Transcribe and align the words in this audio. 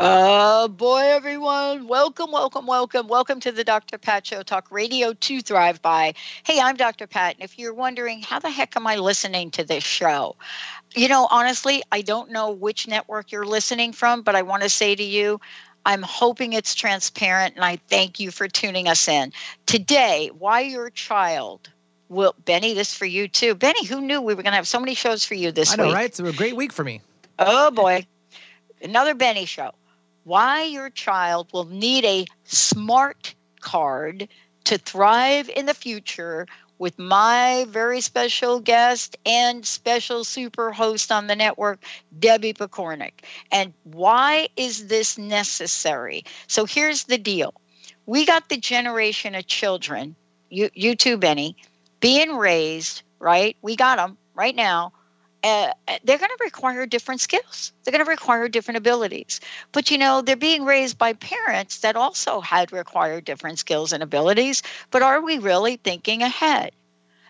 Uh, 0.00 0.66
boy, 0.66 1.02
everyone. 1.04 1.86
Welcome, 1.86 2.32
welcome, 2.32 2.66
welcome. 2.66 3.06
Welcome 3.06 3.38
to 3.40 3.52
the 3.52 3.62
Dr. 3.62 3.96
Pat 3.96 4.26
Show 4.26 4.42
Talk 4.42 4.72
Radio 4.72 5.12
to 5.12 5.40
Thrive 5.40 5.80
By. 5.82 6.14
Hey, 6.42 6.58
I'm 6.60 6.74
Dr. 6.74 7.06
Pat. 7.06 7.36
And 7.36 7.44
if 7.44 7.60
you're 7.60 7.72
wondering, 7.72 8.20
how 8.20 8.40
the 8.40 8.50
heck 8.50 8.76
am 8.76 8.88
I 8.88 8.96
listening 8.96 9.52
to 9.52 9.62
this 9.62 9.84
show? 9.84 10.34
You 10.96 11.08
know, 11.08 11.28
honestly, 11.30 11.84
I 11.92 12.02
don't 12.02 12.32
know 12.32 12.50
which 12.50 12.88
network 12.88 13.30
you're 13.30 13.46
listening 13.46 13.92
from, 13.92 14.22
but 14.22 14.34
I 14.34 14.42
want 14.42 14.64
to 14.64 14.68
say 14.68 14.96
to 14.96 15.02
you, 15.02 15.40
I'm 15.86 16.02
hoping 16.02 16.54
it's 16.54 16.74
transparent 16.74 17.54
and 17.54 17.64
I 17.64 17.76
thank 17.76 18.18
you 18.18 18.32
for 18.32 18.48
tuning 18.48 18.88
us 18.88 19.06
in. 19.06 19.32
Today, 19.66 20.28
why 20.36 20.62
your 20.62 20.90
child 20.90 21.70
will, 22.08 22.34
Benny, 22.44 22.74
this 22.74 22.92
for 22.92 23.06
you 23.06 23.28
too. 23.28 23.54
Benny, 23.54 23.86
who 23.86 24.00
knew 24.00 24.20
we 24.20 24.34
were 24.34 24.42
going 24.42 24.52
to 24.52 24.56
have 24.56 24.66
so 24.66 24.80
many 24.80 24.94
shows 24.94 25.24
for 25.24 25.34
you 25.34 25.52
this 25.52 25.70
week? 25.70 25.78
I 25.78 25.82
know, 25.82 25.88
week? 25.90 25.94
right? 25.94 26.06
It's 26.06 26.18
a 26.18 26.32
great 26.32 26.56
week 26.56 26.72
for 26.72 26.82
me. 26.82 27.00
Oh, 27.38 27.70
boy. 27.70 28.08
Another 28.82 29.14
Benny 29.14 29.44
show 29.44 29.70
why 30.24 30.64
your 30.64 30.90
child 30.90 31.48
will 31.52 31.64
need 31.66 32.04
a 32.04 32.26
smart 32.44 33.34
card 33.60 34.28
to 34.64 34.78
thrive 34.78 35.48
in 35.48 35.66
the 35.66 35.74
future 35.74 36.46
with 36.78 36.98
my 36.98 37.66
very 37.68 38.00
special 38.00 38.60
guest 38.60 39.16
and 39.24 39.64
special 39.64 40.24
super 40.24 40.72
host 40.72 41.12
on 41.12 41.26
the 41.28 41.36
network, 41.36 41.82
Debbie 42.18 42.52
Pokornik. 42.54 43.24
And 43.52 43.72
why 43.84 44.48
is 44.56 44.88
this 44.88 45.16
necessary? 45.16 46.24
So 46.48 46.64
here's 46.66 47.04
the 47.04 47.18
deal 47.18 47.54
we 48.06 48.26
got 48.26 48.48
the 48.48 48.56
generation 48.56 49.34
of 49.34 49.46
children, 49.46 50.16
you, 50.50 50.70
you 50.74 50.94
too, 50.96 51.16
Benny, 51.16 51.56
being 52.00 52.36
raised, 52.36 53.02
right? 53.18 53.56
We 53.62 53.76
got 53.76 53.96
them 53.96 54.18
right 54.34 54.54
now 54.54 54.92
uh, 55.44 55.72
they're 56.04 56.18
going 56.18 56.30
to 56.30 56.44
require 56.44 56.86
different 56.86 57.20
skills. 57.20 57.72
They're 57.84 57.92
going 57.92 58.04
to 58.04 58.10
require 58.10 58.48
different 58.48 58.78
abilities. 58.78 59.40
But 59.72 59.90
you 59.90 59.98
know, 59.98 60.22
they're 60.22 60.36
being 60.36 60.64
raised 60.64 60.96
by 60.96 61.12
parents 61.12 61.80
that 61.80 61.96
also 61.96 62.40
had 62.40 62.72
required 62.72 63.26
different 63.26 63.58
skills 63.58 63.92
and 63.92 64.02
abilities. 64.02 64.62
But 64.90 65.02
are 65.02 65.20
we 65.20 65.38
really 65.38 65.76
thinking 65.76 66.22
ahead? 66.22 66.72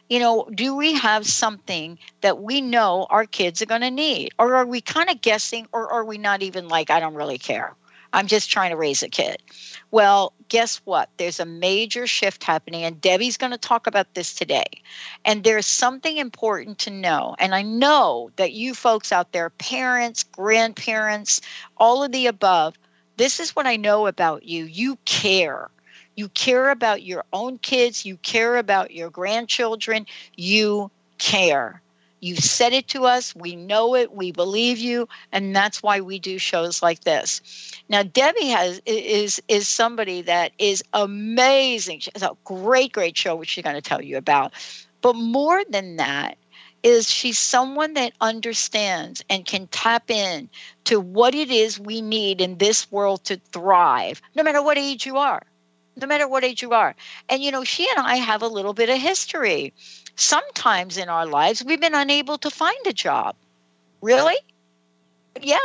You 0.08 0.20
know, 0.20 0.48
do 0.54 0.76
we 0.76 0.94
have 0.94 1.26
something 1.26 1.98
that 2.20 2.40
we 2.40 2.60
know 2.60 3.06
our 3.10 3.26
kids 3.26 3.62
are 3.62 3.66
going 3.66 3.80
to 3.80 3.90
need? 3.90 4.32
Or 4.38 4.54
are 4.56 4.66
we 4.66 4.80
kind 4.80 5.10
of 5.10 5.20
guessing, 5.20 5.66
or 5.72 5.92
are 5.92 6.04
we 6.04 6.18
not 6.18 6.42
even 6.42 6.68
like, 6.68 6.90
I 6.90 7.00
don't 7.00 7.14
really 7.14 7.38
care? 7.38 7.74
I'm 8.14 8.28
just 8.28 8.50
trying 8.50 8.70
to 8.70 8.76
raise 8.76 9.02
a 9.02 9.08
kid. 9.08 9.42
Well, 9.90 10.32
guess 10.48 10.76
what? 10.84 11.10
There's 11.16 11.40
a 11.40 11.44
major 11.44 12.06
shift 12.06 12.44
happening, 12.44 12.84
and 12.84 13.00
Debbie's 13.00 13.36
going 13.36 13.50
to 13.50 13.58
talk 13.58 13.86
about 13.86 14.14
this 14.14 14.34
today. 14.34 14.82
And 15.24 15.42
there's 15.42 15.66
something 15.66 16.16
important 16.16 16.78
to 16.80 16.90
know. 16.90 17.34
And 17.38 17.54
I 17.54 17.62
know 17.62 18.30
that 18.36 18.52
you 18.52 18.72
folks 18.72 19.10
out 19.12 19.32
there, 19.32 19.50
parents, 19.50 20.22
grandparents, 20.22 21.40
all 21.76 22.04
of 22.04 22.12
the 22.12 22.28
above, 22.28 22.78
this 23.16 23.40
is 23.40 23.54
what 23.54 23.66
I 23.66 23.76
know 23.76 24.06
about 24.06 24.44
you. 24.44 24.64
You 24.64 24.96
care. 25.04 25.68
You 26.16 26.28
care 26.28 26.70
about 26.70 27.02
your 27.02 27.24
own 27.32 27.58
kids, 27.58 28.04
you 28.04 28.16
care 28.16 28.56
about 28.56 28.92
your 28.92 29.10
grandchildren, 29.10 30.06
you 30.36 30.90
care. 31.18 31.82
You 32.24 32.36
said 32.36 32.72
it 32.72 32.88
to 32.88 33.04
us. 33.04 33.36
We 33.36 33.54
know 33.54 33.94
it. 33.94 34.14
We 34.14 34.32
believe 34.32 34.78
you, 34.78 35.10
and 35.30 35.54
that's 35.54 35.82
why 35.82 36.00
we 36.00 36.18
do 36.18 36.38
shows 36.38 36.82
like 36.82 37.00
this. 37.00 37.42
Now, 37.90 38.02
Debbie 38.02 38.46
has 38.46 38.80
is 38.86 39.42
is 39.46 39.68
somebody 39.68 40.22
that 40.22 40.52
is 40.56 40.82
amazing. 40.94 41.98
She 42.00 42.10
has 42.14 42.22
a 42.22 42.34
great, 42.44 42.94
great 42.94 43.14
show, 43.14 43.36
which 43.36 43.50
she's 43.50 43.62
going 43.62 43.76
to 43.76 43.82
tell 43.82 44.00
you 44.00 44.16
about. 44.16 44.54
But 45.02 45.16
more 45.16 45.62
than 45.68 45.96
that, 45.96 46.38
is 46.82 47.10
she's 47.10 47.38
someone 47.38 47.92
that 47.92 48.14
understands 48.22 49.22
and 49.28 49.44
can 49.44 49.66
tap 49.66 50.10
in 50.10 50.48
to 50.84 51.00
what 51.00 51.34
it 51.34 51.50
is 51.50 51.78
we 51.78 52.00
need 52.00 52.40
in 52.40 52.56
this 52.56 52.90
world 52.90 53.22
to 53.24 53.36
thrive, 53.52 54.22
no 54.34 54.42
matter 54.42 54.62
what 54.62 54.78
age 54.78 55.04
you 55.04 55.18
are. 55.18 55.42
No 55.96 56.06
matter 56.06 56.26
what 56.26 56.44
age 56.44 56.62
you 56.62 56.72
are. 56.72 56.94
And 57.28 57.42
you 57.42 57.50
know, 57.50 57.64
she 57.64 57.88
and 57.88 58.04
I 58.04 58.16
have 58.16 58.42
a 58.42 58.48
little 58.48 58.74
bit 58.74 58.90
of 58.90 58.98
history 58.98 59.72
sometimes 60.16 60.96
in 60.96 61.08
our 61.08 61.26
lives 61.26 61.64
we've 61.64 61.80
been 61.80 61.94
unable 61.94 62.38
to 62.38 62.50
find 62.50 62.78
a 62.86 62.92
job. 62.92 63.36
Really? 64.00 64.36
Yeah. 65.40 65.58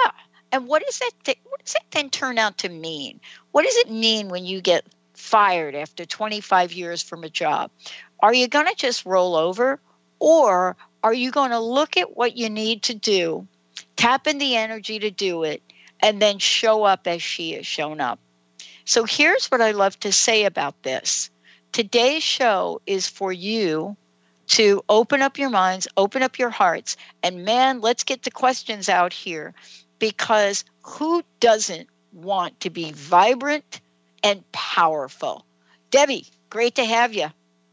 And 0.52 0.68
what 0.68 0.84
does 0.86 1.00
that 1.00 1.12
th- 1.24 1.40
what 1.44 1.64
does 1.64 1.74
that 1.74 1.86
then 1.92 2.10
turn 2.10 2.38
out 2.38 2.60
to 2.60 2.70
mean? 2.70 3.20
What 3.52 3.66
does 3.66 3.76
it 3.78 3.92
mean 3.92 4.30
when 4.30 4.46
you 4.46 4.62
get 4.62 4.86
fired 5.14 5.76
after 5.76 6.06
25 6.06 6.74
years 6.74 7.04
from 7.04 7.24
a 7.24 7.30
job? 7.30 7.72
Are 8.20 8.34
you 8.34 8.48
going 8.48 8.66
to 8.66 8.76
just 8.76 9.06
roll 9.06 9.36
over 9.36 9.80
or 10.20 10.76
are 11.04 11.14
you 11.14 11.32
going 11.32 11.52
to 11.52 11.60
look 11.60 11.98
at 11.98 12.18
what 12.18 12.36
you 12.36 12.50
need 12.50 12.84
to 12.84 12.94
do, 12.94 13.48
tap 13.96 14.28
in 14.28 14.38
the 14.38 14.56
energy 14.56 15.00
to 15.00 15.12
do 15.12 15.44
it, 15.44 15.62
and 16.02 16.22
then 16.22 16.40
show 16.40 16.84
up 16.84 17.08
as 17.08 17.22
she 17.22 17.54
has 17.54 17.66
shown 17.66 18.02
up? 18.02 18.20
So 18.90 19.04
here's 19.04 19.46
what 19.52 19.62
I 19.62 19.70
love 19.70 20.00
to 20.00 20.12
say 20.12 20.46
about 20.46 20.82
this. 20.82 21.30
Today's 21.72 22.24
show 22.24 22.82
is 22.88 23.08
for 23.08 23.32
you 23.32 23.96
to 24.48 24.84
open 24.90 25.22
up 25.22 25.38
your 25.38 25.52
minds, 25.52 25.88
open 25.96 26.24
up 26.24 26.40
your 26.40 26.50
hearts, 26.50 26.98
and 27.22 27.46
man, 27.46 27.82
let's 27.82 28.04
get 28.04 28.24
the 28.24 28.32
questions 28.32 28.90
out 28.90 29.14
here 29.14 29.54
because 30.00 30.66
who 30.82 31.22
doesn't 31.40 31.88
want 32.14 32.62
to 32.62 32.72
be 32.72 32.92
vibrant 32.92 33.80
and 34.24 34.44
powerful? 34.52 35.46
Debbie, 35.92 36.26
great 36.50 36.74
to 36.74 36.84
have 36.84 37.14
you. 37.14 37.28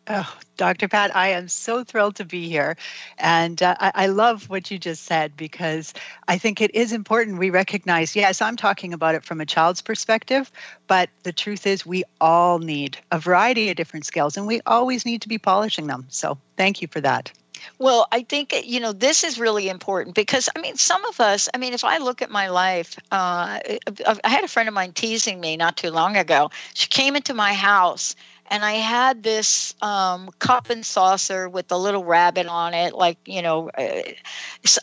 Oh, 0.09 0.37
Dr. 0.57 0.87
Pat, 0.87 1.15
I 1.17 1.29
am 1.29 1.49
so 1.49 1.83
thrilled 1.83 2.17
to 2.17 2.25
be 2.25 2.49
here. 2.49 2.77
And 3.19 3.61
uh, 3.61 3.75
I, 3.81 3.93
I, 3.95 4.07
love 4.07 4.49
what 4.49 4.71
you 4.71 4.79
just 4.79 5.03
said 5.03 5.37
because 5.37 5.95
I 6.29 6.39
think 6.39 6.61
it 6.61 6.77
is 6.77 6.93
important 6.93 7.39
we 7.39 7.51
recognize 7.51 8.15
yes, 8.15 8.41
I'm 8.41 8.57
talking 8.57 8.93
about 8.93 9.17
it 9.17 9.25
from 9.25 9.41
a 9.41 9.47
child's 9.47 9.83
perspective, 9.83 10.51
but 10.87 11.11
the 11.25 11.33
truth 11.33 11.67
is 11.67 11.85
we 11.85 12.05
all 12.21 12.61
need 12.61 12.99
a 13.11 13.19
variety 13.19 13.69
of 13.69 13.77
different 13.77 14.07
skills 14.07 14.37
and 14.37 14.47
we 14.47 14.61
always 14.65 15.05
need 15.05 15.23
to 15.23 15.29
be 15.29 15.39
polishing 15.39 15.89
them. 15.89 16.07
So 16.09 16.39
thank 16.57 16.81
you 16.81 16.89
for 16.89 17.01
that. 17.01 17.33
Well, 17.79 18.07
I 18.13 18.23
think, 18.23 18.55
you 18.65 18.81
know, 18.81 18.93
this 18.93 19.25
is 19.25 19.41
really 19.41 19.69
important 19.69 20.15
because, 20.15 20.49
I 20.55 20.61
mean, 20.61 20.77
some 20.77 21.05
of 21.07 21.21
us, 21.21 21.49
I 21.53 21.59
mean, 21.59 21.73
if 21.73 21.85
I 21.85 21.99
look 21.99 22.23
at 22.23 22.31
my 22.31 22.49
life, 22.49 22.97
uh, 23.11 23.59
I 23.61 24.29
had 24.29 24.45
a 24.45 24.49
friend 24.49 24.69
of 24.69 24.75
mine 24.75 24.93
teasing 24.93 25.41
me 25.41 25.57
not 25.57 25.77
too 25.77 25.91
long 25.91 26.17
ago. 26.17 26.51
She 26.75 26.87
came 26.87 27.17
into 27.17 27.35
my 27.35 27.55
house 27.55 28.15
and 28.49 28.65
I 28.65 28.73
had 28.75 29.23
this 29.23 29.75
um, 29.83 30.31
cup 30.39 30.71
and 30.71 30.85
saucer 30.85 31.49
with 31.49 31.71
a 31.73 31.77
little 31.77 32.05
rabbit 32.05 32.47
on 32.47 32.75
it, 32.75 32.95
like 32.95 33.19
you 33.27 33.43
know, 33.43 33.71
uh, 33.71 34.03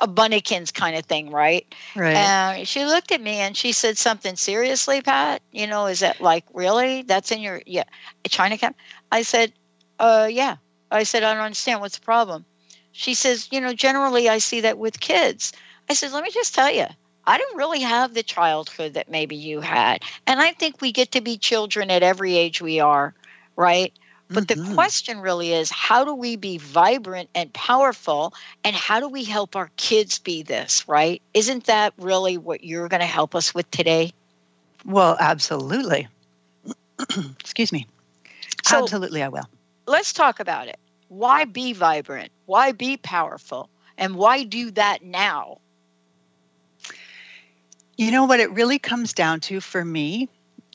a 0.01 0.07
Bunnykins 0.07 0.73
kind 0.73 0.95
of 0.95 1.05
thing, 1.05 1.29
right? 1.29 1.65
Right. 1.95 2.15
And 2.15 2.67
she 2.67 2.85
looked 2.85 3.11
at 3.11 3.21
me 3.21 3.37
and 3.37 3.55
she 3.55 3.71
said 3.71 3.97
something 3.97 4.35
seriously, 4.35 5.01
Pat. 5.01 5.41
You 5.51 5.67
know, 5.67 5.87
is 5.87 5.99
that 5.99 6.21
like 6.21 6.45
really? 6.53 7.03
That's 7.03 7.31
in 7.31 7.41
your 7.41 7.61
yeah 7.65 7.85
China 8.27 8.57
cap? 8.57 8.75
I 9.11 9.21
said, 9.21 9.53
uh, 9.99 10.27
yeah. 10.29 10.57
I 10.91 11.03
said 11.03 11.23
I 11.23 11.33
don't 11.33 11.43
understand. 11.43 11.81
What's 11.81 11.97
the 11.97 12.05
problem? 12.05 12.45
She 12.91 13.15
says, 13.15 13.47
you 13.51 13.59
know, 13.59 13.73
generally 13.73 14.29
I 14.29 14.37
see 14.37 14.61
that 14.61 14.77
with 14.77 14.99
kids. 14.99 15.53
I 15.89 15.93
said, 15.93 16.11
let 16.11 16.23
me 16.23 16.29
just 16.31 16.53
tell 16.53 16.71
you. 16.71 16.85
I 17.25 17.37
don't 17.37 17.57
really 17.57 17.79
have 17.79 18.13
the 18.13 18.21
childhood 18.21 18.95
that 18.95 19.09
maybe 19.09 19.35
you 19.35 19.61
had. 19.61 20.03
And 20.27 20.41
I 20.41 20.51
think 20.51 20.81
we 20.81 20.91
get 20.91 21.13
to 21.13 21.21
be 21.21 21.37
children 21.37 21.89
at 21.89 22.03
every 22.03 22.35
age 22.35 22.61
we 22.61 22.81
are 22.81 23.15
right? 23.55 23.93
But 24.29 24.47
mm-hmm. 24.47 24.69
the 24.69 24.73
question 24.73 25.19
really 25.19 25.53
is 25.53 25.69
how 25.69 26.05
do 26.05 26.15
we 26.15 26.35
be 26.35 26.57
vibrant 26.57 27.29
and 27.35 27.53
powerful 27.53 28.33
and 28.63 28.75
how 28.75 28.99
do 28.99 29.07
we 29.07 29.23
help 29.23 29.55
our 29.55 29.69
kids 29.77 30.19
be 30.19 30.43
this, 30.43 30.87
right? 30.87 31.21
Isn't 31.33 31.65
that 31.65 31.93
really 31.97 32.37
what 32.37 32.63
you're 32.63 32.87
going 32.87 33.01
to 33.01 33.05
help 33.05 33.35
us 33.35 33.53
with 33.53 33.69
today? 33.69 34.13
Well, 34.85 35.15
absolutely. 35.19 36.07
Excuse 37.39 37.71
me. 37.71 37.87
So, 38.63 38.81
absolutely, 38.81 39.21
I 39.21 39.29
will. 39.29 39.47
Let's 39.85 40.13
talk 40.13 40.39
about 40.39 40.67
it. 40.67 40.77
Why 41.09 41.45
be 41.45 41.73
vibrant? 41.73 42.31
Why 42.45 42.71
be 42.71 42.97
powerful? 42.97 43.69
And 43.97 44.15
why 44.15 44.43
do 44.43 44.71
that 44.71 45.03
now? 45.03 45.59
You 47.97 48.11
know 48.11 48.25
what 48.25 48.39
it 48.39 48.51
really 48.51 48.79
comes 48.79 49.13
down 49.13 49.41
to 49.41 49.61
for 49.61 49.83
me 49.83 50.29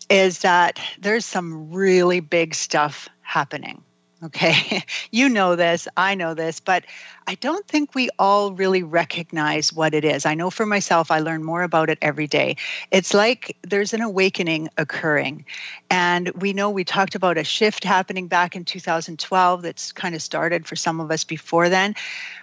is 0.09 0.41
that 0.41 0.81
there's 1.01 1.25
some 1.25 1.71
really 1.71 2.21
big 2.21 2.55
stuff 2.55 3.09
happening. 3.23 3.83
Okay. 4.23 4.83
you 5.13 5.29
know 5.29 5.55
this, 5.55 5.87
I 5.97 6.15
know 6.15 6.35
this, 6.35 6.59
but 6.61 6.85
I 7.27 7.37
don't 7.37 7.67
think 7.69 7.95
we 7.95 8.09
all 8.19 8.53
really 8.53 8.83
recognize 8.83 9.73
what 9.73 9.95
it 9.95 10.05
is. 10.05 10.27
I 10.27 10.35
know 10.35 10.51
for 10.51 10.67
myself, 10.67 11.11
I 11.11 11.21
learn 11.21 11.45
more 11.45 11.63
about 11.63 11.89
it 11.89 11.99
every 12.03 12.27
day. 12.27 12.57
It's 12.91 13.15
like 13.15 13.57
there's 13.63 13.95
an 13.95 14.03
awakening 14.03 14.71
occurring. 14.77 15.45
And 15.91 16.31
we 16.31 16.53
know 16.53 16.71
we 16.71 16.85
talked 16.85 17.15
about 17.15 17.39
a 17.39 17.45
shift 17.45 17.85
happening 17.85 18.27
back 18.27 18.57
in 18.57 18.65
2012 18.65 19.63
that's 19.63 19.93
kind 19.93 20.15
of 20.15 20.23
started 20.23 20.67
for 20.67 20.75
some 20.75 21.01
of 21.01 21.11
us 21.11 21.23
before 21.23 21.69
then, 21.69 21.95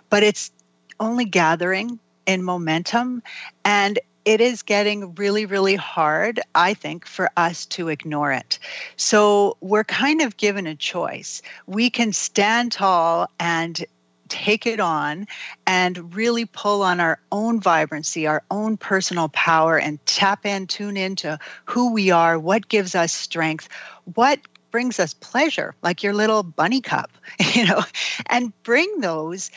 but 0.09 0.23
it's 0.23 0.51
only 0.99 1.25
gathering 1.25 1.99
in 2.25 2.43
momentum. 2.43 3.21
And 3.65 3.99
it 4.25 4.41
is 4.41 4.63
getting 4.63 5.13
really, 5.15 5.45
really 5.45 5.75
hard, 5.75 6.41
I 6.53 6.73
think, 6.73 7.05
for 7.05 7.29
us 7.37 7.67
to 7.67 7.89
ignore 7.89 8.31
it. 8.31 8.59
So 8.97 9.57
we're 9.61 9.83
kind 9.83 10.21
of 10.21 10.35
given 10.35 10.65
a 10.67 10.75
choice. 10.75 11.43
We 11.67 11.91
can 11.91 12.11
stand 12.11 12.71
tall 12.71 13.29
and 13.39 13.85
take 14.27 14.65
it 14.65 14.79
on 14.79 15.27
and 15.67 16.15
really 16.15 16.45
pull 16.45 16.81
on 16.81 16.99
our 16.99 17.19
own 17.31 17.61
vibrancy, 17.61 18.25
our 18.25 18.43
own 18.49 18.77
personal 18.77 19.29
power, 19.29 19.77
and 19.77 20.03
tap 20.07 20.45
in, 20.45 20.65
tune 20.65 20.97
into 20.97 21.37
who 21.65 21.93
we 21.93 22.09
are, 22.09 22.39
what 22.39 22.67
gives 22.67 22.95
us 22.95 23.13
strength, 23.13 23.69
what 24.15 24.39
brings 24.71 24.99
us 24.99 25.13
pleasure, 25.13 25.75
like 25.83 26.03
your 26.03 26.13
little 26.13 26.43
bunny 26.43 26.81
cup, 26.81 27.11
you 27.53 27.65
know, 27.65 27.81
and 28.25 28.51
bring 28.63 28.99
those 28.99 29.51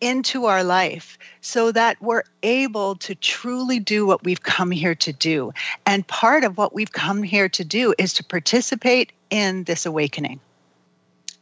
into 0.00 0.46
our 0.46 0.64
life 0.64 1.18
so 1.40 1.72
that 1.72 2.00
we're 2.00 2.24
able 2.42 2.96
to 2.96 3.14
truly 3.14 3.78
do 3.78 4.06
what 4.06 4.24
we've 4.24 4.42
come 4.42 4.70
here 4.70 4.94
to 4.94 5.12
do. 5.12 5.52
And 5.86 6.06
part 6.06 6.44
of 6.44 6.58
what 6.58 6.74
we've 6.74 6.92
come 6.92 7.22
here 7.22 7.48
to 7.50 7.64
do 7.64 7.94
is 7.98 8.12
to 8.14 8.24
participate 8.24 9.12
in 9.30 9.64
this 9.64 9.86
awakening. 9.86 10.40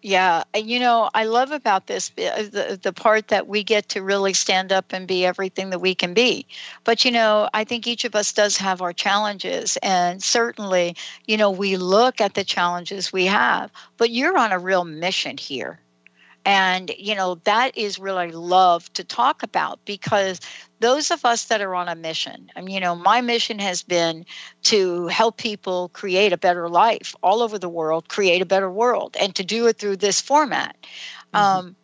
Yeah, 0.05 0.43
you 0.57 0.81
know, 0.81 1.11
I 1.15 1.25
love 1.25 1.53
about 1.53 1.87
this 1.87 2.11
uh, 2.19 2.43
the, 2.51 2.79
the 2.83 2.93
part 2.93 3.29
that 3.29 3.47
we 3.47 3.63
get 3.63 3.91
to 3.91 4.03
really 4.03 4.33
stand 4.33 4.73
up 4.73 4.93
and 4.93 5.07
be 5.07 5.25
everything 5.25 5.71
that 5.71 5.79
we 5.79 5.95
can 5.95 6.13
be. 6.13 6.45
But, 6.83 7.05
you 7.05 7.13
know, 7.13 7.49
I 7.55 7.63
think 7.63 7.87
each 7.87 8.05
of 8.05 8.17
us 8.17 8.33
does 8.33 8.57
have 8.57 8.83
our 8.83 8.93
challenges. 8.93 9.77
And 9.81 10.21
certainly, 10.21 10.97
you 11.29 11.37
know, 11.37 11.53
we 11.53 11.77
look 11.77 12.21
at 12.21 12.35
the 12.35 12.43
challenges 12.43 13.13
we 13.13 13.27
have, 13.27 13.71
but 13.97 14.11
you're 14.11 14.37
on 14.37 14.51
a 14.51 14.59
real 14.59 14.85
mission 14.85 15.37
here 15.37 15.79
and, 16.45 16.91
you 16.99 17.15
know, 17.15 17.37
that 17.45 17.77
is 17.79 17.99
really 17.99 18.33
love 18.33 18.93
to 18.95 19.05
talk 19.05 19.43
about 19.43 19.85
because 19.85 20.41
those 20.81 21.11
of 21.11 21.25
us 21.25 21.45
that 21.45 21.61
are 21.61 21.75
on 21.75 21.89
a 21.89 21.95
mission, 21.95 22.51
I 22.57 22.63
mean, 22.63 22.75
you 22.75 22.81
know, 22.81 22.97
my 22.97 23.21
mission 23.21 23.59
has 23.61 23.83
been 23.83 24.27
to 24.65 25.07
help 25.07 25.37
people 25.37 25.91
create 25.91 26.33
a 26.33 26.39
better 26.39 26.69
life 26.69 27.15
all 27.23 27.43
over 27.43 27.59
the 27.59 27.69
world, 27.69 28.09
create 28.09 28.43
a 28.43 28.47
better 28.47 28.71
world, 28.71 29.17
and 29.19 29.35
to 29.37 29.45
do 29.45 29.67
it 29.69 29.79
through 29.79 29.97
this 29.97 30.21
format. 30.21 30.77
Mm-hmm. 31.33 31.37
Um, 31.37 31.77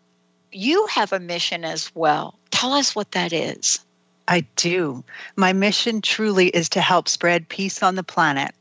you 0.51 0.87
have 0.87 1.13
a 1.13 1.21
mission 1.21 1.65
as 1.65 1.95
well. 1.95 2.39
Tell 2.51 2.73
us 2.73 2.97
what 2.97 3.13
that 3.13 3.33
is. 3.33 3.79
I 4.27 4.41
do. 4.57 5.05
My 5.37 5.53
mission 5.53 6.03
truly 6.03 6.49
is 6.49 6.71
to 6.71 6.81
help 6.81 7.09
spread 7.09 7.49
peace 7.49 7.83
on 7.83 7.95
the 7.95 8.03
planet 8.03 8.55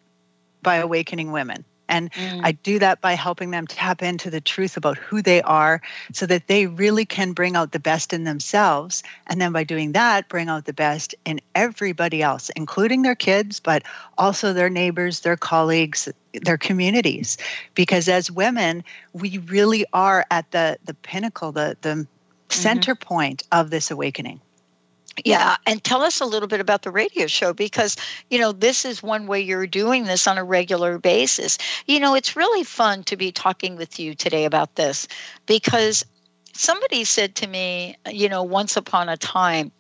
by 0.61 0.75
awakening 0.75 1.31
women. 1.31 1.65
And 1.89 2.11
mm. 2.11 2.41
I 2.43 2.51
do 2.51 2.79
that 2.79 3.01
by 3.01 3.13
helping 3.13 3.51
them 3.51 3.67
tap 3.67 4.01
into 4.03 4.29
the 4.29 4.41
truth 4.41 4.77
about 4.77 4.97
who 4.97 5.21
they 5.21 5.41
are 5.41 5.81
so 6.13 6.25
that 6.25 6.47
they 6.47 6.67
really 6.67 7.05
can 7.05 7.33
bring 7.33 7.55
out 7.55 7.71
the 7.71 7.79
best 7.79 8.13
in 8.13 8.23
themselves. 8.23 9.03
And 9.27 9.39
then 9.39 9.51
by 9.51 9.63
doing 9.63 9.93
that, 9.93 10.29
bring 10.29 10.49
out 10.49 10.65
the 10.65 10.73
best 10.73 11.15
in 11.25 11.39
everybody 11.55 12.21
else, 12.21 12.49
including 12.55 13.01
their 13.01 13.15
kids, 13.15 13.59
but 13.59 13.83
also 14.17 14.53
their 14.53 14.69
neighbors, 14.69 15.21
their 15.21 15.37
colleagues, 15.37 16.09
their 16.33 16.57
communities. 16.57 17.37
Because 17.73 18.09
as 18.09 18.29
women, 18.31 18.83
we 19.13 19.37
really 19.39 19.85
are 19.93 20.25
at 20.29 20.51
the, 20.51 20.77
the 20.85 20.93
pinnacle, 20.93 21.51
the, 21.51 21.77
the 21.81 21.89
mm-hmm. 21.89 22.07
center 22.49 22.95
point 22.95 23.43
of 23.51 23.69
this 23.69 23.91
awakening. 23.91 24.41
Yeah, 25.25 25.55
and 25.65 25.83
tell 25.83 26.03
us 26.03 26.21
a 26.21 26.25
little 26.25 26.47
bit 26.47 26.59
about 26.59 26.83
the 26.83 26.91
radio 26.91 27.25
show 27.27 27.51
because, 27.53 27.95
you 28.29 28.37
know, 28.39 28.51
this 28.51 28.85
is 28.85 29.01
one 29.01 29.25
way 29.25 29.41
you're 29.41 29.65
doing 29.65 30.03
this 30.05 30.27
on 30.27 30.37
a 30.37 30.43
regular 30.43 30.99
basis. 30.99 31.57
You 31.87 31.99
know, 31.99 32.13
it's 32.13 32.35
really 32.35 32.63
fun 32.63 33.03
to 33.05 33.17
be 33.17 33.31
talking 33.31 33.77
with 33.77 33.99
you 33.99 34.13
today 34.13 34.45
about 34.45 34.75
this 34.75 35.07
because 35.47 36.05
somebody 36.53 37.03
said 37.03 37.35
to 37.35 37.47
me, 37.47 37.95
you 38.11 38.29
know, 38.29 38.43
once 38.43 38.77
upon 38.77 39.09
a 39.09 39.17
time, 39.17 39.71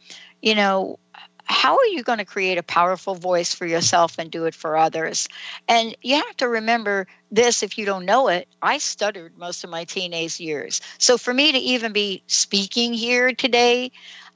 you 0.41 0.55
know, 0.55 0.97
how 1.45 1.77
are 1.77 1.85
you 1.87 2.03
going 2.03 2.17
to 2.17 2.25
create 2.25 2.57
a 2.57 2.63
powerful 2.63 3.15
voice 3.15 3.53
for 3.53 3.65
yourself 3.65 4.17
and 4.17 4.31
do 4.31 4.45
it 4.45 4.55
for 4.55 4.75
others? 4.75 5.27
And 5.67 5.95
you 6.01 6.15
have 6.15 6.37
to 6.37 6.49
remember 6.49 7.07
this 7.31 7.63
if 7.63 7.77
you 7.77 7.85
don't 7.85 8.05
know 8.05 8.27
it. 8.27 8.47
I 8.61 8.79
stuttered 8.79 9.37
most 9.37 9.63
of 9.63 9.69
my 9.69 9.83
teenage 9.85 10.39
years. 10.39 10.81
So 10.97 11.17
for 11.17 11.33
me 11.33 11.51
to 11.51 11.57
even 11.57 11.93
be 11.93 12.23
speaking 12.27 12.93
here 12.93 13.33
today, 13.33 13.91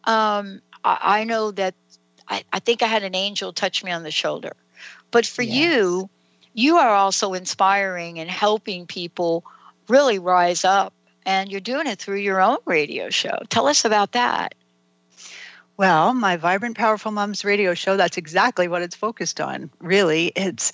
um, 0.06 0.62
I, 0.84 1.24
know 1.24 1.52
that 1.52 1.76
I, 2.28 2.44
I, 2.52 2.60
think 2.60 2.82
I 2.82 2.88
had 2.88 3.04
an 3.04 3.16
angel 3.16 3.54
touch 3.54 3.84
me 3.84 3.92
on 3.92 4.04
the 4.04 4.12
shoulder. 4.12 4.54
But 5.12 5.26
for 5.26 5.44
yes. 5.44 5.56
you, 5.56 6.10
you 6.54 6.78
are 6.78 6.90
also 6.90 7.34
inspiring 7.34 8.20
and 8.20 8.30
helping 8.30 8.88
people 8.88 9.44
really 9.88 10.20
rise 10.20 10.66
up. 10.66 10.94
And 11.26 11.52
you're 11.52 11.62
doing 11.62 11.86
it 11.86 12.00
through 12.00 12.18
your 12.18 12.42
own 12.42 12.58
radio 12.66 13.10
show. 13.12 13.38
Tell 13.50 13.68
us 13.68 13.86
about 13.86 14.14
that. 14.14 14.56
Well, 15.78 16.14
my 16.14 16.38
Vibrant 16.38 16.78
Powerful 16.78 17.12
Moms 17.12 17.46
radio 17.46 17.74
show, 17.74 17.96
that's 17.98 18.18
exactly 18.18 18.68
what 18.68 18.82
it's 18.82 18.96
focused 18.96 19.40
on. 19.40 19.70
Really, 19.80 20.32
it's, 20.36 20.72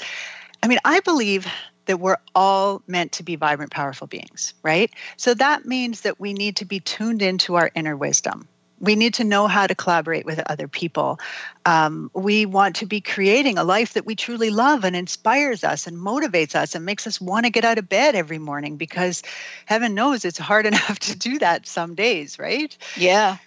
I 0.63 0.67
mean, 0.67 0.79
I 0.85 1.01
believe 1.01 1.47
that 1.85 1.99
we're 1.99 2.17
all 2.35 2.81
meant 2.87 3.13
to 3.13 3.23
be 3.23 3.35
vibrant, 3.35 3.71
powerful 3.71 4.07
beings, 4.07 4.53
right? 4.63 4.91
So 5.15 5.33
that 5.33 5.65
means 5.65 6.01
that 6.01 6.19
we 6.19 6.33
need 6.33 6.57
to 6.57 6.65
be 6.65 6.79
tuned 6.79 7.21
into 7.21 7.55
our 7.55 7.71
inner 7.73 7.95
wisdom 7.95 8.47
we 8.79 8.95
need 8.95 9.15
to 9.15 9.23
know 9.23 9.47
how 9.47 9.65
to 9.67 9.75
collaborate 9.75 10.25
with 10.25 10.39
other 10.45 10.67
people. 10.67 11.19
Um, 11.65 12.11
we 12.13 12.45
want 12.45 12.77
to 12.77 12.85
be 12.85 13.01
creating 13.01 13.57
a 13.57 13.63
life 13.63 13.93
that 13.93 14.05
we 14.05 14.15
truly 14.15 14.49
love 14.49 14.83
and 14.83 14.95
inspires 14.95 15.63
us 15.63 15.87
and 15.87 15.97
motivates 15.97 16.55
us 16.55 16.75
and 16.75 16.85
makes 16.85 17.07
us 17.07 17.19
want 17.19 17.45
to 17.45 17.51
get 17.51 17.65
out 17.65 17.77
of 17.77 17.89
bed 17.89 18.15
every 18.15 18.39
morning 18.39 18.77
because 18.77 19.23
heaven 19.65 19.95
knows 19.95 20.25
it's 20.25 20.37
hard 20.37 20.65
enough 20.67 20.99
to 20.99 21.17
do 21.17 21.39
that 21.39 21.67
some 21.67 21.95
days, 21.95 22.37
right? 22.37 22.77
Yeah. 22.95 23.37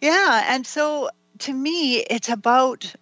Yeah. 0.00 0.44
And 0.48 0.66
so 0.66 1.10
to 1.40 1.52
me, 1.52 1.96
it's 1.98 2.28
about 2.28 2.94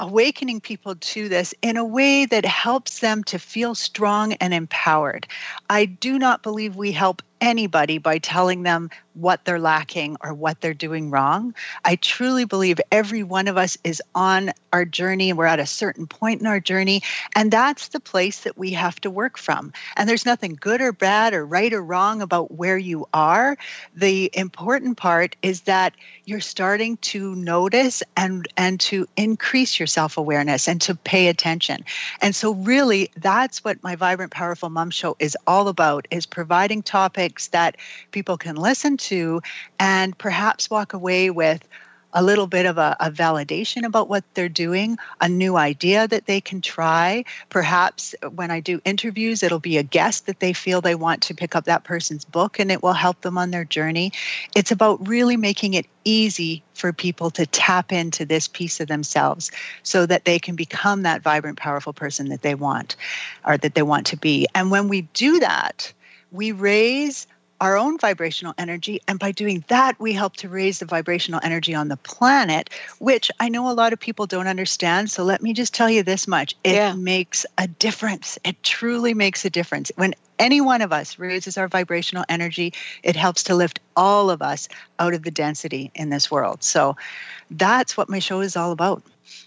awakening 0.00 0.60
people 0.60 0.94
to 0.94 1.28
this 1.28 1.54
in 1.62 1.76
a 1.76 1.84
way 1.84 2.24
that 2.24 2.44
helps 2.44 3.00
them 3.00 3.24
to 3.24 3.38
feel 3.38 3.74
strong 3.74 4.34
and 4.34 4.54
empowered. 4.54 5.26
I 5.68 5.86
do 5.86 6.18
not 6.18 6.42
believe 6.42 6.76
we 6.76 6.92
help 6.92 7.22
anybody 7.40 7.98
by 7.98 8.18
telling 8.18 8.62
them 8.62 8.90
what 9.14 9.44
they're 9.44 9.58
lacking 9.58 10.16
or 10.20 10.32
what 10.32 10.60
they're 10.60 10.74
doing 10.74 11.10
wrong. 11.10 11.54
I 11.84 11.96
truly 11.96 12.44
believe 12.44 12.80
every 12.92 13.22
one 13.22 13.48
of 13.48 13.56
us 13.56 13.76
is 13.82 14.00
on 14.14 14.52
our 14.72 14.84
journey 14.84 15.30
and 15.30 15.38
we're 15.38 15.46
at 15.46 15.58
a 15.58 15.66
certain 15.66 16.06
point 16.06 16.40
in 16.40 16.46
our 16.46 16.60
journey. 16.60 17.02
And 17.34 17.50
that's 17.50 17.88
the 17.88 18.00
place 18.00 18.40
that 18.44 18.56
we 18.56 18.72
have 18.72 19.00
to 19.00 19.10
work 19.10 19.36
from. 19.36 19.72
And 19.96 20.08
there's 20.08 20.26
nothing 20.26 20.56
good 20.60 20.80
or 20.80 20.92
bad 20.92 21.34
or 21.34 21.44
right 21.44 21.72
or 21.72 21.82
wrong 21.82 22.22
about 22.22 22.52
where 22.52 22.78
you 22.78 23.08
are. 23.12 23.56
The 23.96 24.30
important 24.34 24.96
part 24.96 25.36
is 25.42 25.62
that 25.62 25.94
you're 26.24 26.40
starting 26.40 26.98
to 26.98 27.34
notice 27.34 28.02
and, 28.16 28.46
and 28.56 28.78
to 28.80 29.06
increase 29.16 29.80
your 29.80 29.86
self 29.86 30.16
awareness 30.16 30.68
and 30.68 30.80
to 30.82 30.94
pay 30.94 31.28
attention. 31.28 31.84
And 32.20 32.34
so, 32.34 32.52
really, 32.54 33.10
that's 33.16 33.64
what 33.64 33.82
my 33.82 33.96
Vibrant 33.96 34.30
Powerful 34.30 34.68
Mom 34.68 34.90
Show 34.90 35.16
is 35.18 35.36
all 35.46 35.68
about 35.68 36.06
is 36.10 36.26
providing 36.26 36.82
topics 36.82 37.27
that 37.48 37.76
people 38.12 38.36
can 38.36 38.56
listen 38.56 38.96
to 38.96 39.08
to 39.18 39.40
and 39.78 40.16
perhaps 40.16 40.70
walk 40.70 40.92
away 40.92 41.30
with 41.30 41.66
a 42.14 42.22
little 42.22 42.46
bit 42.46 42.64
of 42.64 42.78
a, 42.78 42.96
a, 43.00 43.10
validation 43.10 43.84
about 43.84 44.08
what 44.08 44.24
they're 44.32 44.48
doing, 44.48 44.96
a 45.20 45.28
new 45.28 45.58
idea 45.58 46.08
that 46.08 46.24
they 46.24 46.40
can 46.40 46.62
try. 46.62 47.22
Perhaps 47.50 48.14
when 48.34 48.50
I 48.50 48.60
do 48.60 48.80
interviews, 48.86 49.42
it'll 49.42 49.58
be 49.58 49.76
a 49.76 49.82
guest 49.82 50.24
that 50.24 50.40
they 50.40 50.54
feel 50.54 50.80
they 50.80 50.94
want 50.94 51.24
to 51.24 51.34
pick 51.34 51.54
up 51.54 51.66
that 51.66 51.84
person's 51.84 52.24
book 52.24 52.58
and 52.58 52.72
it 52.72 52.82
will 52.82 52.94
help 52.94 53.20
them 53.20 53.36
on 53.36 53.50
their 53.50 53.66
journey. 53.66 54.12
It's 54.56 54.72
about 54.72 55.06
really 55.06 55.36
making 55.36 55.74
it 55.74 55.84
easy 56.02 56.62
for 56.72 56.94
people 56.94 57.30
to 57.32 57.44
tap 57.44 57.92
into 57.92 58.24
this 58.24 58.48
piece 58.48 58.80
of 58.80 58.88
themselves 58.88 59.50
so 59.82 60.06
that 60.06 60.24
they 60.24 60.38
can 60.38 60.56
become 60.56 61.02
that 61.02 61.22
vibrant, 61.22 61.58
powerful 61.58 61.92
person 61.92 62.30
that 62.30 62.40
they 62.40 62.54
want 62.54 62.96
or 63.44 63.58
that 63.58 63.74
they 63.74 63.82
want 63.82 64.06
to 64.06 64.16
be. 64.16 64.46
And 64.54 64.70
when 64.70 64.88
we 64.88 65.02
do 65.02 65.40
that, 65.40 65.92
we 66.30 66.52
raise 66.52 67.26
our 67.60 67.76
own 67.76 67.98
vibrational 67.98 68.54
energy. 68.56 69.00
And 69.08 69.18
by 69.18 69.32
doing 69.32 69.64
that, 69.68 69.98
we 69.98 70.12
help 70.12 70.36
to 70.36 70.48
raise 70.48 70.78
the 70.78 70.86
vibrational 70.86 71.40
energy 71.42 71.74
on 71.74 71.88
the 71.88 71.96
planet, 71.96 72.70
which 72.98 73.30
I 73.40 73.48
know 73.48 73.70
a 73.70 73.74
lot 73.74 73.92
of 73.92 73.98
people 73.98 74.26
don't 74.26 74.46
understand. 74.46 75.10
So 75.10 75.24
let 75.24 75.42
me 75.42 75.52
just 75.52 75.74
tell 75.74 75.90
you 75.90 76.02
this 76.02 76.28
much 76.28 76.54
it 76.62 76.74
yeah. 76.74 76.94
makes 76.94 77.44
a 77.56 77.66
difference. 77.66 78.38
It 78.44 78.62
truly 78.62 79.14
makes 79.14 79.44
a 79.44 79.50
difference. 79.50 79.90
When 79.96 80.14
any 80.38 80.60
one 80.60 80.82
of 80.82 80.92
us 80.92 81.18
raises 81.18 81.58
our 81.58 81.66
vibrational 81.66 82.24
energy, 82.28 82.72
it 83.02 83.16
helps 83.16 83.42
to 83.44 83.56
lift 83.56 83.80
all 83.96 84.30
of 84.30 84.40
us 84.40 84.68
out 85.00 85.14
of 85.14 85.24
the 85.24 85.30
density 85.32 85.90
in 85.96 86.10
this 86.10 86.30
world. 86.30 86.62
So 86.62 86.96
that's 87.50 87.96
what 87.96 88.08
my 88.08 88.20
show 88.20 88.40
is 88.40 88.56
all 88.56 88.70
about. 88.70 89.02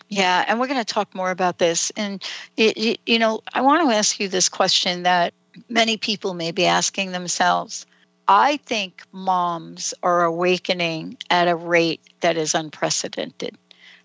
Yeah, 0.10 0.44
and 0.48 0.60
we're 0.60 0.68
going 0.68 0.84
to 0.84 0.94
talk 0.94 1.16
more 1.16 1.32
about 1.32 1.60
this. 1.60 1.92
And, 1.96 2.22
it, 2.58 3.00
you 3.06 3.18
know, 3.18 3.42
I 3.54 3.62
want 3.62 3.90
to 3.90 3.96
ask 3.96 4.20
you 4.20 4.28
this 4.28 4.50
question 4.50 5.04
that 5.04 5.34
many 5.70 5.98
people 5.98 6.34
may 6.34 6.52
be 6.52 6.66
asking 6.66 7.12
themselves. 7.12 7.86
I 8.28 8.58
think 8.58 9.04
moms 9.12 9.94
are 10.04 10.24
awakening 10.24 11.18
at 11.30 11.48
a 11.48 11.56
rate 11.56 12.02
that 12.22 12.38
is 12.38 12.56
unprecedented. 12.56 13.58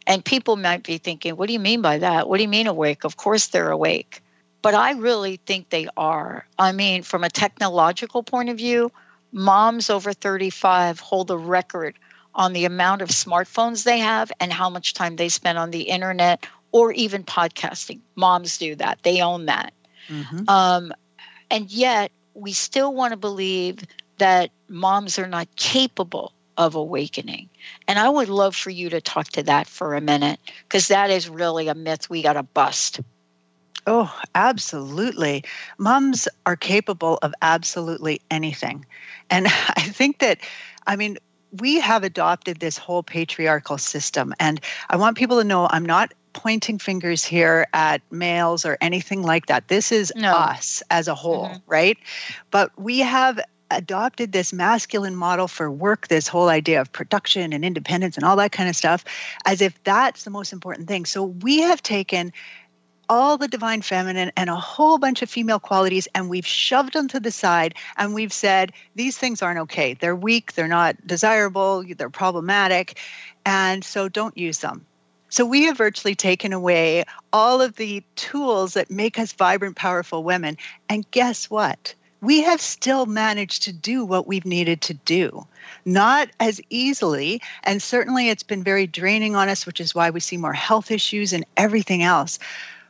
And 0.06 0.24
people 0.24 0.56
might 0.56 0.82
be 0.82 0.98
thinking, 0.98 1.36
what 1.36 1.46
do 1.46 1.52
you 1.52 1.60
mean 1.60 1.82
by 1.82 1.98
that? 1.98 2.28
What 2.28 2.36
do 2.36 2.42
you 2.42 2.48
mean 2.48 2.66
awake? 2.66 3.04
Of 3.04 3.16
course 3.16 3.48
they're 3.48 3.70
awake. 3.70 4.22
But 4.62 4.74
I 4.74 4.92
really 4.92 5.36
think 5.46 5.68
they 5.68 5.88
are. 5.96 6.46
I 6.58 6.72
mean, 6.72 7.02
from 7.02 7.24
a 7.24 7.28
technological 7.28 8.22
point 8.22 8.48
of 8.48 8.56
view, 8.56 8.90
moms 9.32 9.90
over 9.90 10.12
35 10.12 11.00
hold 11.00 11.30
a 11.30 11.36
record 11.36 11.98
on 12.34 12.52
the 12.52 12.64
amount 12.64 13.02
of 13.02 13.08
smartphones 13.08 13.84
they 13.84 13.98
have 13.98 14.30
and 14.40 14.52
how 14.52 14.70
much 14.70 14.94
time 14.94 15.16
they 15.16 15.28
spend 15.28 15.58
on 15.58 15.70
the 15.70 15.82
internet 15.82 16.46
or 16.72 16.92
even 16.92 17.24
podcasting. 17.24 18.00
Moms 18.14 18.58
do 18.58 18.74
that, 18.76 18.98
they 19.02 19.20
own 19.20 19.46
that. 19.46 19.72
Mm-hmm. 20.08 20.48
Um, 20.48 20.92
and 21.50 21.70
yet, 21.70 22.12
we 22.34 22.52
still 22.52 22.92
want 22.92 23.12
to 23.12 23.16
believe 23.16 23.78
that 24.18 24.50
moms 24.68 25.18
are 25.18 25.26
not 25.26 25.54
capable 25.56 26.32
of 26.56 26.74
awakening. 26.74 27.48
And 27.86 27.98
I 27.98 28.08
would 28.08 28.28
love 28.28 28.56
for 28.56 28.70
you 28.70 28.90
to 28.90 29.00
talk 29.00 29.28
to 29.28 29.42
that 29.44 29.66
for 29.66 29.94
a 29.94 30.00
minute 30.00 30.40
because 30.62 30.88
that 30.88 31.10
is 31.10 31.28
really 31.28 31.68
a 31.68 31.74
myth 31.74 32.08
we 32.08 32.22
got 32.22 32.34
to 32.34 32.42
bust. 32.42 33.00
Oh, 33.86 34.12
absolutely. 34.34 35.44
Moms 35.78 36.28
are 36.44 36.56
capable 36.56 37.18
of 37.22 37.32
absolutely 37.42 38.20
anything. 38.30 38.84
And 39.30 39.46
I 39.76 39.82
think 39.82 40.18
that, 40.18 40.38
I 40.86 40.96
mean, 40.96 41.18
we 41.60 41.80
have 41.80 42.04
adopted 42.04 42.58
this 42.58 42.76
whole 42.76 43.02
patriarchal 43.02 43.78
system. 43.78 44.34
And 44.40 44.60
I 44.90 44.96
want 44.96 45.16
people 45.16 45.38
to 45.38 45.44
know 45.44 45.68
I'm 45.70 45.86
not 45.86 46.12
pointing 46.36 46.78
fingers 46.78 47.24
here 47.24 47.66
at 47.72 48.02
males 48.10 48.66
or 48.66 48.76
anything 48.82 49.22
like 49.22 49.46
that. 49.46 49.68
This 49.68 49.90
is 49.90 50.12
no. 50.14 50.34
us 50.34 50.82
as 50.90 51.08
a 51.08 51.14
whole, 51.14 51.46
mm-hmm. 51.46 51.58
right? 51.66 51.96
But 52.50 52.78
we 52.78 52.98
have 52.98 53.40
adopted 53.70 54.32
this 54.32 54.52
masculine 54.52 55.16
model 55.16 55.48
for 55.48 55.70
work, 55.70 56.08
this 56.08 56.28
whole 56.28 56.50
idea 56.50 56.82
of 56.82 56.92
production 56.92 57.54
and 57.54 57.64
independence 57.64 58.16
and 58.16 58.24
all 58.24 58.36
that 58.36 58.52
kind 58.52 58.68
of 58.68 58.76
stuff, 58.76 59.02
as 59.46 59.62
if 59.62 59.82
that's 59.82 60.24
the 60.24 60.30
most 60.30 60.52
important 60.52 60.88
thing. 60.88 61.06
So 61.06 61.24
we 61.24 61.62
have 61.62 61.82
taken 61.82 62.34
all 63.08 63.38
the 63.38 63.48
divine 63.48 63.80
feminine 63.80 64.30
and 64.36 64.50
a 64.50 64.56
whole 64.56 64.98
bunch 64.98 65.22
of 65.22 65.30
female 65.30 65.58
qualities 65.58 66.06
and 66.14 66.28
we've 66.28 66.46
shoved 66.46 66.92
them 66.92 67.08
to 67.08 67.18
the 67.18 67.30
side 67.30 67.74
and 67.96 68.12
we've 68.12 68.32
said 68.32 68.72
these 68.94 69.16
things 69.16 69.42
aren't 69.42 69.60
okay 69.60 69.94
they're 69.94 70.16
weak 70.16 70.54
they're 70.54 70.66
not 70.66 70.96
desirable 71.06 71.84
they're 71.96 72.10
problematic 72.10 72.98
and 73.44 73.84
so 73.84 74.08
don't 74.08 74.36
use 74.36 74.58
them 74.58 74.84
so 75.28 75.44
we 75.44 75.64
have 75.64 75.76
virtually 75.76 76.14
taken 76.14 76.52
away 76.52 77.04
all 77.32 77.60
of 77.60 77.76
the 77.76 78.02
tools 78.14 78.74
that 78.74 78.90
make 78.90 79.18
us 79.18 79.32
vibrant 79.32 79.76
powerful 79.76 80.22
women 80.22 80.56
and 80.88 81.10
guess 81.10 81.50
what 81.50 81.94
we 82.20 82.42
have 82.42 82.60
still 82.60 83.06
managed 83.06 83.62
to 83.64 83.72
do 83.72 84.04
what 84.04 84.26
we've 84.26 84.46
needed 84.46 84.80
to 84.82 84.94
do. 84.94 85.46
Not 85.84 86.28
as 86.40 86.60
easily, 86.70 87.42
and 87.62 87.82
certainly 87.82 88.28
it's 88.28 88.42
been 88.42 88.64
very 88.64 88.86
draining 88.86 89.36
on 89.36 89.48
us, 89.48 89.66
which 89.66 89.80
is 89.80 89.94
why 89.94 90.10
we 90.10 90.20
see 90.20 90.36
more 90.36 90.52
health 90.52 90.90
issues 90.90 91.32
and 91.32 91.44
everything 91.56 92.02
else. 92.02 92.38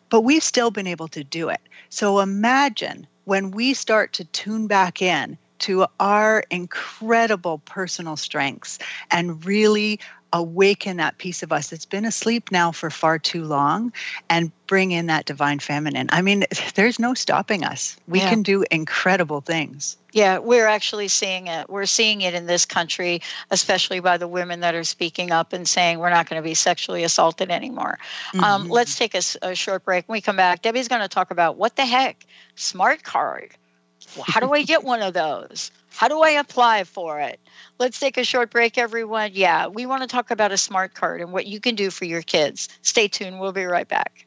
But 0.09 0.23
we've 0.23 0.43
still 0.43 0.71
been 0.71 0.87
able 0.87 1.09
to 1.09 1.25
do 1.25 1.49
it. 1.49 1.61
So 1.91 2.21
imagine 2.21 3.07
when 3.25 3.51
we 3.51 3.75
start 3.75 4.13
to 4.15 4.25
tune 4.25 4.69
back 4.69 5.03
in 5.03 5.37
to 5.59 5.87
our 5.99 6.45
incredible 6.51 7.59
personal 7.65 8.17
strengths 8.17 8.79
and 9.11 9.45
really 9.45 10.01
awaken 10.33 10.99
that 10.99 11.19
piece 11.19 11.43
of 11.43 11.53
us 11.53 11.71
that's 11.71 11.85
been 11.85 12.05
asleep 12.05 12.51
now 12.51 12.73
for 12.73 12.91
far 12.91 13.19
too 13.19 13.45
long 13.45 13.93
and 14.29 14.51
bring 14.67 14.91
in 14.91 15.07
that 15.07 15.25
divine 15.25 15.59
feminine. 15.59 16.09
I 16.11 16.23
mean, 16.23 16.45
there's 16.75 16.99
no 16.99 17.15
stopping 17.15 17.65
us. 17.65 17.97
We 18.09 18.21
yeah. 18.21 18.31
can 18.31 18.43
do 18.43 18.65
incredible 18.71 19.41
things. 19.41 19.97
Yeah, 20.13 20.39
we're 20.39 20.67
actually 20.67 21.09
seeing 21.09 21.47
it. 21.47 21.69
We're 21.69 21.87
seeing 21.87 22.23
it 22.23 22.35
in 22.35 22.47
this 22.47 22.65
country, 22.65 23.21
especially 23.51 24.01
by 24.01 24.17
the 24.17 24.27
women 24.27 24.61
that 24.61 24.75
are 24.75 24.85
speaking 24.85 25.31
up 25.31 25.53
and 25.53 25.69
saying 25.69 25.99
we're 25.99 26.11
not 26.11 26.29
going 26.29 26.43
to 26.43 26.47
be 26.47 26.55
sexually 26.55 27.05
assaulted 27.05 27.51
anymore. 27.51 27.99
Um, 28.33 28.41
mm-hmm. 28.41 28.45
Um, 28.45 28.69
let's 28.69 28.97
take 28.97 29.15
a, 29.15 29.23
a 29.43 29.55
short 29.55 29.85
break. 29.85 30.09
When 30.09 30.17
we 30.17 30.21
come 30.23 30.37
back, 30.37 30.63
Debbie's 30.63 30.89
going 30.89 31.03
to 31.03 31.09
talk 31.09 31.31
about 31.31 31.57
what 31.57 31.77
the 31.77 31.85
heck, 31.85 32.25
smart 32.55 33.03
card. 33.03 33.57
Well, 34.15 34.25
how 34.27 34.41
do 34.41 34.53
I 34.53 34.63
get 34.63 34.85
one 34.85 35.03
of 35.03 35.15
those? 35.15 35.71
How 35.91 36.09
do 36.09 36.21
I 36.21 36.31
apply 36.31 36.85
for 36.85 37.21
it? 37.21 37.41
Let's 37.79 37.99
take 37.99 38.19
a 38.19 38.25
short 38.25 38.51
break, 38.51 38.79
everyone. 38.79 39.31
Yeah, 39.35 39.69
we 39.69 39.87
want 39.87 40.03
to 40.03 40.09
talk 40.09 40.31
about 40.31 40.53
a 40.53 40.59
smart 40.59 40.95
card 40.95 41.21
and 41.21 41.33
what 41.33 41.47
you 41.47 41.61
can 41.61 41.75
do 41.75 41.91
for 41.91 42.05
your 42.05 42.23
kids. 42.23 42.69
Stay 42.83 43.09
tuned. 43.09 43.41
We'll 43.41 43.53
be 43.53 43.65
right 43.65 43.89
back. 43.89 44.27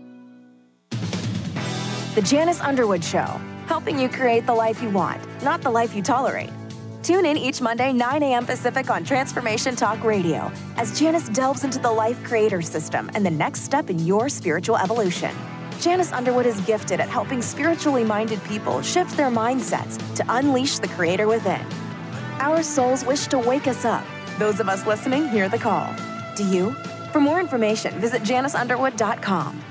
The 2.13 2.21
Janice 2.21 2.59
Underwood 2.59 3.01
Show, 3.01 3.39
helping 3.67 3.97
you 3.97 4.09
create 4.09 4.45
the 4.45 4.53
life 4.53 4.81
you 4.81 4.89
want, 4.89 5.21
not 5.43 5.61
the 5.61 5.69
life 5.69 5.95
you 5.95 6.01
tolerate. 6.03 6.49
Tune 7.03 7.25
in 7.25 7.37
each 7.37 7.61
Monday, 7.61 7.93
9 7.93 8.21
a.m. 8.21 8.45
Pacific 8.45 8.89
on 8.89 9.05
Transformation 9.05 9.77
Talk 9.77 10.03
Radio 10.03 10.51
as 10.75 10.99
Janice 10.99 11.29
delves 11.29 11.63
into 11.63 11.79
the 11.79 11.89
life 11.89 12.21
creator 12.25 12.61
system 12.61 13.09
and 13.13 13.25
the 13.25 13.31
next 13.31 13.61
step 13.61 13.89
in 13.89 13.97
your 14.05 14.27
spiritual 14.27 14.75
evolution. 14.75 15.33
Janice 15.79 16.11
Underwood 16.11 16.45
is 16.45 16.59
gifted 16.61 16.99
at 16.99 17.07
helping 17.07 17.41
spiritually 17.41 18.03
minded 18.03 18.43
people 18.43 18.81
shift 18.81 19.15
their 19.15 19.31
mindsets 19.31 19.97
to 20.15 20.25
unleash 20.27 20.79
the 20.79 20.89
creator 20.89 21.27
within. 21.29 21.65
Our 22.39 22.61
souls 22.61 23.05
wish 23.05 23.27
to 23.27 23.39
wake 23.39 23.67
us 23.67 23.85
up. 23.85 24.03
Those 24.37 24.59
of 24.59 24.67
us 24.67 24.85
listening 24.85 25.29
hear 25.29 25.47
the 25.47 25.57
call. 25.57 25.95
Do 26.35 26.45
you? 26.45 26.73
For 27.13 27.21
more 27.21 27.39
information, 27.39 27.97
visit 28.01 28.21
janiceunderwood.com. 28.23 29.70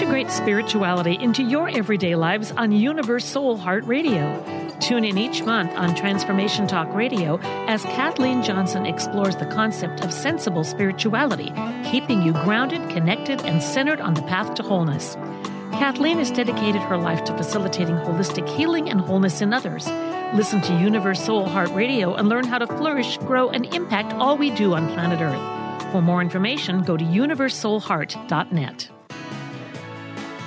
Integrate 0.00 0.30
spirituality 0.30 1.18
into 1.20 1.42
your 1.42 1.68
everyday 1.68 2.14
lives 2.14 2.52
on 2.52 2.72
Universe 2.72 3.22
Soul 3.22 3.58
Heart 3.58 3.84
Radio. 3.84 4.42
Tune 4.80 5.04
in 5.04 5.18
each 5.18 5.42
month 5.42 5.72
on 5.72 5.94
Transformation 5.94 6.66
Talk 6.66 6.88
Radio 6.94 7.38
as 7.68 7.82
Kathleen 7.82 8.42
Johnson 8.42 8.86
explores 8.86 9.36
the 9.36 9.44
concept 9.44 10.02
of 10.02 10.10
sensible 10.10 10.64
spirituality, 10.64 11.52
keeping 11.84 12.22
you 12.22 12.32
grounded, 12.32 12.88
connected, 12.88 13.42
and 13.42 13.62
centered 13.62 14.00
on 14.00 14.14
the 14.14 14.22
path 14.22 14.54
to 14.54 14.62
wholeness. 14.62 15.16
Kathleen 15.72 16.16
has 16.16 16.30
dedicated 16.30 16.80
her 16.80 16.96
life 16.96 17.22
to 17.24 17.36
facilitating 17.36 17.96
holistic 17.96 18.48
healing 18.48 18.88
and 18.88 19.02
wholeness 19.02 19.42
in 19.42 19.52
others. 19.52 19.86
Listen 20.34 20.62
to 20.62 20.80
Universe 20.80 21.22
Soul 21.22 21.44
Heart 21.44 21.72
Radio 21.72 22.14
and 22.14 22.30
learn 22.30 22.46
how 22.46 22.56
to 22.56 22.66
flourish, 22.66 23.18
grow, 23.18 23.50
and 23.50 23.66
impact 23.74 24.14
all 24.14 24.38
we 24.38 24.48
do 24.48 24.72
on 24.72 24.88
planet 24.94 25.20
Earth. 25.20 25.92
For 25.92 26.00
more 26.00 26.22
information, 26.22 26.84
go 26.84 26.96
to 26.96 27.04
universesoulheart.net. 27.04 28.90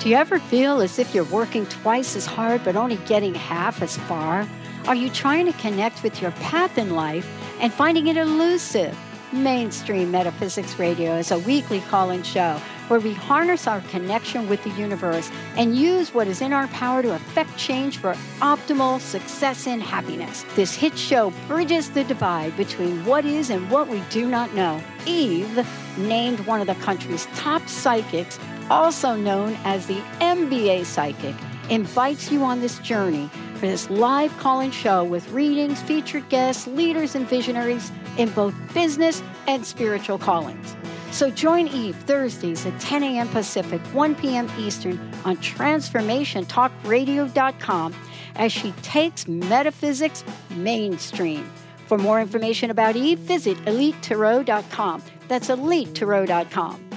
Do 0.03 0.10
you 0.10 0.17
ever 0.17 0.38
feel 0.38 0.81
as 0.81 1.00
if 1.00 1.15
you're 1.15 1.24
working 1.24 1.65
twice 1.67 2.17
as 2.17 2.25
hard 2.25 2.62
but 2.65 2.75
only 2.75 2.98
getting 3.05 3.33
half 3.33 3.81
as 3.81 3.95
far? 4.00 4.45
Are 4.86 4.95
you 4.95 5.10
trying 5.10 5.45
to 5.45 5.53
connect 5.53 6.03
with 6.03 6.22
your 6.22 6.31
path 6.31 6.77
in 6.77 6.93
life 6.93 7.25
and 7.62 7.72
finding 7.72 8.07
it 8.07 8.17
elusive? 8.17 9.00
Mainstream 9.31 10.12
Metaphysics 10.12 10.77
Radio 10.77 11.15
is 11.15 11.31
a 11.31 11.39
weekly 11.39 11.79
call 11.79 12.10
in 12.10 12.22
show 12.22 12.60
where 12.89 13.00
we 13.00 13.13
harness 13.13 13.65
our 13.65 13.79
connection 13.91 14.50
with 14.50 14.62
the 14.65 14.69
universe 14.72 15.31
and 15.55 15.77
use 15.77 16.13
what 16.13 16.27
is 16.27 16.41
in 16.41 16.51
our 16.51 16.67
power 16.67 17.01
to 17.01 17.15
affect 17.15 17.55
change 17.55 17.98
for 17.98 18.12
optimal 18.41 19.00
success 19.00 19.67
and 19.67 19.81
happiness. 19.81 20.43
This 20.55 20.75
hit 20.75 20.98
show 20.98 21.31
bridges 21.48 21.89
the 21.91 22.03
divide 22.03 22.57
between 22.57 23.05
what 23.05 23.24
is 23.24 23.50
and 23.50 23.72
what 23.72 23.88
we 23.88 24.01
do 24.10 24.27
not 24.27 24.53
know. 24.53 24.83
Eve, 25.05 25.65
named 25.98 26.41
one 26.41 26.60
of 26.60 26.67
the 26.67 26.75
country's 26.75 27.25
top 27.36 27.67
psychics, 27.69 28.38
also 28.70 29.15
known 29.15 29.58
as 29.63 29.88
the 29.88 30.01
MBA 30.20 30.86
psychic, 30.86 31.36
invites 31.70 32.29
you 32.32 32.43
on 32.43 32.62
this 32.62 32.79
journey 32.79 33.29
for 33.55 33.67
this 33.67 33.89
live 33.89 34.36
call 34.38 34.60
in 34.60 34.72
show 34.72 35.03
with 35.03 35.29
readings, 35.32 35.82
featured 35.82 36.27
guests, 36.29 36.67
leaders, 36.67 37.15
and 37.15 37.27
visionaries 37.27 37.91
in 38.17 38.29
both 38.32 38.53
business 38.74 39.24
and 39.48 39.65
spiritual 39.65 40.17
callings. 40.17 40.75
So 41.12 41.29
join 41.29 41.67
Eve 41.67 41.96
Thursdays 41.96 42.65
at 42.65 42.79
10 42.79 43.03
a.m. 43.03 43.27
Pacific, 43.29 43.79
1 43.93 44.15
p.m. 44.15 44.50
Eastern 44.58 45.00
on 45.25 45.38
TransformationTalkRadio.com 45.38 47.96
as 48.36 48.51
she 48.51 48.72
takes 48.82 49.27
metaphysics 49.27 50.24
mainstream. 50.55 51.48
For 51.86 51.98
more 51.98 52.20
information 52.20 52.72
about 52.72 52.96
Eve, 52.96 53.20
visit 53.20 53.58
EliteTarot.com. 53.65 55.03
That's 55.27 55.50
EliteTarot.com. 55.50 56.92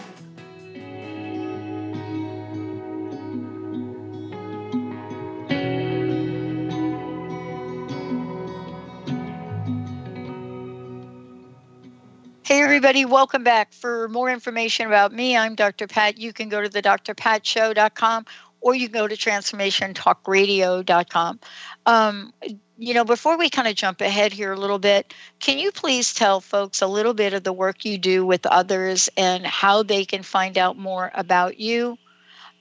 everybody, 12.76 13.06
welcome 13.06 13.42
back. 13.42 13.72
For 13.72 14.06
more 14.10 14.28
information 14.28 14.86
about 14.86 15.10
me, 15.10 15.34
I'm 15.34 15.54
Dr. 15.54 15.86
Pat. 15.86 16.18
You 16.18 16.34
can 16.34 16.50
go 16.50 16.60
to 16.60 16.68
the 16.68 16.82
drpatshow.com 16.82 18.26
or 18.60 18.74
you 18.74 18.90
can 18.90 19.00
go 19.00 19.08
to 19.08 19.16
transformationtalkradio.com. 19.16 21.40
Um, 21.86 22.34
you 22.76 22.92
know, 22.92 23.06
before 23.06 23.38
we 23.38 23.48
kind 23.48 23.66
of 23.66 23.76
jump 23.76 24.02
ahead 24.02 24.34
here 24.34 24.52
a 24.52 24.58
little 24.58 24.78
bit, 24.78 25.14
can 25.40 25.58
you 25.58 25.72
please 25.72 26.12
tell 26.12 26.42
folks 26.42 26.82
a 26.82 26.86
little 26.86 27.14
bit 27.14 27.32
of 27.32 27.44
the 27.44 27.52
work 27.54 27.86
you 27.86 27.96
do 27.96 28.26
with 28.26 28.44
others 28.44 29.08
and 29.16 29.46
how 29.46 29.82
they 29.82 30.04
can 30.04 30.22
find 30.22 30.58
out 30.58 30.76
more 30.76 31.10
about 31.14 31.58
you? 31.58 31.96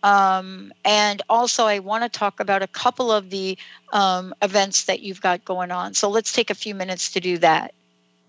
Um, 0.02 0.72
and 0.86 1.22
also, 1.28 1.66
I 1.66 1.80
want 1.80 2.04
to 2.04 2.10
talk 2.10 2.40
about 2.40 2.64
a 2.64 2.68
couple 2.68 3.12
of 3.12 3.32
the 3.32 3.58
um, 3.92 4.34
events 4.42 4.86
that 4.86 5.02
you've 5.02 5.20
got 5.20 5.44
going 5.44 5.72
on. 5.72 5.94
So 5.94 6.10
let's 6.10 6.32
take 6.32 6.52
a 6.52 6.56
few 6.56 6.74
minutes 6.74 7.12
to 7.12 7.20
do 7.20 7.38
that. 7.40 7.74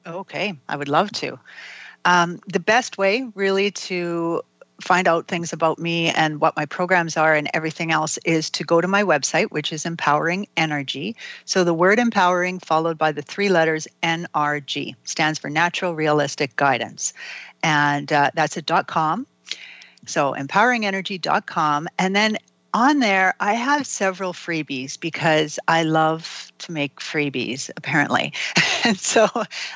Okay, 0.05 0.59
I 0.69 0.76
would 0.76 0.88
love 0.88 1.12
to. 1.12 1.38
Um, 2.06 2.40
the 2.46 2.60
best 2.60 2.96
way, 2.98 3.28
really, 3.34 3.72
to 3.72 4.42
find 4.80 5.08
out 5.08 5.26
things 5.26 5.52
about 5.52 5.78
me 5.78 6.10
and 6.10 6.40
what 6.40 6.56
my 6.56 6.66
programs 6.66 7.16
are 7.16 7.34
and 7.34 7.50
everything 7.52 7.90
else 7.90 8.18
is 8.25 8.50
to 8.50 8.64
go 8.64 8.80
to 8.80 8.86
my 8.86 9.02
website, 9.02 9.50
which 9.50 9.72
is 9.72 9.86
Empowering 9.86 10.46
Energy. 10.56 11.16
So 11.46 11.64
the 11.64 11.75
word 11.75 11.98
empowering 11.98 12.60
followed 12.60 12.96
by 12.96 13.12
the 13.12 13.22
three 13.22 13.48
letters 13.48 13.88
NRG 14.02 14.94
stands 15.04 15.38
for 15.38 15.50
Natural 15.50 15.94
Realistic 15.94 16.54
Guidance. 16.54 17.12
And 17.62 18.12
uh, 18.12 18.30
that's 18.34 18.56
at 18.56 18.86
.com. 18.86 19.26
So 20.06 20.34
empoweringenergy.com. 20.34 21.88
And 21.98 22.14
then 22.14 22.36
on 22.76 22.99
there, 22.99 23.35
I 23.40 23.54
have 23.54 23.87
several 23.87 24.35
freebies 24.35 25.00
because 25.00 25.59
I 25.66 25.83
love 25.85 26.52
to 26.59 26.73
make 26.73 27.00
freebies, 27.00 27.71
apparently. 27.75 28.35
and 28.85 28.99
so 28.99 29.26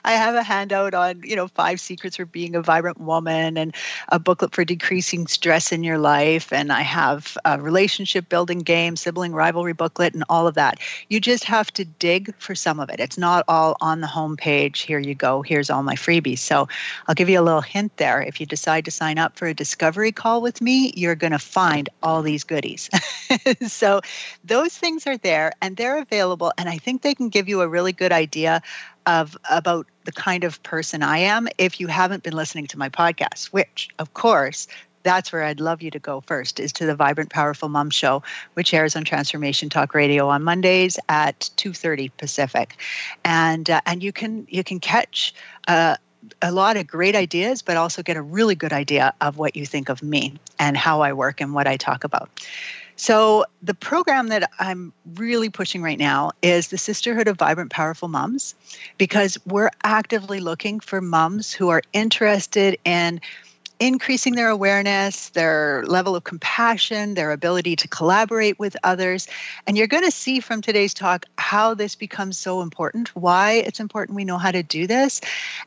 I 0.04 0.12
have 0.12 0.34
a 0.34 0.42
handout 0.42 0.92
on, 0.92 1.22
you 1.22 1.34
know, 1.34 1.48
five 1.48 1.80
secrets 1.80 2.16
for 2.16 2.26
being 2.26 2.54
a 2.54 2.60
vibrant 2.60 3.00
woman 3.00 3.56
and 3.56 3.74
a 4.10 4.18
booklet 4.18 4.54
for 4.54 4.66
decreasing 4.66 5.26
stress 5.28 5.72
in 5.72 5.82
your 5.82 5.96
life. 5.96 6.52
And 6.52 6.70
I 6.70 6.82
have 6.82 7.38
a 7.46 7.58
relationship 7.58 8.28
building 8.28 8.58
game, 8.58 8.96
sibling 8.96 9.32
rivalry 9.32 9.72
booklet, 9.72 10.12
and 10.12 10.24
all 10.28 10.46
of 10.46 10.54
that. 10.56 10.78
You 11.08 11.20
just 11.20 11.44
have 11.44 11.72
to 11.74 11.86
dig 11.86 12.34
for 12.36 12.54
some 12.54 12.78
of 12.80 12.90
it. 12.90 13.00
It's 13.00 13.16
not 13.16 13.46
all 13.48 13.78
on 13.80 14.02
the 14.02 14.06
home 14.06 14.36
page. 14.36 14.80
Here 14.80 14.98
you 14.98 15.14
go. 15.14 15.40
Here's 15.40 15.70
all 15.70 15.82
my 15.82 15.94
freebies. 15.94 16.40
So 16.40 16.68
I'll 17.08 17.14
give 17.14 17.30
you 17.30 17.40
a 17.40 17.42
little 17.42 17.62
hint 17.62 17.96
there. 17.96 18.20
If 18.20 18.40
you 18.40 18.46
decide 18.46 18.84
to 18.84 18.90
sign 18.90 19.16
up 19.16 19.38
for 19.38 19.46
a 19.46 19.54
discovery 19.54 20.12
call 20.12 20.42
with 20.42 20.60
me, 20.60 20.92
you're 20.94 21.14
going 21.14 21.32
to 21.32 21.38
find 21.38 21.88
all 22.02 22.20
these 22.20 22.44
goodies. 22.44 22.89
so 23.66 24.00
those 24.44 24.76
things 24.76 25.06
are 25.06 25.16
there 25.16 25.52
and 25.60 25.76
they're 25.76 25.98
available 25.98 26.52
and 26.58 26.68
I 26.68 26.76
think 26.76 27.02
they 27.02 27.14
can 27.14 27.28
give 27.28 27.48
you 27.48 27.60
a 27.60 27.68
really 27.68 27.92
good 27.92 28.12
idea 28.12 28.62
of 29.06 29.36
about 29.50 29.86
the 30.04 30.12
kind 30.12 30.44
of 30.44 30.62
person 30.62 31.02
I 31.02 31.18
am 31.18 31.48
if 31.58 31.80
you 31.80 31.86
haven't 31.86 32.22
been 32.22 32.34
listening 32.34 32.66
to 32.68 32.78
my 32.78 32.88
podcast, 32.88 33.46
which 33.46 33.88
of 33.98 34.14
course 34.14 34.68
that's 35.02 35.32
where 35.32 35.44
I'd 35.44 35.60
love 35.60 35.82
you 35.82 35.90
to 35.92 35.98
go 35.98 36.20
first 36.20 36.60
is 36.60 36.72
to 36.74 36.86
the 36.86 36.94
Vibrant 36.94 37.30
Powerful 37.30 37.68
Mom 37.68 37.90
show 37.90 38.22
which 38.54 38.74
airs 38.74 38.96
on 38.96 39.04
Transformation 39.04 39.68
Talk 39.68 39.94
Radio 39.94 40.28
on 40.28 40.42
Mondays 40.42 40.98
at 41.08 41.50
2:30 41.56 42.10
Pacific. 42.16 42.76
And 43.24 43.68
uh, 43.70 43.80
and 43.86 44.02
you 44.02 44.12
can 44.12 44.46
you 44.50 44.62
can 44.64 44.80
catch 44.80 45.34
uh, 45.68 45.96
a 46.42 46.52
lot 46.52 46.76
of 46.76 46.86
great 46.86 47.16
ideas, 47.16 47.62
but 47.62 47.76
also 47.76 48.02
get 48.02 48.16
a 48.16 48.22
really 48.22 48.54
good 48.54 48.72
idea 48.72 49.14
of 49.20 49.38
what 49.38 49.56
you 49.56 49.64
think 49.64 49.88
of 49.88 50.02
me 50.02 50.34
and 50.58 50.76
how 50.76 51.00
I 51.00 51.12
work 51.12 51.40
and 51.40 51.54
what 51.54 51.66
I 51.66 51.76
talk 51.76 52.04
about. 52.04 52.28
So, 53.00 53.46
the 53.62 53.72
program 53.72 54.28
that 54.28 54.50
I'm 54.58 54.92
really 55.14 55.48
pushing 55.48 55.80
right 55.80 55.98
now 55.98 56.32
is 56.42 56.68
the 56.68 56.76
Sisterhood 56.76 57.28
of 57.28 57.38
Vibrant 57.38 57.70
Powerful 57.70 58.08
Moms, 58.08 58.54
because 58.98 59.38
we're 59.46 59.70
actively 59.82 60.38
looking 60.38 60.80
for 60.80 61.00
moms 61.00 61.50
who 61.50 61.70
are 61.70 61.80
interested 61.94 62.78
in 62.84 63.22
increasing 63.78 64.34
their 64.34 64.50
awareness, 64.50 65.30
their 65.30 65.82
level 65.86 66.14
of 66.14 66.24
compassion, 66.24 67.14
their 67.14 67.32
ability 67.32 67.76
to 67.76 67.88
collaborate 67.88 68.58
with 68.58 68.76
others. 68.84 69.28
And 69.66 69.78
you're 69.78 69.86
going 69.86 70.04
to 70.04 70.10
see 70.10 70.40
from 70.40 70.60
today's 70.60 70.92
talk 70.92 71.24
how 71.38 71.72
this 71.72 71.94
becomes 71.94 72.36
so 72.36 72.60
important, 72.60 73.16
why 73.16 73.52
it's 73.52 73.80
important 73.80 74.14
we 74.14 74.26
know 74.26 74.36
how 74.36 74.50
to 74.50 74.62
do 74.62 74.86
this. 74.86 75.22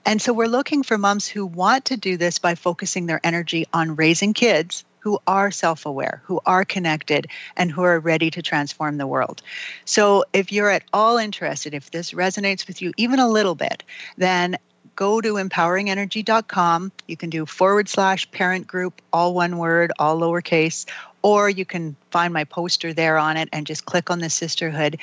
And 0.06 0.22
so 0.22 0.34
we're 0.34 0.46
looking 0.46 0.84
for 0.84 1.00
moms 1.00 1.28
who 1.28 1.48
want 1.48 1.86
to 1.86 1.98
do 1.98 2.16
this 2.16 2.38
by 2.38 2.54
focusing 2.54 3.08
their 3.08 3.22
energy 3.24 3.66
on 3.74 3.96
raising 3.96 4.36
kids 4.36 4.86
who 5.04 5.20
are 5.28 5.52
self 5.52 5.86
aware, 5.86 6.22
who 6.24 6.40
are 6.46 6.64
connected, 6.64 7.28
and 7.58 7.70
who 7.70 7.84
are 7.84 8.00
ready 8.00 8.32
to 8.32 8.42
transform 8.42 8.98
the 8.98 9.06
world. 9.06 9.42
So, 9.84 10.24
if 10.32 10.52
you're 10.52 10.70
at 10.70 10.84
all 10.94 11.18
interested, 11.18 11.74
if 11.74 11.92
this 11.92 12.14
resonates 12.14 12.66
with 12.68 12.82
you 12.82 12.94
even 12.96 13.20
a 13.20 13.28
little 13.28 13.54
bit, 13.54 13.84
then 14.18 14.58
go 14.96 15.20
to 15.20 15.34
empoweringenergy.com. 15.34 16.92
You 17.08 17.18
can 17.18 17.30
do 17.30 17.46
forward 17.46 17.90
slash 17.90 18.32
parent 18.32 18.66
group, 18.66 19.02
all 19.12 19.34
one 19.34 19.58
word, 19.58 19.92
all 20.00 20.18
lowercase, 20.20 20.86
or 21.24 21.50
you 21.50 21.66
can 21.66 21.96
find 22.12 22.34
my 22.34 22.44
poster 22.44 22.94
there 22.94 23.18
on 23.18 23.38
it 23.38 23.50
and 23.52 23.66
just 23.66 23.86
click 23.86 24.12
on 24.12 24.20
the 24.20 24.30
sisterhood. 24.30 24.98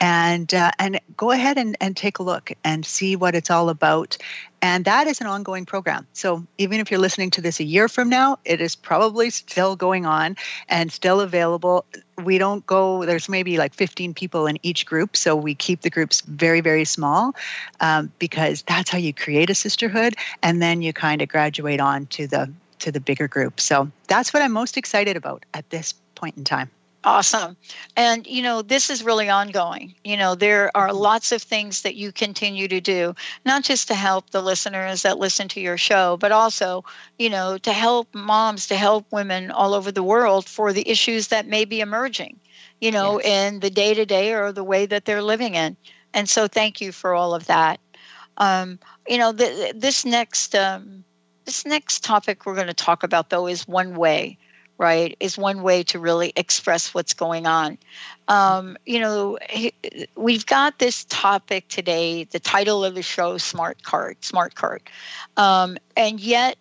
And 0.00 0.52
uh, 0.54 0.70
and 0.78 1.00
go 1.16 1.32
ahead 1.32 1.58
and, 1.58 1.76
and 1.80 1.96
take 1.96 2.18
a 2.18 2.22
look 2.22 2.52
and 2.64 2.86
see 2.86 3.16
what 3.16 3.34
it's 3.34 3.50
all 3.50 3.68
about. 3.68 4.16
And 4.62 4.86
that 4.86 5.06
is 5.06 5.20
an 5.20 5.26
ongoing 5.26 5.66
program. 5.66 6.06
So 6.14 6.46
even 6.56 6.80
if 6.80 6.90
you're 6.90 7.00
listening 7.00 7.30
to 7.32 7.42
this 7.42 7.60
a 7.60 7.64
year 7.64 7.88
from 7.88 8.08
now 8.08 8.38
it 8.44 8.60
is 8.60 8.76
probably 8.76 9.28
still 9.30 9.76
going 9.76 10.06
on 10.06 10.36
and 10.68 10.90
still 10.90 11.20
available. 11.20 11.84
We 12.22 12.38
don't 12.38 12.64
go 12.64 13.04
there's 13.04 13.28
maybe 13.28 13.58
like 13.58 13.74
15 13.74 14.14
people 14.14 14.46
in 14.46 14.58
each 14.62 14.86
group 14.86 15.16
so 15.16 15.34
we 15.34 15.54
keep 15.54 15.80
the 15.80 15.90
groups 15.90 16.20
very 16.20 16.60
very 16.60 16.84
small 16.84 17.34
um, 17.80 18.12
because 18.20 18.62
that's 18.62 18.88
how 18.88 18.98
you 18.98 19.12
create 19.12 19.50
a 19.50 19.54
sisterhood 19.54 20.14
and 20.40 20.62
then 20.62 20.80
you 20.80 20.92
kind 20.92 21.20
of 21.22 21.28
graduate 21.28 21.80
on 21.80 22.06
to 22.06 22.28
the 22.28 22.52
to 22.80 22.92
the 22.92 23.00
bigger 23.00 23.28
group. 23.28 23.60
So 23.60 23.90
that's 24.08 24.32
what 24.32 24.42
I'm 24.42 24.52
most 24.52 24.76
excited 24.76 25.16
about 25.16 25.44
at 25.54 25.68
this 25.70 25.94
point 26.14 26.36
in 26.36 26.44
time. 26.44 26.70
Awesome. 27.04 27.54
And, 27.98 28.26
you 28.26 28.42
know, 28.42 28.62
this 28.62 28.88
is 28.88 29.02
really 29.02 29.28
ongoing. 29.28 29.94
You 30.04 30.16
know, 30.16 30.34
there 30.34 30.74
are 30.74 30.88
mm-hmm. 30.88 30.96
lots 30.96 31.32
of 31.32 31.42
things 31.42 31.82
that 31.82 31.96
you 31.96 32.12
continue 32.12 32.66
to 32.68 32.80
do, 32.80 33.14
not 33.44 33.62
just 33.62 33.88
to 33.88 33.94
help 33.94 34.30
the 34.30 34.40
listeners 34.40 35.02
that 35.02 35.18
listen 35.18 35.48
to 35.48 35.60
your 35.60 35.76
show, 35.76 36.16
but 36.16 36.32
also, 36.32 36.82
you 37.18 37.28
know, 37.28 37.58
to 37.58 37.72
help 37.74 38.08
moms, 38.14 38.66
to 38.68 38.76
help 38.76 39.12
women 39.12 39.50
all 39.50 39.74
over 39.74 39.92
the 39.92 40.02
world 40.02 40.46
for 40.46 40.72
the 40.72 40.88
issues 40.88 41.28
that 41.28 41.46
may 41.46 41.66
be 41.66 41.80
emerging, 41.80 42.40
you 42.80 42.90
know, 42.90 43.20
yes. 43.20 43.52
in 43.52 43.60
the 43.60 43.70
day 43.70 43.92
to 43.92 44.06
day 44.06 44.32
or 44.32 44.50
the 44.50 44.64
way 44.64 44.86
that 44.86 45.04
they're 45.04 45.22
living 45.22 45.56
in. 45.56 45.76
And 46.14 46.26
so 46.26 46.48
thank 46.48 46.80
you 46.80 46.90
for 46.90 47.12
all 47.12 47.34
of 47.34 47.46
that. 47.48 47.80
Um, 48.38 48.78
you 49.06 49.18
know, 49.18 49.32
the, 49.32 49.74
this 49.76 50.06
next 50.06 50.54
um, 50.54 51.04
this 51.44 51.66
next 51.66 52.04
topic 52.04 52.46
we're 52.46 52.54
going 52.54 52.66
to 52.68 52.74
talk 52.74 53.02
about, 53.02 53.30
though, 53.30 53.46
is 53.46 53.68
one 53.68 53.94
way, 53.94 54.38
right? 54.78 55.16
Is 55.20 55.36
one 55.38 55.62
way 55.62 55.82
to 55.84 55.98
really 55.98 56.32
express 56.36 56.94
what's 56.94 57.12
going 57.12 57.46
on. 57.46 57.78
Um, 58.28 58.76
you 58.86 59.00
know, 59.00 59.38
we've 60.16 60.46
got 60.46 60.78
this 60.78 61.04
topic 61.04 61.68
today. 61.68 62.24
The 62.24 62.40
title 62.40 62.84
of 62.84 62.94
the 62.94 63.02
show, 63.02 63.38
Smart 63.38 63.82
Card, 63.82 64.16
Smart 64.24 64.54
Card. 64.54 64.82
Um, 65.36 65.76
and 65.96 66.20
yet, 66.20 66.56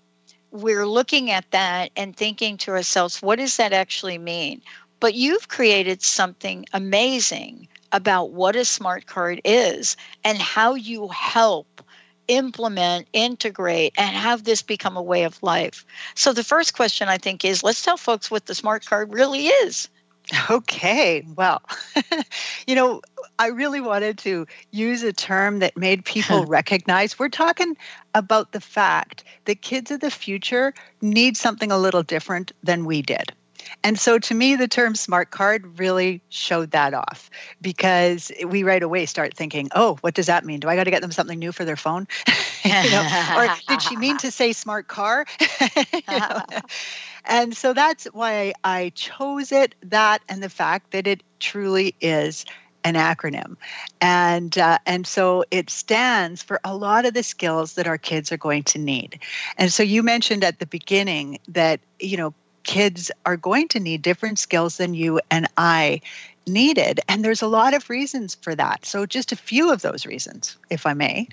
we're 0.51 0.85
looking 0.85 1.31
at 1.31 1.49
that 1.51 1.89
and 1.95 2.15
thinking 2.15 2.57
to 2.57 2.71
ourselves, 2.71 3.21
what 3.21 3.39
does 3.39 3.57
that 3.57 3.73
actually 3.73 4.19
mean? 4.19 4.61
But 4.99 5.15
you've 5.15 5.47
created 5.47 6.01
something 6.01 6.65
amazing 6.73 7.67
about 7.91 8.31
what 8.31 8.55
a 8.55 8.65
smart 8.65 9.05
card 9.05 9.41
is 9.43 9.97
and 10.23 10.37
how 10.37 10.75
you 10.75 11.07
help 11.07 11.81
implement, 12.27 13.07
integrate, 13.13 13.93
and 13.97 14.15
have 14.15 14.43
this 14.43 14.61
become 14.61 14.97
a 14.97 15.01
way 15.01 15.23
of 15.23 15.41
life. 15.43 15.85
So, 16.15 16.33
the 16.33 16.43
first 16.43 16.75
question 16.75 17.09
I 17.09 17.17
think 17.17 17.45
is 17.45 17.63
let's 17.63 17.83
tell 17.83 17.97
folks 17.97 18.31
what 18.31 18.45
the 18.45 18.55
smart 18.55 18.85
card 18.85 19.13
really 19.13 19.47
is. 19.47 19.89
Okay, 20.49 21.25
well, 21.35 21.61
you 22.67 22.75
know, 22.75 23.01
I 23.39 23.47
really 23.47 23.81
wanted 23.81 24.17
to 24.19 24.47
use 24.71 25.03
a 25.03 25.11
term 25.11 25.59
that 25.59 25.75
made 25.75 26.05
people 26.05 26.45
recognize 26.47 27.19
we're 27.19 27.27
talking 27.29 27.75
about 28.15 28.53
the 28.53 28.61
fact 28.61 29.25
that 29.45 29.61
kids 29.61 29.91
of 29.91 29.99
the 29.99 30.09
future 30.09 30.73
need 31.01 31.35
something 31.35 31.71
a 31.71 31.77
little 31.77 32.03
different 32.03 32.53
than 32.63 32.85
we 32.85 33.01
did. 33.01 33.33
And 33.83 33.99
so 33.99 34.19
to 34.19 34.33
me, 34.33 34.55
the 34.55 34.67
term 34.67 34.95
smart 34.95 35.31
card 35.31 35.79
really 35.79 36.21
showed 36.29 36.71
that 36.71 36.93
off 36.93 37.29
because 37.61 38.31
we 38.45 38.63
right 38.63 38.83
away 38.83 39.05
start 39.05 39.33
thinking, 39.33 39.69
oh, 39.75 39.97
what 40.01 40.13
does 40.13 40.27
that 40.27 40.45
mean? 40.45 40.59
Do 40.59 40.69
I 40.69 40.75
got 40.75 40.85
to 40.85 40.91
get 40.91 41.01
them 41.01 41.11
something 41.11 41.39
new 41.39 41.51
for 41.51 41.65
their 41.65 41.75
phone? 41.75 42.07
you 42.63 42.71
know? 42.71 43.33
Or 43.35 43.47
did 43.67 43.81
she 43.81 43.95
mean 43.95 44.17
to 44.19 44.31
say 44.31 44.53
smart 44.53 44.87
car? 44.87 45.25
you 45.75 46.01
know? 46.07 46.41
And 47.25 47.55
so 47.55 47.73
that's 47.73 48.05
why 48.05 48.53
I 48.63 48.91
chose 48.95 49.51
it, 49.51 49.75
that 49.83 50.21
and 50.27 50.43
the 50.43 50.49
fact 50.49 50.91
that 50.91 51.07
it 51.07 51.23
truly 51.39 51.95
is 52.01 52.45
an 52.83 52.95
acronym 52.95 53.55
and 54.01 54.57
uh, 54.57 54.77
and 54.85 55.07
so 55.07 55.45
it 55.51 55.69
stands 55.69 56.43
for 56.43 56.59
a 56.63 56.75
lot 56.75 57.05
of 57.05 57.13
the 57.13 57.23
skills 57.23 57.75
that 57.75 57.87
our 57.87 57.97
kids 57.97 58.31
are 58.31 58.37
going 58.37 58.63
to 58.63 58.77
need 58.77 59.19
and 59.57 59.71
so 59.71 59.83
you 59.83 60.03
mentioned 60.03 60.43
at 60.43 60.59
the 60.59 60.65
beginning 60.65 61.39
that 61.47 61.79
you 61.99 62.17
know 62.17 62.33
kids 62.63 63.11
are 63.25 63.37
going 63.37 63.67
to 63.69 63.79
need 63.79 64.01
different 64.01 64.39
skills 64.39 64.77
than 64.77 64.93
you 64.93 65.19
and 65.29 65.47
I 65.57 66.01
needed. 66.47 66.99
And 67.07 67.23
there's 67.23 67.41
a 67.41 67.47
lot 67.47 67.73
of 67.73 67.89
reasons 67.89 68.35
for 68.35 68.55
that. 68.55 68.85
So, 68.85 69.05
just 69.05 69.31
a 69.31 69.35
few 69.35 69.71
of 69.71 69.81
those 69.81 70.05
reasons, 70.05 70.57
if 70.69 70.85
I 70.85 70.93
may. 70.93 71.27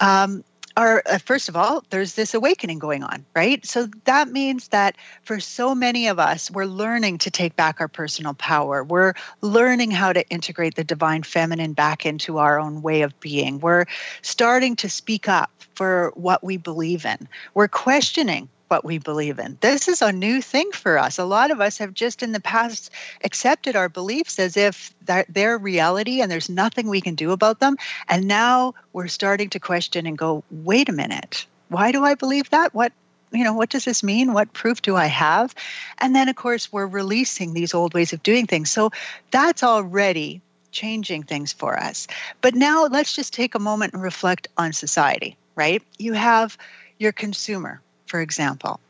Um, 0.00 0.44
are 0.76 1.02
uh, 1.06 1.18
first 1.18 1.48
of 1.48 1.56
all, 1.56 1.82
there's 1.90 2.14
this 2.14 2.34
awakening 2.34 2.78
going 2.78 3.02
on, 3.02 3.24
right? 3.34 3.64
So 3.64 3.88
that 4.04 4.28
means 4.28 4.68
that 4.68 4.96
for 5.22 5.40
so 5.40 5.74
many 5.74 6.06
of 6.08 6.18
us, 6.18 6.50
we're 6.50 6.66
learning 6.66 7.18
to 7.18 7.30
take 7.30 7.56
back 7.56 7.80
our 7.80 7.88
personal 7.88 8.34
power. 8.34 8.84
We're 8.84 9.14
learning 9.40 9.90
how 9.90 10.12
to 10.12 10.28
integrate 10.28 10.74
the 10.74 10.84
divine 10.84 11.22
feminine 11.22 11.72
back 11.72 12.04
into 12.04 12.38
our 12.38 12.60
own 12.60 12.82
way 12.82 13.02
of 13.02 13.18
being. 13.20 13.58
We're 13.60 13.86
starting 14.22 14.76
to 14.76 14.90
speak 14.90 15.28
up 15.28 15.50
for 15.74 16.12
what 16.14 16.44
we 16.44 16.56
believe 16.56 17.04
in. 17.04 17.28
We're 17.54 17.68
questioning 17.68 18.48
what 18.68 18.84
we 18.84 18.98
believe 18.98 19.38
in. 19.38 19.58
This 19.60 19.88
is 19.88 20.02
a 20.02 20.12
new 20.12 20.42
thing 20.42 20.70
for 20.72 20.98
us. 20.98 21.18
A 21.18 21.24
lot 21.24 21.50
of 21.50 21.60
us 21.60 21.78
have 21.78 21.94
just 21.94 22.22
in 22.22 22.32
the 22.32 22.40
past 22.40 22.90
accepted 23.24 23.76
our 23.76 23.88
beliefs 23.88 24.38
as 24.38 24.56
if 24.56 24.94
that 25.04 25.26
they're 25.28 25.58
reality 25.58 26.20
and 26.20 26.30
there's 26.30 26.48
nothing 26.48 26.88
we 26.88 27.00
can 27.00 27.14
do 27.14 27.32
about 27.32 27.60
them. 27.60 27.76
And 28.08 28.26
now 28.26 28.74
we're 28.92 29.08
starting 29.08 29.50
to 29.50 29.60
question 29.60 30.06
and 30.06 30.18
go, 30.18 30.42
wait 30.50 30.88
a 30.88 30.92
minute, 30.92 31.46
why 31.68 31.92
do 31.92 32.04
I 32.04 32.14
believe 32.14 32.50
that? 32.50 32.74
What 32.74 32.92
you 33.32 33.44
know, 33.44 33.54
what 33.54 33.70
does 33.70 33.84
this 33.84 34.02
mean? 34.02 34.32
What 34.32 34.52
proof 34.52 34.82
do 34.82 34.96
I 34.96 35.06
have? 35.06 35.54
And 35.98 36.14
then, 36.14 36.28
of 36.28 36.36
course, 36.36 36.72
we're 36.72 36.86
releasing 36.86 37.52
these 37.52 37.74
old 37.74 37.92
ways 37.92 38.12
of 38.12 38.22
doing 38.22 38.46
things. 38.46 38.70
So 38.70 38.92
that's 39.30 39.62
already 39.62 40.40
changing 40.70 41.24
things 41.24 41.52
for 41.52 41.78
us. 41.78 42.06
But 42.40 42.54
now 42.54 42.86
let's 42.86 43.14
just 43.14 43.34
take 43.34 43.54
a 43.54 43.58
moment 43.58 43.94
and 43.94 44.02
reflect 44.02 44.48
on 44.56 44.72
society, 44.72 45.36
right? 45.54 45.82
You 45.98 46.12
have 46.12 46.56
your 46.98 47.12
consumer, 47.12 47.80
for 48.06 48.20
example, 48.20 48.80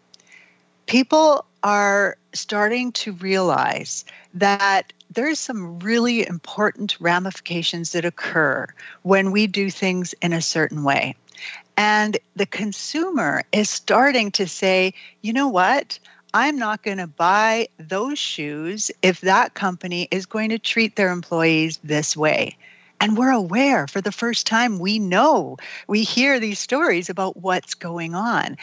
people 0.87 1.45
are 1.63 2.17
starting 2.33 2.93
to 2.93 3.13
realize 3.13 4.05
that 4.35 4.93
there's 5.11 5.41
some 5.41 5.79
really 5.81 6.27
important 6.27 6.97
ramifications 7.01 7.93
that 7.93 8.05
occur 8.05 8.67
when 9.03 9.31
we 9.33 9.47
do 9.47 9.71
things 9.71 10.15
in 10.21 10.33
a 10.33 10.43
certain 10.43 10.85
way. 10.85 11.17
And 11.77 12.17
the 12.35 12.47
consumer 12.47 13.43
is 13.53 13.69
starting 13.69 14.31
to 14.33 14.47
say, 14.47 14.95
you 15.23 15.33
know 15.33 15.49
what? 15.49 15.99
I'm 16.33 16.59
not 16.59 16.83
going 16.83 16.99
to 16.99 17.07
buy 17.07 17.69
those 17.79 18.19
shoes 18.19 18.91
if 19.03 19.21
that 19.23 19.55
company 19.55 20.09
is 20.11 20.27
going 20.27 20.51
to 20.51 20.59
treat 20.59 20.97
their 20.97 21.11
employees 21.11 21.79
this 21.83 22.17
way. 22.17 22.57
And 23.01 23.17
we're 23.17 23.31
aware 23.31 23.87
for 23.87 24.01
the 24.01 24.13
first 24.13 24.47
time, 24.47 24.79
we 24.79 24.99
know, 24.99 25.59
we 25.87 26.03
hear 26.03 26.41
these 26.41 26.59
stories 26.59 27.11
about 27.11 27.37
what's 27.37 27.75
going 27.75 28.15
on. 28.15 28.57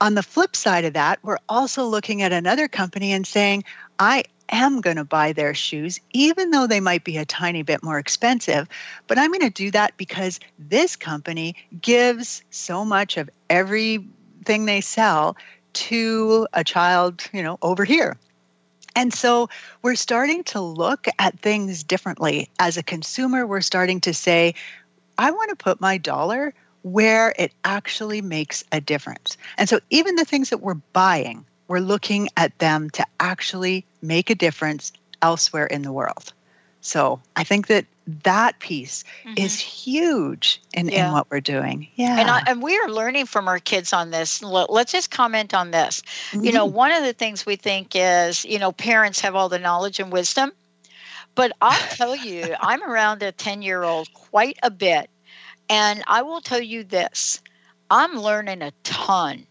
On 0.00 0.14
the 0.14 0.22
flip 0.22 0.54
side 0.54 0.84
of 0.84 0.94
that, 0.94 1.18
we're 1.22 1.38
also 1.48 1.84
looking 1.84 2.22
at 2.22 2.32
another 2.32 2.68
company 2.68 3.12
and 3.12 3.26
saying, 3.26 3.64
I 3.98 4.24
am 4.50 4.80
going 4.80 4.96
to 4.96 5.04
buy 5.04 5.32
their 5.32 5.54
shoes, 5.54 6.00
even 6.12 6.50
though 6.50 6.66
they 6.66 6.80
might 6.80 7.04
be 7.04 7.16
a 7.16 7.24
tiny 7.24 7.62
bit 7.62 7.82
more 7.82 7.98
expensive. 7.98 8.68
But 9.06 9.18
I'm 9.18 9.30
going 9.30 9.40
to 9.40 9.50
do 9.50 9.70
that 9.70 9.96
because 9.96 10.40
this 10.58 10.96
company 10.96 11.56
gives 11.80 12.42
so 12.50 12.84
much 12.84 13.16
of 13.16 13.30
everything 13.48 14.66
they 14.66 14.80
sell 14.80 15.36
to 15.72 16.46
a 16.52 16.64
child, 16.64 17.22
you 17.32 17.42
know, 17.42 17.58
over 17.62 17.84
here. 17.84 18.18
And 18.96 19.12
so 19.12 19.48
we're 19.82 19.94
starting 19.94 20.44
to 20.44 20.60
look 20.60 21.06
at 21.18 21.38
things 21.38 21.84
differently. 21.84 22.48
As 22.58 22.76
a 22.76 22.82
consumer, 22.82 23.46
we're 23.46 23.60
starting 23.60 24.00
to 24.02 24.14
say, 24.14 24.54
I 25.18 25.30
want 25.30 25.50
to 25.50 25.56
put 25.56 25.80
my 25.80 25.98
dollar 25.98 26.54
where 26.82 27.34
it 27.38 27.52
actually 27.64 28.22
makes 28.22 28.64
a 28.72 28.80
difference. 28.80 29.36
And 29.58 29.68
so 29.68 29.80
even 29.90 30.16
the 30.16 30.24
things 30.24 30.50
that 30.50 30.58
we're 30.58 30.74
buying, 30.74 31.44
we're 31.68 31.80
looking 31.80 32.28
at 32.36 32.58
them 32.58 32.90
to 32.90 33.04
actually 33.18 33.84
make 34.02 34.30
a 34.30 34.34
difference 34.34 34.92
elsewhere 35.22 35.66
in 35.66 35.82
the 35.82 35.92
world. 35.92 36.32
So 36.80 37.20
I 37.36 37.44
think 37.44 37.66
that 37.66 37.86
that 38.24 38.58
piece 38.58 39.04
mm-hmm. 39.24 39.34
is 39.36 39.58
huge 39.58 40.60
in, 40.72 40.88
yeah. 40.88 41.06
in 41.06 41.12
what 41.12 41.30
we're 41.30 41.40
doing. 41.40 41.88
Yeah. 41.94 42.18
And, 42.18 42.30
I, 42.30 42.42
and 42.46 42.62
we 42.62 42.76
are 42.78 42.88
learning 42.88 43.26
from 43.26 43.48
our 43.48 43.58
kids 43.58 43.92
on 43.92 44.10
this. 44.10 44.42
Let's 44.42 44.92
just 44.92 45.10
comment 45.10 45.54
on 45.54 45.70
this. 45.70 46.02
Mm-hmm. 46.30 46.44
You 46.44 46.52
know, 46.52 46.66
mm-hmm. 46.66 46.76
one 46.76 46.92
of 46.92 47.04
the 47.04 47.12
things 47.12 47.46
we 47.46 47.56
think 47.56 47.92
is, 47.94 48.44
you 48.44 48.58
know, 48.58 48.72
parents 48.72 49.20
have 49.20 49.34
all 49.36 49.48
the 49.48 49.58
knowledge 49.58 50.00
and 50.00 50.10
wisdom. 50.10 50.52
But 51.34 51.52
I'll 51.60 51.88
tell 51.96 52.16
you, 52.16 52.54
I'm 52.60 52.82
around 52.82 53.22
a 53.22 53.32
10 53.32 53.62
year 53.62 53.82
old 53.82 54.12
quite 54.12 54.58
a 54.62 54.70
bit. 54.70 55.10
And 55.68 56.02
I 56.06 56.22
will 56.22 56.40
tell 56.40 56.60
you 56.60 56.82
this 56.82 57.40
I'm 57.90 58.14
learning 58.14 58.62
a 58.62 58.72
ton 58.82 59.46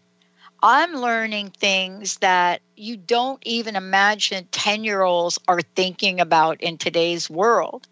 I'm 0.62 0.94
learning 0.94 1.50
things 1.50 2.18
that 2.18 2.60
you 2.76 2.96
don't 2.96 3.42
even 3.46 3.76
imagine 3.76 4.46
10 4.50 4.84
year 4.84 5.02
olds 5.02 5.38
are 5.48 5.60
thinking 5.62 6.20
about 6.20 6.60
in 6.60 6.78
today's 6.78 7.30
world. 7.30 7.88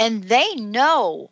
And 0.00 0.24
they 0.24 0.54
know 0.56 1.30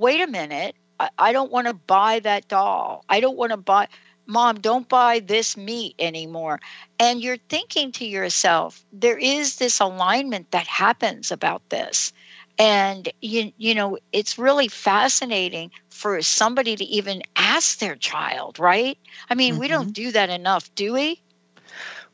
wait 0.00 0.20
a 0.22 0.26
minute, 0.26 0.74
I, 0.98 1.10
I 1.18 1.32
don't 1.32 1.52
want 1.52 1.66
to 1.66 1.74
buy 1.74 2.20
that 2.20 2.48
doll. 2.48 3.04
I 3.08 3.20
don't 3.20 3.36
want 3.36 3.50
to 3.52 3.58
buy, 3.58 3.88
mom, 4.26 4.60
don't 4.60 4.88
buy 4.88 5.20
this 5.20 5.56
meat 5.56 5.94
anymore. 5.98 6.58
And 6.98 7.20
you're 7.20 7.36
thinking 7.36 7.92
to 7.92 8.06
yourself, 8.06 8.82
there 8.92 9.18
is 9.18 9.56
this 9.56 9.78
alignment 9.80 10.50
that 10.52 10.66
happens 10.66 11.30
about 11.30 11.68
this 11.68 12.12
and 12.60 13.10
you 13.22 13.52
you 13.56 13.74
know 13.74 13.98
it's 14.12 14.38
really 14.38 14.68
fascinating 14.68 15.70
for 15.88 16.20
somebody 16.20 16.76
to 16.76 16.84
even 16.84 17.22
ask 17.34 17.78
their 17.78 17.96
child 17.96 18.58
right 18.58 18.98
i 19.30 19.34
mean 19.34 19.54
mm-hmm. 19.54 19.60
we 19.60 19.68
don't 19.68 19.84
mm-hmm. 19.84 19.92
do 19.92 20.12
that 20.12 20.30
enough 20.30 20.72
do 20.74 20.92
we 20.92 21.20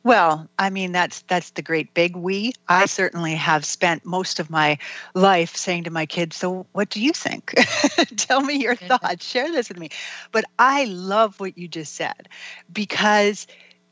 well, 0.03 0.47
I 0.57 0.69
mean 0.69 0.93
that's 0.93 1.23
that's 1.23 1.49
the 1.49 1.61
great 1.61 1.93
big 1.93 2.15
we. 2.15 2.53
I 2.69 2.85
certainly 2.85 3.35
have 3.35 3.65
spent 3.65 4.05
most 4.05 4.39
of 4.39 4.49
my 4.49 4.77
life 5.15 5.57
saying 5.57 5.83
to 5.83 5.89
my 5.89 6.05
kids, 6.05 6.37
"So 6.37 6.65
what 6.71 6.89
do 6.89 7.01
you 7.01 7.11
think? 7.11 7.53
Tell 8.15 8.39
me 8.39 8.55
your 8.55 8.75
thoughts. 8.75 9.25
Share 9.25 9.51
this 9.51 9.67
with 9.67 9.77
me." 9.77 9.89
But 10.31 10.45
I 10.57 10.85
love 10.85 11.37
what 11.41 11.57
you 11.57 11.67
just 11.67 11.95
said 11.95 12.29
because 12.71 13.47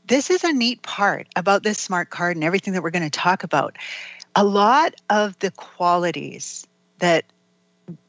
this 0.07 0.29
is 0.29 0.45
a 0.45 0.53
neat 0.53 0.81
part 0.83 1.27
about 1.35 1.63
this 1.63 1.79
smart 1.79 2.11
card 2.11 2.37
and 2.37 2.45
everything 2.45 2.73
that 2.73 2.83
we're 2.83 2.91
going 2.91 3.03
to 3.03 3.09
talk 3.09 3.43
about 3.43 3.75
a 4.35 4.43
lot 4.43 4.95
of 5.09 5.37
the 5.39 5.51
qualities 5.51 6.67
that 6.99 7.25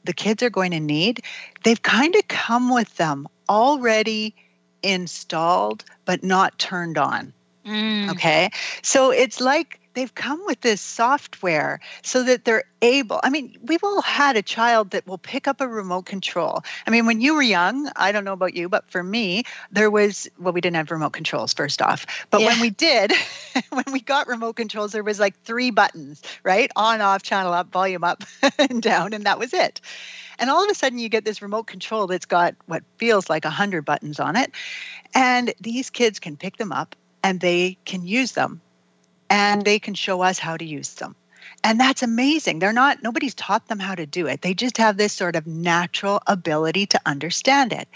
the 0.04 0.12
kids 0.12 0.42
are 0.42 0.50
going 0.50 0.70
to 0.72 0.80
need, 0.80 1.22
they've 1.64 1.82
kind 1.82 2.14
of 2.16 2.26
come 2.28 2.72
with 2.72 2.96
them 2.96 3.28
already 3.48 4.34
installed, 4.82 5.84
but 6.04 6.22
not 6.22 6.58
turned 6.58 6.98
on. 6.98 7.32
Mm. 7.64 8.10
Okay. 8.10 8.50
So 8.82 9.10
it's 9.10 9.40
like 9.40 9.80
they've 9.96 10.14
come 10.14 10.40
with 10.46 10.60
this 10.60 10.80
software 10.80 11.80
so 12.02 12.22
that 12.22 12.44
they're 12.44 12.64
able 12.82 13.18
i 13.24 13.30
mean 13.30 13.56
we've 13.62 13.82
all 13.82 14.02
had 14.02 14.36
a 14.36 14.42
child 14.42 14.90
that 14.90 15.06
will 15.06 15.18
pick 15.18 15.48
up 15.48 15.60
a 15.60 15.66
remote 15.66 16.06
control. 16.06 16.62
I 16.86 16.90
mean 16.90 17.06
when 17.06 17.20
you 17.20 17.34
were 17.34 17.42
young 17.42 17.90
i 17.96 18.12
don't 18.12 18.24
know 18.24 18.34
about 18.34 18.54
you 18.54 18.68
but 18.68 18.88
for 18.90 19.02
me 19.02 19.44
there 19.72 19.90
was 19.90 20.28
well 20.38 20.52
we 20.52 20.60
didn't 20.60 20.76
have 20.76 20.90
remote 20.90 21.14
controls 21.14 21.52
first 21.54 21.82
off 21.82 22.06
but 22.30 22.40
yeah. 22.40 22.48
when 22.48 22.60
we 22.60 22.70
did 22.70 23.12
when 23.70 23.84
we 23.92 24.00
got 24.00 24.28
remote 24.28 24.54
controls 24.54 24.92
there 24.92 25.02
was 25.02 25.18
like 25.18 25.40
three 25.42 25.70
buttons 25.70 26.22
right? 26.42 26.70
On 26.76 27.00
off 27.00 27.22
channel 27.22 27.52
up 27.52 27.72
volume 27.72 28.04
up 28.04 28.24
and 28.58 28.82
down 28.82 29.12
and 29.12 29.24
that 29.24 29.38
was 29.38 29.52
it. 29.52 29.80
And 30.38 30.50
all 30.50 30.64
of 30.64 30.70
a 30.70 30.74
sudden 30.74 30.98
you 30.98 31.08
get 31.08 31.24
this 31.24 31.40
remote 31.40 31.66
control 31.66 32.06
that's 32.06 32.26
got 32.26 32.54
what 32.66 32.82
feels 32.98 33.30
like 33.30 33.44
a 33.44 33.50
hundred 33.50 33.84
buttons 33.84 34.20
on 34.20 34.36
it 34.36 34.52
and 35.14 35.52
these 35.60 35.90
kids 35.90 36.20
can 36.20 36.36
pick 36.36 36.56
them 36.56 36.72
up 36.72 36.94
and 37.22 37.40
they 37.40 37.78
can 37.84 38.06
use 38.06 38.32
them 38.32 38.60
and 39.30 39.64
they 39.64 39.78
can 39.78 39.94
show 39.94 40.22
us 40.22 40.38
how 40.38 40.56
to 40.56 40.64
use 40.64 40.94
them. 40.94 41.14
And 41.64 41.80
that's 41.80 42.02
amazing. 42.02 42.58
They're 42.58 42.72
not, 42.72 43.02
nobody's 43.02 43.34
taught 43.34 43.66
them 43.68 43.78
how 43.78 43.94
to 43.94 44.06
do 44.06 44.26
it. 44.26 44.42
They 44.42 44.54
just 44.54 44.78
have 44.78 44.96
this 44.96 45.12
sort 45.12 45.36
of 45.36 45.46
natural 45.46 46.20
ability 46.26 46.86
to 46.86 47.00
understand 47.06 47.72
it. 47.72 47.88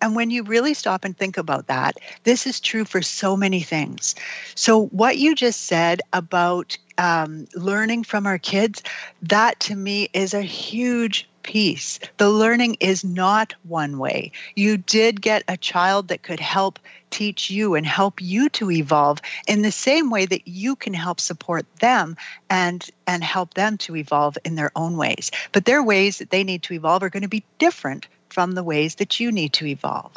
And 0.00 0.16
when 0.16 0.30
you 0.30 0.42
really 0.42 0.74
stop 0.74 1.04
and 1.04 1.16
think 1.16 1.36
about 1.36 1.66
that, 1.66 1.98
this 2.24 2.46
is 2.46 2.60
true 2.60 2.84
for 2.84 3.02
so 3.02 3.36
many 3.36 3.60
things. 3.60 4.14
So, 4.54 4.86
what 4.86 5.18
you 5.18 5.34
just 5.34 5.64
said 5.64 6.00
about 6.12 6.78
um, 6.96 7.46
learning 7.54 8.04
from 8.04 8.26
our 8.26 8.38
kids, 8.38 8.82
that 9.22 9.60
to 9.60 9.76
me 9.76 10.08
is 10.12 10.32
a 10.32 10.42
huge 10.42 11.28
piece. 11.42 11.98
The 12.16 12.30
learning 12.30 12.76
is 12.80 13.04
not 13.04 13.54
one 13.64 13.98
way. 13.98 14.32
You 14.54 14.76
did 14.76 15.20
get 15.20 15.44
a 15.48 15.56
child 15.56 16.08
that 16.08 16.22
could 16.22 16.40
help 16.40 16.78
teach 17.10 17.50
you 17.50 17.74
and 17.74 17.86
help 17.86 18.20
you 18.22 18.48
to 18.50 18.70
evolve 18.70 19.20
in 19.48 19.62
the 19.62 19.72
same 19.72 20.10
way 20.10 20.26
that 20.26 20.46
you 20.46 20.76
can 20.76 20.94
help 20.94 21.20
support 21.20 21.66
them 21.80 22.16
and 22.48 22.88
and 23.06 23.24
help 23.24 23.54
them 23.54 23.76
to 23.78 23.96
evolve 23.96 24.38
in 24.44 24.54
their 24.54 24.70
own 24.76 24.96
ways. 24.96 25.30
But 25.52 25.64
their 25.64 25.82
ways 25.82 26.18
that 26.18 26.30
they 26.30 26.44
need 26.44 26.62
to 26.64 26.74
evolve 26.74 27.02
are 27.02 27.10
going 27.10 27.22
to 27.22 27.28
be 27.28 27.44
different 27.58 28.06
from 28.32 28.52
the 28.52 28.62
ways 28.62 28.96
that 28.96 29.20
you 29.20 29.32
need 29.32 29.52
to 29.54 29.66
evolve. 29.66 30.12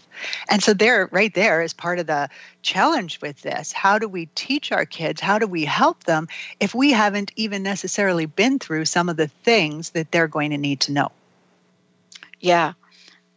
And 0.49 0.61
so 0.61 0.73
there 0.73 1.09
right 1.11 1.33
there 1.33 1.61
is 1.61 1.73
part 1.73 1.99
of 1.99 2.07
the 2.07 2.29
challenge 2.61 3.19
with 3.21 3.41
this. 3.41 3.71
How 3.71 3.99
do 3.99 4.07
we 4.07 4.27
teach 4.27 4.71
our 4.71 4.85
kids? 4.85 5.19
How 5.21 5.39
do 5.39 5.47
we 5.47 5.65
help 5.65 6.03
them 6.03 6.27
if 6.59 6.73
we 6.73 6.91
haven't 6.91 7.31
even 7.35 7.63
necessarily 7.63 8.25
been 8.25 8.59
through 8.59 8.85
some 8.85 9.09
of 9.09 9.17
the 9.17 9.27
things 9.27 9.91
that 9.91 10.11
they're 10.11 10.27
going 10.27 10.51
to 10.51 10.57
need 10.57 10.81
to 10.81 10.91
know? 10.91 11.11
Yeah. 12.39 12.73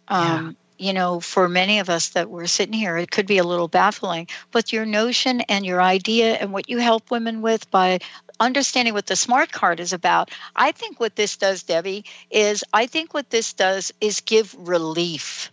Um, 0.08 0.26
yeah. 0.26 0.52
You 0.78 0.92
know, 0.92 1.20
for 1.20 1.48
many 1.48 1.78
of 1.78 1.88
us 1.88 2.10
that 2.10 2.28
we're 2.28 2.46
sitting 2.46 2.74
here, 2.74 2.98
it 2.98 3.10
could 3.10 3.26
be 3.26 3.38
a 3.38 3.44
little 3.44 3.68
baffling, 3.68 4.28
but 4.50 4.74
your 4.74 4.84
notion 4.84 5.40
and 5.42 5.64
your 5.64 5.80
idea 5.80 6.34
and 6.34 6.52
what 6.52 6.68
you 6.68 6.78
help 6.78 7.10
women 7.10 7.40
with 7.40 7.70
by 7.70 8.00
understanding 8.40 8.94
what 8.94 9.06
the 9.06 9.16
smart 9.16 9.52
card 9.52 9.80
is 9.80 9.92
about, 9.92 10.30
I 10.54 10.72
think 10.72 11.00
what 11.00 11.16
this 11.16 11.36
does, 11.36 11.62
Debbie, 11.62 12.04
is 12.30 12.64
I 12.72 12.86
think 12.86 13.14
what 13.14 13.30
this 13.30 13.52
does 13.52 13.92
is 14.00 14.20
give 14.20 14.54
relief. 14.58 15.50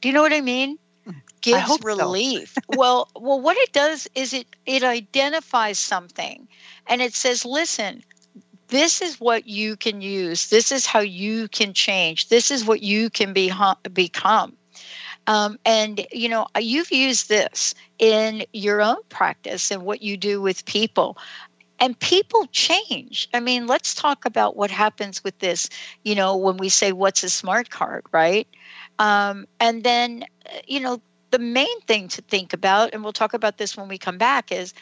Do 0.00 0.08
you 0.08 0.14
know 0.14 0.22
what 0.22 0.32
I 0.32 0.40
mean? 0.40 0.78
Gives 1.40 1.82
relief. 1.82 2.54
So. 2.54 2.78
well, 2.78 3.08
well, 3.16 3.40
what 3.40 3.56
it 3.56 3.72
does 3.72 4.06
is 4.14 4.32
it 4.32 4.46
it 4.64 4.84
identifies 4.84 5.76
something, 5.76 6.46
and 6.86 7.02
it 7.02 7.14
says, 7.14 7.44
"Listen, 7.44 8.04
this 8.68 9.02
is 9.02 9.20
what 9.20 9.46
you 9.46 9.76
can 9.76 10.00
use. 10.00 10.48
This 10.48 10.72
is 10.72 10.86
how 10.86 11.00
you 11.00 11.48
can 11.48 11.74
change. 11.74 12.28
This 12.28 12.50
is 12.50 12.64
what 12.64 12.82
you 12.82 13.10
can 13.10 13.32
be 13.32 13.52
become. 13.92 14.56
Um, 15.26 15.58
and 15.64 16.04
you 16.10 16.28
know, 16.28 16.46
you've 16.58 16.90
used 16.90 17.28
this 17.28 17.74
in 17.98 18.44
your 18.52 18.80
own 18.80 18.96
practice 19.08 19.70
and 19.70 19.82
what 19.82 20.02
you 20.02 20.16
do 20.16 20.40
with 20.40 20.64
people. 20.64 21.16
And 21.82 21.98
people 21.98 22.46
change. 22.52 23.28
I 23.34 23.40
mean, 23.40 23.66
let's 23.66 23.94
talk 23.94 24.24
about 24.24 24.56
what 24.56 24.70
happens 24.70 25.24
with 25.24 25.38
this. 25.40 25.68
You 26.04 26.14
know, 26.14 26.36
when 26.36 26.56
we 26.58 26.70
say, 26.70 26.92
"What's 26.92 27.24
a 27.24 27.30
smart 27.30 27.70
card?" 27.70 28.06
Right? 28.12 28.48
Um, 29.00 29.46
and 29.60 29.82
then, 29.84 30.24
you 30.68 30.80
know, 30.80 31.02
the 31.32 31.40
main 31.40 31.80
thing 31.82 32.08
to 32.10 32.22
think 32.22 32.52
about, 32.52 32.94
and 32.94 33.02
we'll 33.02 33.12
talk 33.12 33.34
about 33.34 33.58
this 33.58 33.76
when 33.76 33.88
we 33.88 33.98
come 33.98 34.18
back, 34.18 34.52
is 34.52 34.74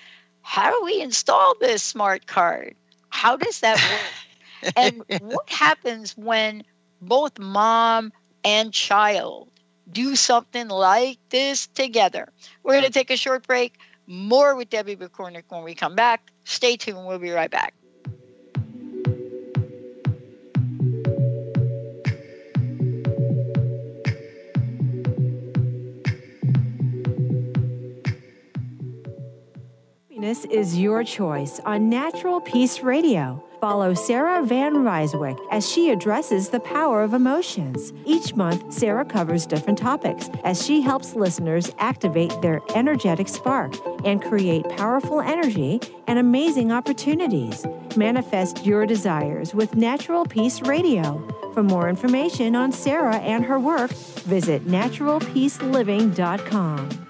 how 0.42 0.70
do 0.70 0.84
we 0.84 1.00
install 1.00 1.54
this 1.60 1.82
smart 1.82 2.26
card? 2.26 2.76
How 3.10 3.36
does 3.36 3.60
that 3.60 3.80
work? 3.88 4.12
and 4.76 5.04
what 5.18 5.48
happens 5.48 6.16
when 6.16 6.64
both 7.00 7.38
mom 7.38 8.12
and 8.44 8.72
child 8.72 9.50
do 9.90 10.16
something 10.16 10.68
like 10.68 11.18
this 11.30 11.66
together? 11.68 12.32
We're 12.62 12.74
going 12.74 12.84
to 12.84 12.90
take 12.90 13.10
a 13.10 13.16
short 13.16 13.46
break. 13.46 13.78
More 14.06 14.56
with 14.56 14.70
Debbie 14.70 14.96
Pokornik 14.96 15.44
when 15.48 15.62
we 15.64 15.74
come 15.74 15.94
back. 15.94 16.32
Stay 16.50 16.76
tuned. 16.76 17.06
We'll 17.06 17.20
be 17.20 17.30
right 17.30 17.48
back. 17.48 17.74
Happiness 30.08 30.44
is 30.46 30.76
your 30.76 31.04
choice 31.04 31.60
on 31.64 31.88
Natural 31.88 32.40
Peace 32.40 32.80
Radio. 32.80 33.42
Follow 33.60 33.92
Sarah 33.92 34.42
Van 34.42 34.76
Ryswick 34.76 35.38
as 35.50 35.70
she 35.70 35.90
addresses 35.90 36.48
the 36.48 36.60
power 36.60 37.02
of 37.02 37.12
emotions. 37.12 37.92
Each 38.06 38.34
month, 38.34 38.72
Sarah 38.72 39.04
covers 39.04 39.44
different 39.44 39.78
topics 39.78 40.30
as 40.44 40.64
she 40.64 40.80
helps 40.80 41.14
listeners 41.14 41.70
activate 41.78 42.32
their 42.40 42.62
energetic 42.74 43.28
spark 43.28 43.74
and 44.04 44.22
create 44.22 44.66
powerful 44.70 45.20
energy 45.20 45.78
and 46.06 46.18
amazing 46.18 46.72
opportunities. 46.72 47.66
Manifest 47.96 48.64
your 48.64 48.86
desires 48.86 49.54
with 49.54 49.74
Natural 49.74 50.24
Peace 50.24 50.62
Radio. 50.62 51.22
For 51.52 51.62
more 51.62 51.90
information 51.90 52.56
on 52.56 52.72
Sarah 52.72 53.16
and 53.16 53.44
her 53.44 53.58
work, 53.58 53.90
visit 53.90 54.66
naturalpeaceliving.com. 54.66 57.09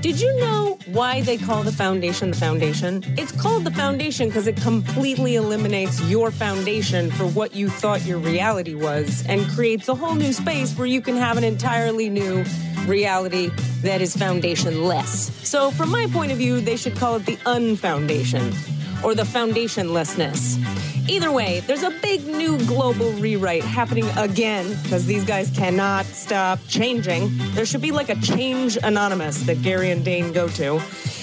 Did 0.00 0.20
you 0.20 0.38
know 0.38 0.78
why 0.86 1.22
they 1.22 1.36
call 1.36 1.64
the 1.64 1.72
foundation 1.72 2.30
the 2.30 2.36
foundation? 2.36 3.02
It's 3.18 3.32
called 3.32 3.64
the 3.64 3.72
foundation 3.72 4.28
because 4.28 4.46
it 4.46 4.56
completely 4.56 5.34
eliminates 5.34 6.00
your 6.02 6.30
foundation 6.30 7.10
for 7.10 7.26
what 7.26 7.56
you 7.56 7.68
thought 7.68 8.04
your 8.04 8.18
reality 8.18 8.76
was 8.76 9.26
and 9.26 9.48
creates 9.48 9.88
a 9.88 9.96
whole 9.96 10.14
new 10.14 10.32
space 10.32 10.72
where 10.78 10.86
you 10.86 11.00
can 11.00 11.16
have 11.16 11.36
an 11.36 11.42
entirely 11.42 12.08
new 12.08 12.44
reality 12.86 13.50
that 13.82 14.00
is 14.00 14.14
foundationless. 14.14 15.30
So, 15.44 15.72
from 15.72 15.90
my 15.90 16.06
point 16.12 16.30
of 16.30 16.38
view, 16.38 16.60
they 16.60 16.76
should 16.76 16.94
call 16.94 17.16
it 17.16 17.26
the 17.26 17.36
unfoundation 17.38 18.54
or 19.02 19.16
the 19.16 19.24
foundationlessness. 19.24 20.97
Either 21.08 21.32
way, 21.32 21.60
there's 21.60 21.82
a 21.82 21.90
big 22.02 22.26
new 22.26 22.58
global 22.66 23.12
rewrite 23.12 23.62
happening 23.62 24.06
again 24.18 24.76
because 24.82 25.06
these 25.06 25.24
guys 25.24 25.50
cannot 25.50 26.04
stop 26.04 26.58
changing. 26.68 27.30
There 27.54 27.64
should 27.64 27.80
be 27.80 27.92
like 27.92 28.10
a 28.10 28.16
change 28.16 28.76
anonymous 28.82 29.42
that 29.44 29.62
Gary 29.62 29.90
and 29.90 30.04
Dain 30.04 30.32
go 30.32 30.48
to. 30.48 30.82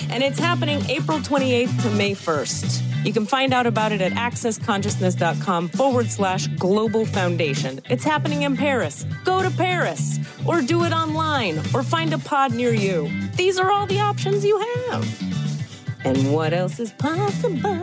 And 0.10 0.24
it's 0.24 0.39
happening 0.39 0.84
April 0.89 1.19
28th 1.19 1.84
to 1.84 1.89
May 1.91 2.13
1st. 2.13 3.06
You 3.06 3.13
can 3.13 3.28
find 3.28 3.54
out 3.54 3.67
about 3.67 3.91
it 3.91 4.02
at 4.02 4.13
accessconsciousness.com 4.13 5.69
forward 5.69 6.10
slash 6.10 6.48
global 6.48 7.06
foundation. 7.06 7.80
It's 7.88 8.04
happening 8.04 8.41
in 8.41 8.58
Paris. 8.58 9.06
Go 9.24 9.43
to 9.43 9.52
Paris 9.52 10.17
or 10.48 10.62
do 10.62 10.84
it 10.84 10.93
online 10.93 11.60
or 11.76 11.84
find 11.84 12.12
a 12.13 12.17
pod 12.17 12.54
near 12.54 12.74
you. 12.74 13.12
These 13.36 13.60
are 13.60 13.69
all 13.69 13.86
the 13.86 14.00
options 14.00 14.43
you 14.43 14.58
have. 14.58 15.08
And 16.04 16.34
what 16.34 16.54
else 16.54 16.80
is 16.80 16.91
possible? 16.93 17.82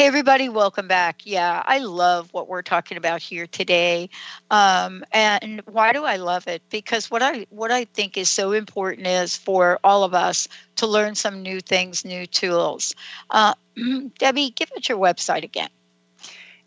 Hey, 0.00 0.06
everybody, 0.06 0.48
welcome 0.48 0.88
back. 0.88 1.26
Yeah, 1.26 1.62
I 1.62 1.80
love 1.80 2.32
what 2.32 2.48
we're 2.48 2.62
talking 2.62 2.96
about 2.96 3.20
here 3.20 3.46
today. 3.46 4.08
Um, 4.50 5.04
and 5.12 5.60
why 5.66 5.92
do 5.92 6.04
I 6.04 6.16
love 6.16 6.48
it? 6.48 6.62
Because 6.70 7.10
what 7.10 7.20
I 7.20 7.46
what 7.50 7.70
I 7.70 7.84
think 7.84 8.16
is 8.16 8.30
so 8.30 8.52
important 8.52 9.06
is 9.06 9.36
for 9.36 9.78
all 9.84 10.02
of 10.02 10.14
us 10.14 10.48
to 10.76 10.86
learn 10.86 11.16
some 11.16 11.42
new 11.42 11.60
things, 11.60 12.02
new 12.06 12.26
tools. 12.26 12.94
Uh, 13.28 13.52
Debbie, 14.18 14.48
give 14.48 14.72
us 14.72 14.88
your 14.88 14.96
website 14.96 15.44
again. 15.44 15.68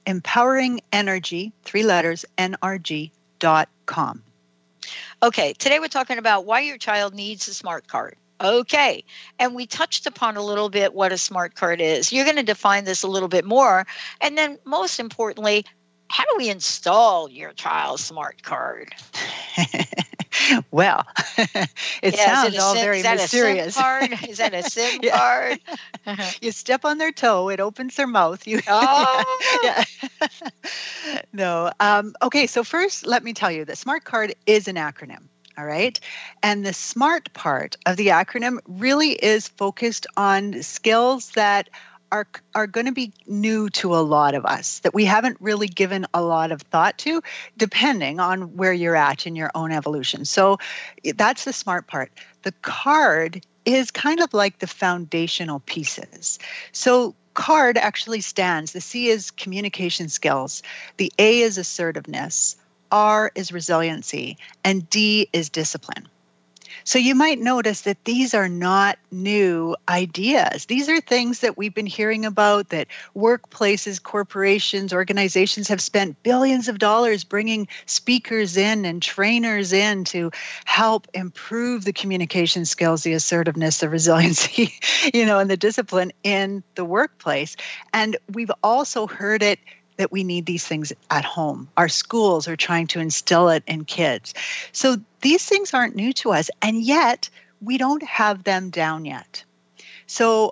Empowering 0.05 0.81
Energy, 0.91 1.53
three 1.63 1.81
letters, 1.81 2.25
nrg.com. 2.37 4.23
Okay, 5.23 5.53
today 5.53 5.79
we're 5.79 5.87
talking 5.87 6.19
about 6.19 6.45
why 6.45 6.59
your 6.59 6.77
child 6.77 7.15
needs 7.15 7.47
a 7.47 7.55
smart 7.55 7.87
card. 7.87 8.15
Okay. 8.43 9.05
And 9.39 9.55
we 9.55 9.65
touched 9.65 10.05
upon 10.05 10.37
a 10.37 10.43
little 10.43 10.69
bit 10.69 10.93
what 10.93 11.11
a 11.11 11.17
smart 11.17 11.55
card 11.55 11.79
is. 11.81 12.11
You're 12.11 12.25
going 12.25 12.37
to 12.37 12.43
define 12.43 12.83
this 12.83 13.03
a 13.03 13.07
little 13.07 13.29
bit 13.29 13.45
more. 13.45 13.85
And 14.19 14.37
then, 14.37 14.59
most 14.65 14.99
importantly, 14.99 15.65
how 16.09 16.25
do 16.25 16.35
we 16.37 16.49
install 16.49 17.29
your 17.29 17.53
child's 17.53 18.03
smart 18.03 18.43
card? 18.43 18.93
well, 20.71 21.05
it 21.37 22.15
yeah, 22.15 22.25
sounds 22.25 22.53
it 22.53 22.59
all 22.59 22.73
SIM, 22.73 22.83
very 22.83 22.97
is 22.97 23.03
that 23.03 23.17
mysterious. 23.17 23.67
A 23.67 23.71
SIM 23.71 23.81
card? 23.81 24.29
Is 24.29 24.37
that 24.37 24.53
a 24.53 24.63
SIM 24.69 25.01
card? 25.09 25.59
you 26.41 26.51
step 26.51 26.85
on 26.85 26.97
their 26.97 27.11
toe, 27.11 27.49
it 27.49 27.59
opens 27.59 27.95
their 27.95 28.07
mouth. 28.07 28.45
You, 28.45 28.61
oh. 28.67 29.59
yeah. 29.63 29.83
no. 31.33 31.71
Um, 31.79 32.13
okay, 32.21 32.45
so 32.45 32.63
first, 32.63 33.07
let 33.07 33.23
me 33.23 33.33
tell 33.33 33.51
you 33.51 33.65
that 33.65 33.77
smart 33.77 34.03
card 34.03 34.35
is 34.45 34.67
an 34.67 34.75
acronym. 34.75 35.23
All 35.57 35.65
right. 35.65 35.99
And 36.41 36.65
the 36.65 36.73
SMART 36.73 37.33
part 37.33 37.75
of 37.85 37.95
the 37.95 38.07
acronym 38.07 38.57
really 38.67 39.11
is 39.11 39.47
focused 39.47 40.07
on 40.17 40.63
skills 40.63 41.31
that 41.31 41.69
are, 42.11 42.27
are 42.53 42.67
going 42.67 42.85
to 42.85 42.91
be 42.91 43.11
new 43.27 43.69
to 43.69 43.95
a 43.95 43.97
lot 43.97 44.35
of 44.35 44.45
us 44.45 44.79
that 44.79 44.93
we 44.93 45.05
haven't 45.05 45.37
really 45.39 45.67
given 45.67 46.05
a 46.13 46.21
lot 46.21 46.51
of 46.51 46.61
thought 46.61 46.97
to, 46.99 47.21
depending 47.57 48.19
on 48.19 48.55
where 48.55 48.73
you're 48.73 48.95
at 48.95 49.25
in 49.25 49.35
your 49.35 49.51
own 49.55 49.71
evolution. 49.71 50.25
So 50.25 50.57
that's 51.15 51.43
the 51.43 51.53
smart 51.53 51.87
part. 51.87 52.11
The 52.43 52.51
card 52.61 53.43
is 53.65 53.91
kind 53.91 54.19
of 54.19 54.33
like 54.33 54.59
the 54.59 54.67
foundational 54.67 55.59
pieces. 55.61 56.37
So 56.71 57.15
card 57.33 57.77
actually 57.77 58.21
stands 58.21 58.73
the 58.73 58.81
C 58.81 59.07
is 59.09 59.31
communication 59.31 60.09
skills, 60.09 60.61
the 60.97 61.11
A 61.17 61.41
is 61.41 61.57
assertiveness, 61.57 62.57
R 62.93 63.31
is 63.33 63.51
resiliency, 63.51 64.37
and 64.63 64.87
D 64.87 65.27
is 65.33 65.49
discipline. 65.49 66.07
So 66.83 66.99
you 66.99 67.15
might 67.15 67.39
notice 67.39 67.81
that 67.81 68.03
these 68.03 68.33
are 68.33 68.49
not 68.49 68.99
new 69.09 69.75
ideas. 69.87 70.65
These 70.65 70.89
are 70.89 70.99
things 70.99 71.39
that 71.39 71.57
we've 71.57 71.73
been 71.73 71.87
hearing 71.87 72.25
about 72.25 72.69
that 72.69 72.87
workplaces, 73.15 74.01
corporations, 74.01 74.93
organizations 74.93 75.69
have 75.69 75.81
spent 75.81 76.21
billions 76.21 76.67
of 76.67 76.77
dollars 76.77 77.23
bringing 77.23 77.67
speakers 77.85 78.57
in 78.57 78.85
and 78.85 79.01
trainers 79.01 79.73
in 79.73 80.03
to 80.05 80.31
help 80.65 81.07
improve 81.13 81.85
the 81.85 81.93
communication 81.93 82.65
skills, 82.65 83.03
the 83.03 83.13
assertiveness, 83.13 83.79
the 83.79 83.89
resiliency, 84.03 84.73
you 85.13 85.25
know, 85.25 85.39
and 85.39 85.49
the 85.49 85.57
discipline 85.57 86.11
in 86.23 86.63
the 86.75 86.85
workplace. 86.85 87.55
And 87.91 88.17
we've 88.31 88.51
also 88.61 89.07
heard 89.07 89.41
it 89.41 89.59
that 89.97 90.11
we 90.11 90.23
need 90.23 90.45
these 90.45 90.65
things 90.65 90.93
at 91.09 91.25
home. 91.25 91.69
Our 91.77 91.89
schools 91.89 92.47
are 92.47 92.55
trying 92.55 92.87
to 92.87 92.99
instill 92.99 93.49
it 93.49 93.63
in 93.67 93.85
kids. 93.85 94.33
So 94.71 94.97
these 95.21 95.45
things 95.45 95.73
aren't 95.73 95.95
new 95.95 96.13
to 96.13 96.31
us, 96.31 96.49
and 96.61 96.81
yet 96.81 97.29
we 97.61 97.77
don't 97.77 98.03
have 98.03 98.43
them 98.43 98.69
down 98.69 99.05
yet. 99.05 99.43
So 100.07 100.51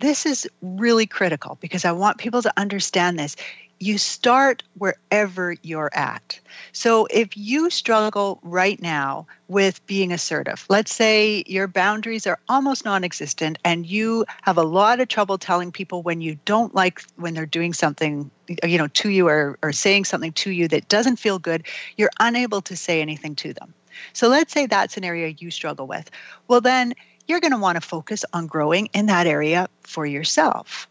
this 0.00 0.26
is 0.26 0.48
really 0.62 1.06
critical 1.06 1.58
because 1.60 1.84
I 1.84 1.92
want 1.92 2.18
people 2.18 2.42
to 2.42 2.52
understand 2.56 3.18
this 3.18 3.36
you 3.80 3.98
start 3.98 4.62
wherever 4.76 5.54
you're 5.62 5.90
at. 5.92 6.40
So 6.72 7.06
if 7.10 7.36
you 7.36 7.70
struggle 7.70 8.40
right 8.42 8.80
now 8.80 9.26
with 9.46 9.84
being 9.86 10.12
assertive, 10.12 10.64
let's 10.68 10.92
say 10.92 11.44
your 11.46 11.68
boundaries 11.68 12.26
are 12.26 12.38
almost 12.48 12.84
non 12.84 13.04
existent 13.04 13.58
and 13.64 13.86
you 13.86 14.24
have 14.42 14.58
a 14.58 14.62
lot 14.62 15.00
of 15.00 15.08
trouble 15.08 15.38
telling 15.38 15.72
people 15.72 16.02
when 16.02 16.20
you 16.20 16.38
don't 16.44 16.74
like 16.74 17.02
when 17.16 17.34
they're 17.34 17.46
doing 17.46 17.72
something 17.72 18.30
you 18.64 18.78
know 18.78 18.88
to 18.88 19.10
you 19.10 19.28
or, 19.28 19.58
or 19.62 19.72
saying 19.72 20.04
something 20.04 20.32
to 20.32 20.50
you 20.50 20.68
that 20.68 20.88
doesn't 20.88 21.16
feel 21.16 21.38
good 21.38 21.64
you're 21.96 22.10
unable 22.18 22.62
to 22.62 22.76
say 22.76 23.00
anything 23.00 23.34
to 23.36 23.52
them. 23.52 23.74
So 24.12 24.28
let's 24.28 24.52
say 24.52 24.66
that's 24.66 24.96
an 24.96 25.04
area 25.04 25.34
you 25.38 25.50
struggle 25.50 25.86
with. 25.86 26.10
Well 26.48 26.60
then 26.60 26.94
you're 27.26 27.40
going 27.40 27.52
to 27.52 27.58
want 27.58 27.76
to 27.76 27.86
focus 27.86 28.24
on 28.32 28.46
growing 28.46 28.86
in 28.94 29.06
that 29.06 29.26
area 29.26 29.68
for 29.82 30.06
yourself 30.06 30.88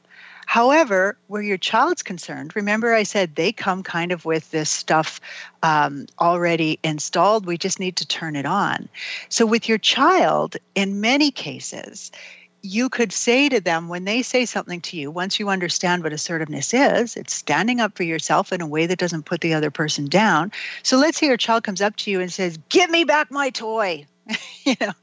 However, 0.47 1.17
where 1.27 1.41
your 1.41 1.57
child's 1.57 2.01
concerned, 2.01 2.55
remember 2.55 2.93
I 2.93 3.03
said 3.03 3.35
they 3.35 3.51
come 3.51 3.83
kind 3.83 4.13
of 4.13 4.23
with 4.23 4.49
this 4.49 4.69
stuff 4.69 5.19
um, 5.61 6.07
already 6.21 6.79
installed. 6.85 7.45
We 7.45 7.57
just 7.57 7.81
need 7.81 7.97
to 7.97 8.07
turn 8.07 8.37
it 8.37 8.45
on. 8.45 8.87
So, 9.27 9.45
with 9.45 9.67
your 9.67 9.77
child, 9.77 10.55
in 10.73 11.01
many 11.01 11.31
cases, 11.31 12.13
you 12.61 12.87
could 12.87 13.11
say 13.11 13.49
to 13.49 13.59
them 13.59 13.89
when 13.89 14.05
they 14.05 14.21
say 14.21 14.45
something 14.45 14.79
to 14.81 14.95
you, 14.95 15.11
once 15.11 15.37
you 15.37 15.49
understand 15.49 16.01
what 16.01 16.13
assertiveness 16.13 16.73
is, 16.73 17.17
it's 17.17 17.33
standing 17.33 17.81
up 17.81 17.97
for 17.97 18.03
yourself 18.03 18.53
in 18.53 18.61
a 18.61 18.67
way 18.67 18.85
that 18.85 18.99
doesn't 18.99 19.25
put 19.25 19.41
the 19.41 19.53
other 19.53 19.69
person 19.69 20.05
down. 20.05 20.53
So 20.81 20.97
let's 20.97 21.17
say 21.17 21.27
your 21.27 21.35
child 21.35 21.65
comes 21.65 21.81
up 21.81 21.97
to 21.97 22.09
you 22.09 22.21
and 22.21 22.31
says, 22.31 22.57
Give 22.69 22.89
me 22.89 23.03
back 23.03 23.31
my 23.31 23.49
toy. 23.49 24.05
you 24.63 24.75
know, 24.79 24.93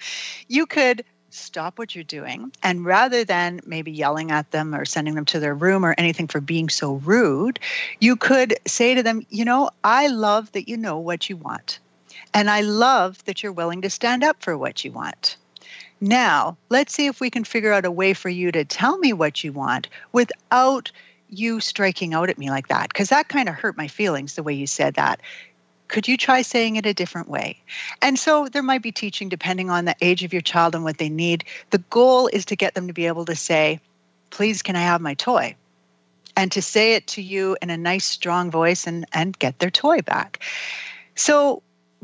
you 0.48 0.64
could 0.64 1.04
stop 1.34 1.78
what 1.78 1.94
you're 1.94 2.04
doing. 2.04 2.52
And 2.62 2.84
rather 2.84 3.24
than 3.24 3.60
maybe 3.66 3.90
yelling 3.90 4.30
at 4.30 4.50
them 4.50 4.74
or 4.74 4.84
sending 4.84 5.14
them 5.14 5.24
to 5.26 5.40
their 5.40 5.54
room 5.54 5.84
or 5.84 5.94
anything 5.98 6.28
for 6.28 6.40
being 6.40 6.68
so 6.68 6.94
rude, 6.94 7.58
you 8.00 8.16
could 8.16 8.54
say 8.66 8.94
to 8.94 9.02
them, 9.02 9.26
You 9.30 9.44
know, 9.44 9.70
I 9.82 10.06
love 10.06 10.52
that 10.52 10.68
you 10.68 10.76
know 10.76 10.98
what 10.98 11.28
you 11.28 11.36
want. 11.36 11.78
And 12.32 12.50
I 12.50 12.60
love 12.60 13.24
that 13.24 13.42
you're 13.42 13.52
willing 13.52 13.82
to 13.82 13.90
stand 13.90 14.24
up 14.24 14.42
for 14.42 14.56
what 14.56 14.84
you 14.84 14.92
want. 14.92 15.36
Now, 16.00 16.56
let's 16.68 16.92
see 16.92 17.06
if 17.06 17.20
we 17.20 17.30
can 17.30 17.44
figure 17.44 17.72
out 17.72 17.84
a 17.84 17.90
way 17.90 18.14
for 18.14 18.28
you 18.28 18.52
to 18.52 18.64
tell 18.64 18.98
me 18.98 19.12
what 19.12 19.44
you 19.44 19.52
want 19.52 19.88
without 20.12 20.90
you 21.30 21.60
striking 21.60 22.14
out 22.14 22.28
at 22.28 22.38
me 22.38 22.50
like 22.50 22.68
that, 22.68 22.88
because 22.88 23.08
that 23.08 23.28
kind 23.28 23.48
of 23.48 23.54
hurt 23.54 23.76
my 23.76 23.88
feelings 23.88 24.34
the 24.34 24.42
way 24.42 24.54
you 24.54 24.66
said 24.66 24.94
that 24.94 25.20
could 25.88 26.08
you 26.08 26.16
try 26.16 26.42
saying 26.42 26.76
it 26.76 26.86
a 26.86 26.94
different 26.94 27.28
way? 27.28 27.60
And 28.00 28.18
so 28.18 28.48
there 28.48 28.62
might 28.62 28.82
be 28.82 28.92
teaching 28.92 29.28
depending 29.28 29.70
on 29.70 29.84
the 29.84 29.96
age 30.00 30.24
of 30.24 30.32
your 30.32 30.42
child 30.42 30.74
and 30.74 30.84
what 30.84 30.98
they 30.98 31.08
need. 31.08 31.44
The 31.70 31.78
goal 31.78 32.28
is 32.28 32.46
to 32.46 32.56
get 32.56 32.74
them 32.74 32.86
to 32.86 32.92
be 32.92 33.06
able 33.06 33.26
to 33.26 33.36
say, 33.36 33.80
Please, 34.30 34.62
can 34.62 34.74
I 34.74 34.80
have 34.80 35.00
my 35.00 35.14
toy? 35.14 35.54
And 36.36 36.50
to 36.52 36.62
say 36.62 36.94
it 36.94 37.06
to 37.08 37.22
you 37.22 37.56
in 37.62 37.70
a 37.70 37.76
nice, 37.76 38.04
strong 38.04 38.50
voice 38.50 38.88
and, 38.88 39.06
and 39.12 39.38
get 39.38 39.60
their 39.60 39.70
toy 39.70 40.00
back. 40.00 40.42
So 41.14 41.62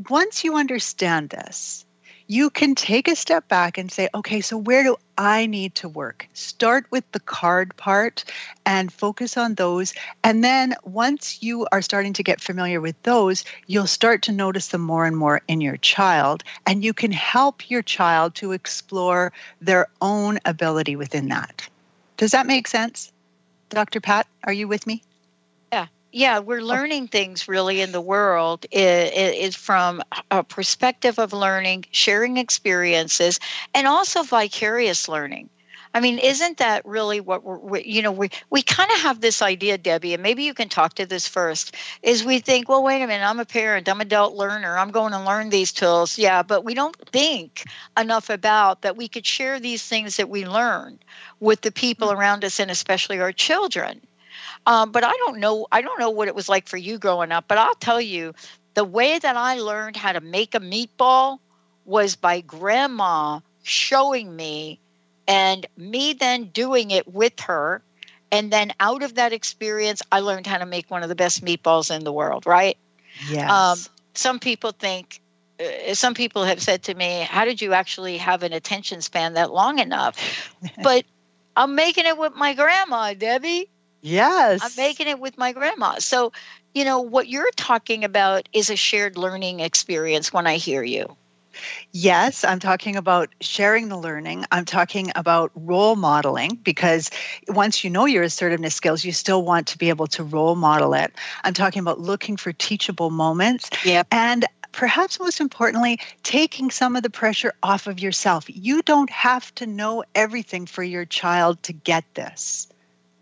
once 0.09 0.43
you 0.45 0.55
understand 0.55 1.29
this, 1.29 1.85
you 2.31 2.49
can 2.49 2.75
take 2.75 3.09
a 3.09 3.15
step 3.17 3.49
back 3.49 3.77
and 3.77 3.91
say, 3.91 4.07
okay, 4.15 4.39
so 4.39 4.55
where 4.55 4.83
do 4.85 4.95
I 5.17 5.47
need 5.47 5.75
to 5.75 5.89
work? 5.89 6.29
Start 6.31 6.85
with 6.89 7.03
the 7.11 7.19
card 7.19 7.75
part 7.75 8.23
and 8.65 8.89
focus 8.89 9.35
on 9.35 9.55
those. 9.55 9.93
And 10.23 10.41
then 10.41 10.75
once 10.85 11.43
you 11.43 11.67
are 11.73 11.81
starting 11.81 12.13
to 12.13 12.23
get 12.23 12.39
familiar 12.39 12.79
with 12.79 12.95
those, 13.03 13.43
you'll 13.67 13.85
start 13.85 14.21
to 14.23 14.31
notice 14.31 14.69
them 14.69 14.79
more 14.79 15.03
and 15.03 15.17
more 15.17 15.41
in 15.49 15.59
your 15.59 15.75
child. 15.75 16.45
And 16.65 16.85
you 16.85 16.93
can 16.93 17.11
help 17.11 17.69
your 17.69 17.81
child 17.81 18.33
to 18.35 18.53
explore 18.53 19.33
their 19.59 19.89
own 19.99 20.39
ability 20.45 20.95
within 20.95 21.27
that. 21.27 21.67
Does 22.15 22.31
that 22.31 22.47
make 22.47 22.69
sense? 22.69 23.11
Dr. 23.67 23.99
Pat, 23.99 24.25
are 24.45 24.53
you 24.53 24.69
with 24.69 24.87
me? 24.87 25.03
Yeah 26.11 26.39
we're 26.39 26.61
learning 26.61 27.07
things 27.07 27.47
really 27.47 27.81
in 27.81 27.91
the 27.91 28.01
world 28.01 28.65
is, 28.71 29.11
is 29.13 29.55
from 29.55 30.01
a 30.29 30.43
perspective 30.43 31.19
of 31.19 31.33
learning 31.33 31.85
sharing 31.91 32.37
experiences 32.37 33.39
and 33.73 33.87
also 33.87 34.23
vicarious 34.23 35.07
learning 35.07 35.49
I 35.93 35.99
mean, 35.99 36.19
isn't 36.19 36.57
that 36.57 36.85
really 36.85 37.19
what 37.19 37.43
we're, 37.43 37.57
we, 37.57 37.83
you 37.83 38.01
know, 38.01 38.11
we, 38.11 38.29
we 38.49 38.61
kind 38.61 38.89
of 38.91 38.99
have 39.01 39.19
this 39.19 39.41
idea, 39.41 39.77
Debbie, 39.77 40.13
and 40.13 40.23
maybe 40.23 40.43
you 40.43 40.53
can 40.53 40.69
talk 40.69 40.93
to 40.95 41.05
this 41.05 41.27
first, 41.27 41.75
is 42.01 42.23
we 42.23 42.39
think, 42.39 42.69
well, 42.69 42.83
wait 42.83 43.01
a 43.01 43.07
minute, 43.07 43.27
I'm 43.27 43.39
a 43.39 43.45
parent, 43.45 43.89
I'm 43.89 43.99
an 43.99 44.07
adult 44.07 44.35
learner, 44.35 44.77
I'm 44.77 44.91
going 44.91 45.11
to 45.11 45.23
learn 45.23 45.49
these 45.49 45.73
tools. 45.73 46.17
Yeah, 46.17 46.43
but 46.43 46.63
we 46.63 46.73
don't 46.73 46.95
think 47.09 47.65
enough 47.99 48.29
about 48.29 48.83
that 48.83 48.95
we 48.95 49.09
could 49.09 49.25
share 49.25 49.59
these 49.59 49.85
things 49.85 50.15
that 50.15 50.29
we 50.29 50.47
learn 50.47 50.97
with 51.41 51.61
the 51.61 51.71
people 51.71 52.07
mm-hmm. 52.07 52.19
around 52.19 52.45
us 52.45 52.59
and 52.59 52.71
especially 52.71 53.19
our 53.19 53.33
children. 53.33 53.99
Um, 54.65 54.91
but 54.91 55.03
I 55.03 55.11
don't 55.11 55.39
know, 55.39 55.67
I 55.71 55.81
don't 55.81 55.99
know 55.99 56.09
what 56.09 56.27
it 56.27 56.35
was 56.35 56.49
like 56.49 56.67
for 56.67 56.77
you 56.77 56.97
growing 56.97 57.31
up, 57.31 57.45
but 57.47 57.57
I'll 57.57 57.75
tell 57.75 58.01
you, 58.01 58.33
the 58.73 58.85
way 58.85 59.19
that 59.19 59.35
I 59.35 59.59
learned 59.59 59.97
how 59.97 60.13
to 60.13 60.21
make 60.21 60.55
a 60.55 60.59
meatball 60.59 61.39
was 61.85 62.15
by 62.15 62.41
grandma 62.41 63.39
showing 63.63 64.35
me 64.35 64.79
and 65.27 65.65
me 65.77 66.13
then 66.13 66.45
doing 66.45 66.91
it 66.91 67.07
with 67.07 67.39
her. 67.41 67.81
And 68.31 68.51
then 68.51 68.71
out 68.79 69.03
of 69.03 69.15
that 69.15 69.33
experience, 69.33 70.01
I 70.11 70.21
learned 70.21 70.47
how 70.47 70.57
to 70.57 70.65
make 70.65 70.89
one 70.89 71.03
of 71.03 71.09
the 71.09 71.15
best 71.15 71.43
meatballs 71.43 71.93
in 71.93 72.03
the 72.03 72.13
world, 72.13 72.45
right? 72.45 72.77
Yes. 73.27 73.51
Um, 73.51 73.95
some 74.13 74.39
people 74.39 74.71
think, 74.71 75.21
uh, 75.59 75.93
some 75.93 76.13
people 76.13 76.45
have 76.45 76.61
said 76.61 76.83
to 76.83 76.93
me, 76.93 77.25
How 77.29 77.43
did 77.43 77.61
you 77.61 77.73
actually 77.73 78.17
have 78.17 78.43
an 78.43 78.53
attention 78.53 79.01
span 79.01 79.33
that 79.33 79.51
long 79.51 79.79
enough? 79.79 80.55
but 80.83 81.05
I'm 81.55 81.75
making 81.75 82.05
it 82.05 82.17
with 82.17 82.35
my 82.35 82.53
grandma, 82.53 83.13
Debbie. 83.13 83.69
Yes. 84.01 84.61
I'm 84.63 84.71
making 84.75 85.07
it 85.07 85.19
with 85.19 85.37
my 85.37 85.53
grandma. 85.53 85.99
So, 85.99 86.31
you 86.73 86.85
know, 86.85 87.01
what 87.01 87.27
you're 87.27 87.51
talking 87.55 88.03
about 88.03 88.49
is 88.53 88.69
a 88.69 88.75
shared 88.75 89.17
learning 89.17 89.59
experience 89.59 90.33
when 90.33 90.47
I 90.47 90.57
hear 90.57 90.83
you. 90.83 91.17
Yes, 91.91 92.43
I'm 92.43 92.59
talking 92.59 92.95
about 92.95 93.29
sharing 93.41 93.89
the 93.89 93.97
learning. 93.97 94.45
I'm 94.51 94.65
talking 94.65 95.11
about 95.15 95.51
role 95.53 95.95
modeling 95.95 96.55
because 96.55 97.11
once 97.49 97.83
you 97.83 97.89
know 97.89 98.05
your 98.05 98.23
assertiveness 98.23 98.73
skills, 98.73 99.03
you 99.03 99.11
still 99.11 99.43
want 99.43 99.67
to 99.67 99.77
be 99.77 99.89
able 99.89 100.07
to 100.07 100.23
role 100.23 100.55
model 100.55 100.93
it. 100.93 101.13
I'm 101.43 101.53
talking 101.53 101.81
about 101.81 101.99
looking 101.99 102.37
for 102.37 102.53
teachable 102.53 103.09
moments. 103.09 103.69
Yep. 103.85 104.07
And 104.11 104.45
perhaps 104.71 105.19
most 105.19 105.41
importantly, 105.41 105.99
taking 106.23 106.71
some 106.71 106.95
of 106.95 107.03
the 107.03 107.09
pressure 107.09 107.53
off 107.61 107.87
of 107.87 107.99
yourself. 107.99 108.45
You 108.47 108.81
don't 108.81 109.09
have 109.09 109.53
to 109.55 109.65
know 109.65 110.03
everything 110.15 110.65
for 110.65 110.83
your 110.83 111.05
child 111.05 111.61
to 111.63 111.73
get 111.73 112.05
this. 112.13 112.67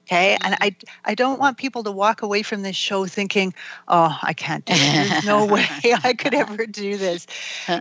Okay. 0.10 0.38
And 0.42 0.56
mm-hmm. 0.56 0.64
I 0.64 0.76
I 1.06 1.16
don't 1.16 1.40
want 1.40 1.58
people 1.58 1.84
to 1.84 1.92
walk 1.92 2.24
away 2.24 2.42
from 2.42 2.64
this 2.64 2.76
show 2.76 3.06
thinking, 3.06 3.54
oh, 3.88 4.18
I 4.22 4.34
can't 4.34 4.66
do 4.66 4.74
it. 4.76 5.10
There's 5.10 5.26
no 5.26 5.46
way 5.54 5.68
I 6.04 6.14
could 6.14 6.34
ever 6.34 6.66
do 6.66 6.98
this. 6.98 7.28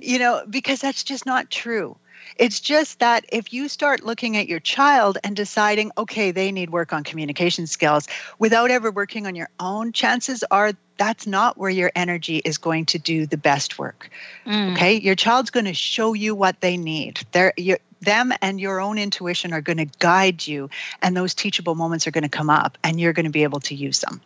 You 0.03 0.19
know, 0.19 0.43
because 0.49 0.81
that's 0.81 1.05
just 1.05 1.25
not 1.25 1.51
true. 1.51 1.97
It's 2.37 2.61
just 2.61 2.99
that 2.99 3.25
if 3.31 3.53
you 3.53 3.69
start 3.69 4.05
looking 4.05 4.37
at 4.37 4.47
your 4.47 4.61
child 4.61 5.19
and 5.25 5.35
deciding, 5.35 5.93
okay, 5.97 6.31
they 6.31 6.53
need 6.53 6.71
work 6.71 6.93
on 6.93 7.03
communication 7.03 7.67
skills 7.67 8.07
without 8.39 8.71
ever 8.71 8.91
working 8.91 9.27
on 9.27 9.35
your 9.35 9.49
own, 9.59 9.93
chances 9.93 10.45
are 10.51 10.73
that's 10.99 11.27
not 11.27 11.57
where 11.57 11.71
your 11.71 11.91
energy 11.95 12.39
is 12.39 12.59
going 12.59 12.85
to 12.87 12.99
do 12.99 13.25
the 13.25 13.37
best 13.39 13.79
work. 13.79 14.11
Mm. 14.45 14.73
Okay, 14.73 15.01
your 15.01 15.15
child's 15.15 15.51
going 15.51 15.67
to 15.67 15.75
show 15.75 16.13
you 16.13 16.35
what 16.35 16.61
they 16.61 16.77
need. 16.77 17.21
They're, 17.33 17.55
them 18.01 18.33
and 18.41 18.61
your 18.61 18.81
own 18.81 18.99
intuition 18.99 19.53
are 19.53 19.61
going 19.61 19.79
to 19.79 19.87
guide 19.99 20.47
you 20.47 20.71
and 21.03 21.17
those 21.17 21.35
teachable 21.35 21.75
moments 21.75 22.07
are 22.07 22.11
going 22.11 22.23
to 22.23 22.29
come 22.29 22.51
up 22.51 22.79
and 22.85 23.01
you're 23.01 23.13
going 23.13 23.25
to 23.25 23.31
be 23.31 23.43
able 23.43 23.61
to 23.61 23.75
use 23.75 24.01
them 24.01 24.21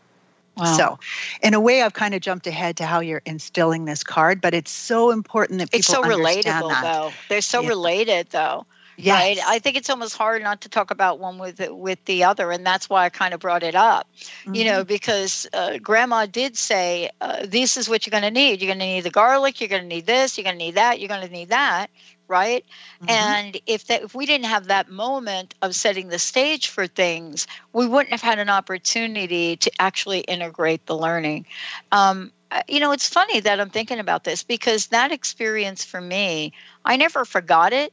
wow. 0.56 0.64
so 0.64 0.98
in 1.42 1.54
a 1.54 1.60
way 1.60 1.82
i've 1.82 1.94
kind 1.94 2.14
of 2.14 2.20
jumped 2.20 2.46
ahead 2.46 2.76
to 2.76 2.86
how 2.86 3.00
you're 3.00 3.22
instilling 3.24 3.84
this 3.84 4.04
card 4.04 4.40
but 4.40 4.54
it's 4.54 4.70
so 4.70 5.10
important 5.10 5.58
that 5.58 5.70
people 5.70 5.78
it's 5.78 5.86
so 5.88 6.02
relatable 6.02 6.68
that. 6.68 6.82
though 6.82 7.12
they're 7.28 7.40
so 7.40 7.62
yeah. 7.62 7.68
related 7.68 8.28
though 8.30 8.66
Yes. 8.96 9.38
Right. 9.38 9.46
I 9.46 9.58
think 9.58 9.76
it's 9.76 9.88
almost 9.88 10.16
hard 10.16 10.42
not 10.42 10.60
to 10.62 10.68
talk 10.68 10.90
about 10.90 11.18
one 11.18 11.38
with 11.38 11.60
with 11.70 12.04
the 12.04 12.24
other, 12.24 12.50
and 12.50 12.64
that's 12.64 12.90
why 12.90 13.04
I 13.04 13.08
kind 13.08 13.32
of 13.32 13.40
brought 13.40 13.62
it 13.62 13.74
up. 13.74 14.06
Mm-hmm. 14.14 14.54
You 14.54 14.64
know, 14.66 14.80
mm-hmm. 14.80 14.88
because 14.88 15.46
uh, 15.52 15.78
Grandma 15.78 16.26
did 16.26 16.56
say, 16.56 17.10
uh, 17.20 17.46
"This 17.46 17.76
is 17.76 17.88
what 17.88 18.06
you're 18.06 18.10
going 18.10 18.22
to 18.22 18.30
need. 18.30 18.60
You're 18.60 18.68
going 18.68 18.80
to 18.80 18.86
need 18.86 19.04
the 19.04 19.10
garlic. 19.10 19.60
You're 19.60 19.68
going 19.68 19.82
to 19.82 19.88
need 19.88 20.06
this. 20.06 20.36
You're 20.36 20.44
going 20.44 20.58
to 20.58 20.64
need 20.64 20.74
that. 20.74 21.00
You're 21.00 21.08
going 21.08 21.26
to 21.26 21.32
need 21.32 21.48
that." 21.48 21.90
Right? 22.28 22.64
Mm-hmm. 23.02 23.10
And 23.10 23.60
if 23.66 23.86
that 23.86 24.02
if 24.02 24.14
we 24.14 24.26
didn't 24.26 24.46
have 24.46 24.66
that 24.66 24.90
moment 24.90 25.54
of 25.62 25.74
setting 25.74 26.08
the 26.08 26.18
stage 26.18 26.68
for 26.68 26.86
things, 26.86 27.46
we 27.72 27.86
wouldn't 27.86 28.10
have 28.10 28.22
had 28.22 28.38
an 28.38 28.48
opportunity 28.48 29.56
to 29.56 29.70
actually 29.80 30.20
integrate 30.20 30.86
the 30.86 30.96
learning. 30.96 31.46
Um, 31.92 32.32
uh, 32.50 32.62
you 32.68 32.80
know, 32.80 32.92
it's 32.92 33.08
funny 33.08 33.40
that 33.40 33.60
I'm 33.60 33.70
thinking 33.70 33.98
about 33.98 34.24
this 34.24 34.42
because 34.42 34.88
that 34.88 35.12
experience 35.12 35.84
for 35.84 36.00
me, 36.00 36.52
I 36.84 36.96
never 36.96 37.24
forgot 37.24 37.72
it, 37.72 37.92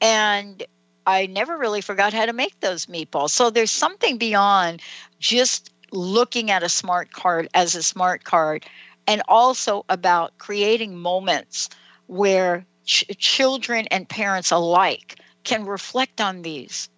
and 0.00 0.62
I 1.06 1.26
never 1.26 1.56
really 1.56 1.80
forgot 1.80 2.12
how 2.12 2.26
to 2.26 2.32
make 2.32 2.58
those 2.60 2.86
meatballs. 2.86 3.30
So 3.30 3.50
there's 3.50 3.70
something 3.70 4.18
beyond 4.18 4.82
just 5.18 5.72
looking 5.92 6.50
at 6.50 6.62
a 6.62 6.68
smart 6.68 7.12
card 7.12 7.48
as 7.54 7.74
a 7.74 7.82
smart 7.82 8.24
card, 8.24 8.64
and 9.06 9.22
also 9.28 9.84
about 9.88 10.36
creating 10.38 10.96
moments 10.96 11.68
where 12.06 12.64
ch- 12.86 13.04
children 13.18 13.86
and 13.90 14.08
parents 14.08 14.50
alike 14.50 15.16
can 15.44 15.66
reflect 15.66 16.20
on 16.20 16.42
these. 16.42 16.88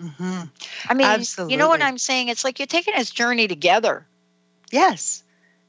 Mm-hmm. 0.00 0.42
I 0.88 0.94
mean, 0.94 1.06
Absolutely. 1.06 1.52
you 1.52 1.58
know 1.58 1.68
what 1.68 1.82
I'm 1.82 1.98
saying? 1.98 2.28
It's 2.28 2.44
like 2.44 2.58
you're 2.58 2.66
taking 2.66 2.94
this 2.96 3.10
journey 3.10 3.48
together. 3.48 4.06
Yes. 4.70 5.22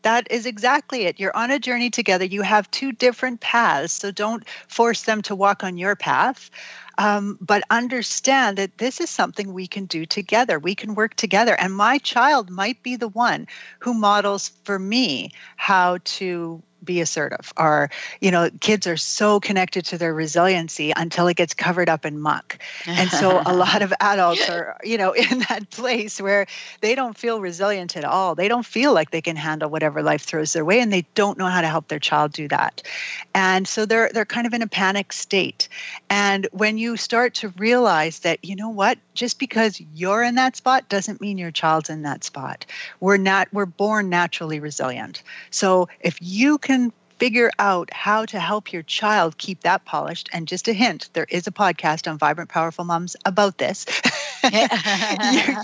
That 0.04 0.30
is 0.32 0.46
exactly 0.46 1.04
it. 1.04 1.20
You're 1.20 1.36
on 1.36 1.50
a 1.50 1.60
journey 1.60 1.90
together. 1.90 2.26
You 2.26 2.42
have 2.42 2.70
two 2.72 2.92
different 2.92 3.40
paths, 3.40 3.94
so 3.94 4.12
don't 4.12 4.48
force 4.68 5.04
them 5.04 5.22
to 5.24 5.36
walk 5.36 5.64
on 5.64 5.78
your 5.78 5.96
path. 5.96 6.50
Um, 6.98 7.38
but 7.42 7.64
understand 7.70 8.58
that 8.58 8.78
this 8.78 9.00
is 9.00 9.10
something 9.10 9.54
we 9.54 9.66
can 9.66 9.86
do 9.86 10.06
together. 10.06 10.60
We 10.60 10.76
can 10.76 10.94
work 10.94 11.16
together. 11.16 11.56
And 11.58 11.74
my 11.74 11.98
child 12.00 12.50
might 12.50 12.84
be 12.84 12.98
the 12.98 13.08
one 13.08 13.48
who 13.80 13.94
models 13.94 14.52
for 14.64 14.78
me 14.78 15.32
how 15.56 16.00
to 16.04 16.62
be 16.84 17.02
assertive. 17.02 17.54
Or 17.58 17.90
you 18.22 18.32
know 18.32 18.50
kids 18.60 18.88
are 18.88 18.98
so 18.98 19.40
connected 19.40 19.86
to 19.86 19.98
their 19.98 20.14
resiliency 20.14 20.94
until 20.96 21.28
it 21.28 21.36
gets 21.36 21.54
covered 21.54 21.90
up 21.90 22.06
in 22.06 22.20
muck. 22.20 22.58
And 22.88 23.10
so 23.10 23.42
a 23.46 23.54
lot 23.66 23.82
of 23.82 23.94
adults 24.00 24.50
are 24.50 24.78
you 24.84 24.98
know 24.98 25.12
in 25.32 25.40
that 25.50 25.70
place 25.70 26.20
where 26.22 26.48
they 26.82 26.96
don't 26.96 27.18
feel 27.18 27.40
resilient 27.40 27.96
at 27.98 28.06
all. 28.06 28.36
They 28.36 28.48
don't 28.48 28.66
feel 28.66 28.94
like 28.94 29.12
they 29.12 29.22
can 29.22 29.36
handle 29.36 29.70
whatever 29.70 30.02
life 30.02 30.24
throws 30.24 30.54
their 30.54 30.66
way 30.66 30.80
and 30.80 30.92
they 30.92 31.06
don't 31.16 31.38
know 31.38 31.48
how 31.48 31.62
to 31.62 31.68
help 31.68 31.88
their 31.88 32.00
child 32.00 32.34
do 32.34 32.48
that. 32.48 32.82
And 33.34 33.68
so 33.68 33.86
they're 33.86 34.10
they're 34.14 34.26
kind 34.26 34.48
of 34.48 34.54
in 34.54 34.62
a 34.62 34.68
panic 34.68 35.14
state. 35.14 35.68
And 36.10 36.48
when 36.52 36.78
you 36.78 36.98
start 36.98 37.36
to 37.36 37.50
realize 37.50 38.20
that 38.20 38.40
you 38.44 38.56
know 38.56 38.70
what 38.70 38.98
just 39.14 39.40
because 39.40 39.82
you're 39.94 40.24
in 40.24 40.36
that 40.36 40.56
spot 40.56 40.90
doesn't 40.90 41.22
mean 41.22 41.38
your 41.38 41.52
child's 41.52 41.90
in 41.90 42.02
that 42.04 42.24
spot. 42.24 42.66
We're 43.00 43.18
not 43.18 43.48
we're 43.52 43.66
born 43.66 44.10
naturally 44.10 44.60
resilient. 44.60 45.24
So 45.50 45.90
if 46.00 46.18
you 46.22 46.58
can 46.58 46.73
can 46.74 46.92
figure 47.20 47.52
out 47.60 47.94
how 47.94 48.26
to 48.26 48.40
help 48.40 48.74
your 48.74 48.82
child 48.82 49.38
keep 49.38 49.62
that 49.62 49.86
polished. 49.86 50.28
And 50.34 50.48
just 50.48 50.68
a 50.68 50.74
hint, 50.74 51.10
there 51.14 51.28
is 51.30 51.46
a 51.46 51.52
podcast 51.52 52.10
on 52.10 52.18
Vibrant 52.18 52.50
Powerful 52.50 52.84
Moms 52.84 53.16
about 53.26 53.60
this. 53.60 53.86
you, 54.52 54.68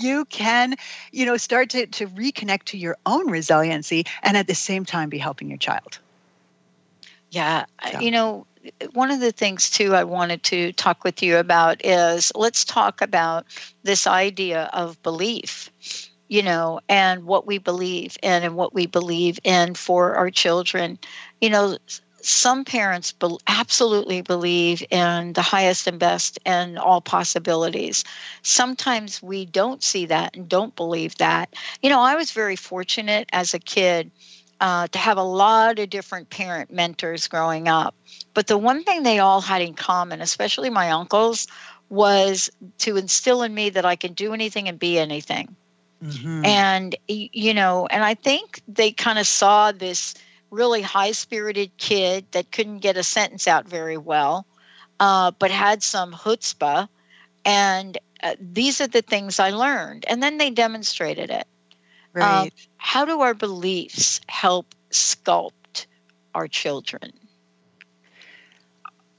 you, 0.00 0.24
can, 0.26 0.76
you 1.10 1.26
know, 1.26 1.36
start 1.36 1.70
to, 1.70 1.86
to 1.86 2.06
reconnect 2.06 2.64
to 2.64 2.78
your 2.78 2.96
own 3.04 3.28
resiliency 3.28 4.04
and 4.22 4.36
at 4.36 4.46
the 4.46 4.54
same 4.54 4.84
time 4.84 5.08
be 5.08 5.18
helping 5.18 5.48
your 5.48 5.58
child. 5.58 5.98
Yeah. 7.30 7.66
So. 7.92 8.00
You 8.00 8.10
know, 8.12 8.46
one 8.92 9.10
of 9.10 9.20
the 9.20 9.32
things 9.32 9.70
too 9.70 9.94
I 9.94 10.04
wanted 10.04 10.42
to 10.44 10.72
talk 10.72 11.02
with 11.02 11.22
you 11.22 11.38
about 11.38 11.84
is 11.84 12.30
let's 12.34 12.64
talk 12.64 13.00
about 13.00 13.46
this 13.82 14.06
idea 14.06 14.70
of 14.72 15.02
belief 15.02 15.70
you 16.30 16.44
know, 16.44 16.78
and 16.88 17.24
what 17.24 17.44
we 17.44 17.58
believe 17.58 18.16
in 18.22 18.44
and 18.44 18.54
what 18.54 18.72
we 18.72 18.86
believe 18.86 19.40
in 19.42 19.74
for 19.74 20.14
our 20.14 20.30
children. 20.30 20.96
You 21.40 21.50
know, 21.50 21.76
some 22.22 22.64
parents 22.64 23.10
be- 23.10 23.36
absolutely 23.48 24.22
believe 24.22 24.80
in 24.90 25.32
the 25.32 25.42
highest 25.42 25.88
and 25.88 25.98
best 25.98 26.38
and 26.46 26.78
all 26.78 27.00
possibilities. 27.00 28.04
Sometimes 28.42 29.20
we 29.20 29.44
don't 29.44 29.82
see 29.82 30.06
that 30.06 30.36
and 30.36 30.48
don't 30.48 30.76
believe 30.76 31.16
that. 31.16 31.52
You 31.82 31.90
know, 31.90 32.00
I 32.00 32.14
was 32.14 32.30
very 32.30 32.56
fortunate 32.56 33.28
as 33.32 33.52
a 33.52 33.58
kid 33.58 34.12
uh, 34.60 34.86
to 34.86 34.98
have 34.98 35.16
a 35.16 35.24
lot 35.24 35.80
of 35.80 35.90
different 35.90 36.30
parent 36.30 36.70
mentors 36.70 37.26
growing 37.26 37.66
up. 37.66 37.96
But 38.34 38.46
the 38.46 38.56
one 38.56 38.84
thing 38.84 39.02
they 39.02 39.18
all 39.18 39.40
had 39.40 39.62
in 39.62 39.74
common, 39.74 40.20
especially 40.20 40.70
my 40.70 40.92
uncles, 40.92 41.48
was 41.88 42.50
to 42.78 42.96
instill 42.96 43.42
in 43.42 43.52
me 43.52 43.70
that 43.70 43.84
I 43.84 43.96
can 43.96 44.12
do 44.12 44.32
anything 44.32 44.68
and 44.68 44.78
be 44.78 44.96
anything. 44.96 45.56
Mm-hmm. 46.02 46.44
And, 46.44 46.96
you 47.08 47.54
know, 47.54 47.86
and 47.90 48.02
I 48.02 48.14
think 48.14 48.62
they 48.66 48.92
kind 48.92 49.18
of 49.18 49.26
saw 49.26 49.72
this 49.72 50.14
really 50.50 50.82
high 50.82 51.12
spirited 51.12 51.76
kid 51.76 52.26
that 52.32 52.50
couldn't 52.50 52.78
get 52.78 52.96
a 52.96 53.02
sentence 53.02 53.46
out 53.46 53.68
very 53.68 53.96
well, 53.96 54.46
uh, 54.98 55.30
but 55.38 55.50
had 55.50 55.82
some 55.82 56.12
chutzpah. 56.12 56.88
And 57.44 57.98
uh, 58.22 58.34
these 58.40 58.80
are 58.80 58.86
the 58.86 59.02
things 59.02 59.38
I 59.38 59.50
learned. 59.50 60.04
And 60.08 60.22
then 60.22 60.38
they 60.38 60.50
demonstrated 60.50 61.30
it. 61.30 61.46
Um, 62.14 62.22
right. 62.22 62.42
Um, 62.42 62.48
how 62.78 63.04
do 63.04 63.20
our 63.20 63.34
beliefs 63.34 64.20
help 64.26 64.74
sculpt 64.90 65.86
our 66.34 66.48
children? 66.48 67.12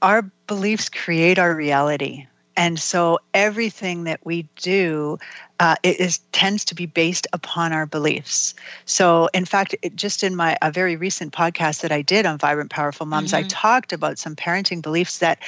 Our 0.02 0.30
beliefs 0.46 0.88
create 0.88 1.38
our 1.38 1.54
reality 1.54 2.26
and 2.56 2.78
so 2.78 3.18
everything 3.32 4.04
that 4.04 4.20
we 4.24 4.48
do 4.56 5.18
uh, 5.62 5.76
it 5.84 6.00
is 6.00 6.18
tends 6.32 6.64
to 6.64 6.74
be 6.74 6.86
based 6.86 7.28
upon 7.32 7.72
our 7.72 7.86
beliefs. 7.86 8.52
So, 8.84 9.28
in 9.32 9.44
fact, 9.44 9.76
it, 9.80 9.94
just 9.94 10.24
in 10.24 10.34
my 10.34 10.58
a 10.60 10.72
very 10.72 10.96
recent 10.96 11.32
podcast 11.32 11.82
that 11.82 11.92
I 11.92 12.02
did 12.02 12.26
on 12.26 12.36
vibrant, 12.36 12.70
powerful 12.70 13.06
moms, 13.06 13.30
mm-hmm. 13.30 13.44
I 13.44 13.48
talked 13.48 13.92
about 13.92 14.18
some 14.18 14.34
parenting 14.34 14.82
beliefs 14.82 15.18
that 15.18 15.38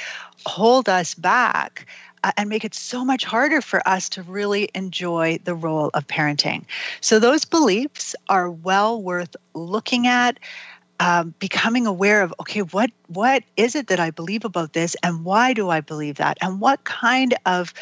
hold 0.45 0.87
us 0.87 1.15
back 1.15 1.85
uh, 2.23 2.31
and 2.37 2.47
make 2.47 2.63
it 2.63 2.73
so 2.73 3.03
much 3.03 3.25
harder 3.25 3.59
for 3.59 3.85
us 3.85 4.07
to 4.09 4.23
really 4.23 4.69
enjoy 4.73 5.37
the 5.43 5.53
role 5.53 5.91
of 5.93 6.07
parenting. 6.07 6.63
So, 7.01 7.19
those 7.19 7.43
beliefs 7.43 8.15
are 8.29 8.49
well 8.49 9.01
worth 9.01 9.35
looking 9.53 10.07
at. 10.07 10.39
Um, 10.97 11.33
becoming 11.39 11.87
aware 11.87 12.21
of 12.21 12.33
okay 12.39 12.61
what 12.61 12.89
what 13.07 13.43
is 13.57 13.75
it 13.75 13.87
that 13.87 13.99
i 13.99 14.11
believe 14.11 14.45
about 14.45 14.71
this 14.71 14.95
and 15.03 15.25
why 15.25 15.51
do 15.51 15.69
i 15.69 15.81
believe 15.81 16.15
that 16.15 16.37
and 16.39 16.61
what 16.61 16.85
kind 16.85 17.33
of 17.45 17.73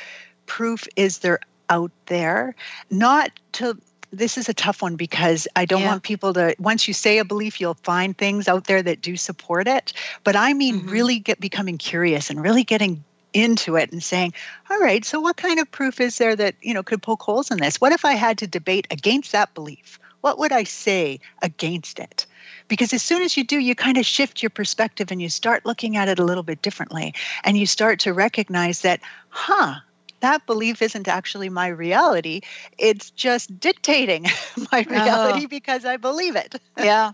proof 0.48 0.88
is 0.96 1.20
there 1.20 1.40
out 1.70 1.92
there, 2.08 2.56
not 2.90 3.32
to 3.54 3.78
this 4.14 4.38
is 4.38 4.48
a 4.48 4.54
tough 4.54 4.82
one 4.82 4.96
because 4.96 5.48
I 5.56 5.66
don't 5.66 5.82
yeah. 5.82 5.90
want 5.90 6.04
people 6.04 6.34
to 6.34 6.56
once 6.60 6.88
you 6.88 6.94
say 6.94 7.18
a 7.18 7.26
belief 7.26 7.60
you'll 7.60 7.74
find 7.74 8.16
things 8.16 8.48
out 8.48 8.66
there 8.66 8.82
that 8.84 9.02
do 9.02 9.18
support 9.18 9.68
it. 9.68 9.92
But 10.24 10.36
I 10.36 10.54
mean 10.54 10.82
mm-hmm. 10.82 10.90
really 10.90 11.20
get 11.20 11.40
becoming 11.40 11.78
curious 11.78 12.30
and 12.30 12.42
really 12.42 12.64
getting 12.64 13.04
into 13.34 13.76
it 13.76 13.92
and 13.92 14.04
saying 14.04 14.32
all 14.70 14.78
right 14.78 15.04
so 15.04 15.20
what 15.20 15.38
kind 15.38 15.60
of 15.60 15.72
proof 15.72 16.00
is 16.00 16.20
there 16.20 16.36
that 16.36 16.54
you 16.62 16.72
know 16.72 16.84
could 16.84 17.02
poke 17.02 17.24
holes 17.24 17.50
in 17.50 17.58
this? 17.58 17.82
What 17.82 17.92
if 17.92 18.06
I 18.06 18.14
had 18.14 18.38
to 18.38 18.48
debate 18.48 18.88
against 18.92 19.32
that 19.32 19.54
belief? 19.56 20.00
What 20.22 20.38
would 20.40 20.52
I 20.52 20.64
say 20.64 21.20
against 21.42 22.00
it? 22.00 22.26
Because 22.68 22.94
as 22.94 23.04
soon 23.04 23.24
as 23.24 23.36
you 23.36 23.44
do 23.44 23.58
you 23.58 23.74
kind 23.74 23.98
of 23.98 24.06
shift 24.06 24.44
your 24.44 24.52
perspective 24.52 25.12
and 25.12 25.22
you 25.22 25.30
start 25.30 25.66
looking 25.66 25.98
at 25.98 26.08
it 26.08 26.20
a 26.20 26.24
little 26.24 26.44
bit 26.44 26.62
differently. 26.62 27.14
And 27.44 27.58
you 27.58 27.66
start 27.66 28.00
to 28.02 28.14
recognize 28.14 28.82
that 28.82 29.02
huh 29.30 29.80
that 30.24 30.46
belief 30.46 30.82
isn't 30.82 31.10
actually 31.10 31.50
my 31.50 31.68
reality. 31.68 32.40
It's 32.78 33.12
just 33.12 33.60
dictating 33.60 34.24
my 34.72 34.86
reality 34.90 35.44
oh. 35.44 35.48
because 35.48 35.84
I 35.84 35.98
believe 35.98 36.36
it. 36.38 36.56
Yeah. 36.78 37.12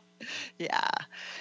yeah. 0.60 0.90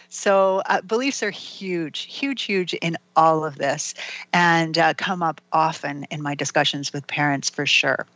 So 0.09 0.62
uh, 0.64 0.81
beliefs 0.81 1.23
are 1.23 1.31
huge, 1.31 2.01
huge, 2.01 2.43
huge 2.43 2.73
in 2.75 2.97
all 3.14 3.45
of 3.45 3.57
this 3.57 3.95
and 4.33 4.79
uh, 4.79 4.95
come 4.95 5.23
up 5.23 5.41
often 5.53 6.05
in 6.11 6.23
my 6.23 6.35
discussions 6.35 6.93
with 6.93 7.07
parents 7.07 7.51
for 7.51 7.66
sure. 7.66 8.07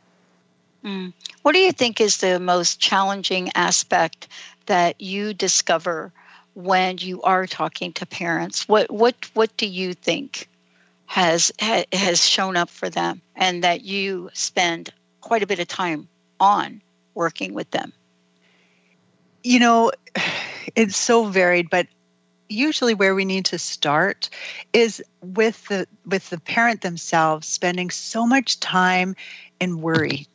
Mm. 0.82 1.12
What 1.42 1.52
do 1.52 1.58
you 1.58 1.72
think 1.72 2.00
is 2.00 2.18
the 2.18 2.40
most 2.40 2.80
challenging 2.80 3.50
aspect 3.54 4.28
that 4.66 5.00
you 5.00 5.34
discover 5.34 6.12
when 6.54 6.98
you 6.98 7.20
are 7.22 7.46
talking 7.46 7.92
to 7.94 8.06
parents? 8.06 8.66
What 8.66 8.90
what 8.90 9.14
what 9.34 9.54
do 9.56 9.66
you 9.66 9.92
think? 9.94 10.48
Has 11.12 11.52
ha, 11.60 11.84
has 11.92 12.26
shown 12.26 12.56
up 12.56 12.70
for 12.70 12.88
them 12.88 13.20
and 13.36 13.62
that 13.64 13.84
you 13.84 14.30
spend 14.32 14.90
quite 15.20 15.42
a 15.42 15.46
bit 15.46 15.58
of 15.58 15.68
time 15.68 16.08
on 16.40 16.80
working 17.12 17.52
with 17.52 17.70
them? 17.70 17.92
You 19.44 19.58
know 19.58 19.92
it's 20.74 20.96
so 20.96 21.26
varied 21.26 21.68
but 21.68 21.86
usually 22.48 22.94
where 22.94 23.14
we 23.14 23.26
need 23.26 23.44
to 23.44 23.58
start 23.58 24.30
is 24.72 25.02
with 25.20 25.68
the 25.68 25.86
with 26.06 26.30
the 26.30 26.40
parent 26.40 26.80
themselves 26.80 27.46
spending 27.46 27.90
so 27.90 28.26
much 28.26 28.58
time 28.58 29.14
in 29.60 29.82
worry 29.82 30.26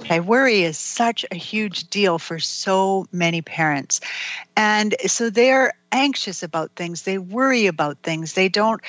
Okay, 0.00 0.20
worry 0.20 0.62
is 0.62 0.76
such 0.76 1.24
a 1.30 1.36
huge 1.36 1.88
deal 1.88 2.18
for 2.18 2.38
so 2.38 3.06
many 3.12 3.42
parents. 3.42 4.00
And 4.56 4.94
so 5.06 5.30
they're 5.30 5.72
anxious 5.92 6.42
about 6.42 6.72
things, 6.72 7.02
they 7.02 7.18
worry 7.18 7.66
about 7.66 7.98
things. 7.98 8.34
They 8.34 8.48
don't 8.48 8.80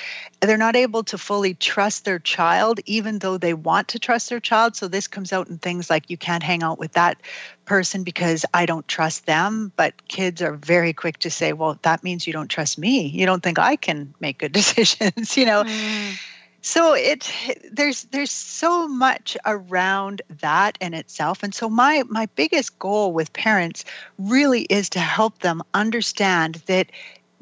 they're 0.42 0.58
not 0.58 0.76
able 0.76 1.04
to 1.04 1.18
fully 1.18 1.54
trust 1.54 2.06
their 2.06 2.20
child 2.20 2.80
even 2.86 3.20
though 3.20 3.38
they 3.38 3.54
want 3.54 3.90
to 3.90 4.00
trust 4.00 4.30
their 4.30 4.40
child. 4.40 4.76
So 4.76 4.88
this 4.88 5.08
comes 5.08 5.32
out 5.32 5.48
in 5.48 5.58
things 5.60 5.90
like 5.90 6.10
you 6.10 6.18
can't 6.18 6.44
hang 6.44 6.64
out 6.64 6.80
with 6.80 6.94
that 6.94 7.18
person 7.66 8.04
because 8.04 8.46
I 8.54 8.66
don't 8.66 8.88
trust 8.88 9.26
them, 9.26 9.72
but 9.76 10.08
kids 10.08 10.42
are 10.42 10.54
very 10.54 10.94
quick 10.94 11.20
to 11.20 11.30
say, 11.30 11.54
well, 11.54 11.80
that 11.84 12.04
means 12.04 12.28
you 12.28 12.34
don't 12.34 12.50
trust 12.50 12.78
me. 12.78 13.08
You 13.08 13.26
don't 13.26 13.42
think 13.42 13.60
I 13.60 13.76
can 13.76 14.14
make 14.20 14.40
good 14.40 14.52
decisions, 14.52 15.38
you 15.38 15.46
know. 15.46 15.64
Mm 15.64 16.18
so 16.66 16.96
it 16.96 17.32
there's 17.72 18.06
there's 18.06 18.32
so 18.32 18.88
much 18.88 19.38
around 19.46 20.24
that 20.42 20.80
in 20.82 20.96
itself. 20.96 21.44
And 21.44 21.54
so 21.54 21.70
my 21.70 22.04
my 22.10 22.26
biggest 22.36 22.80
goal 22.80 23.14
with 23.14 23.32
parents 23.34 23.86
really 24.18 24.64
is 24.64 24.90
to 24.90 25.00
help 25.00 25.40
them 25.40 25.62
understand 25.76 26.56
that 26.66 26.92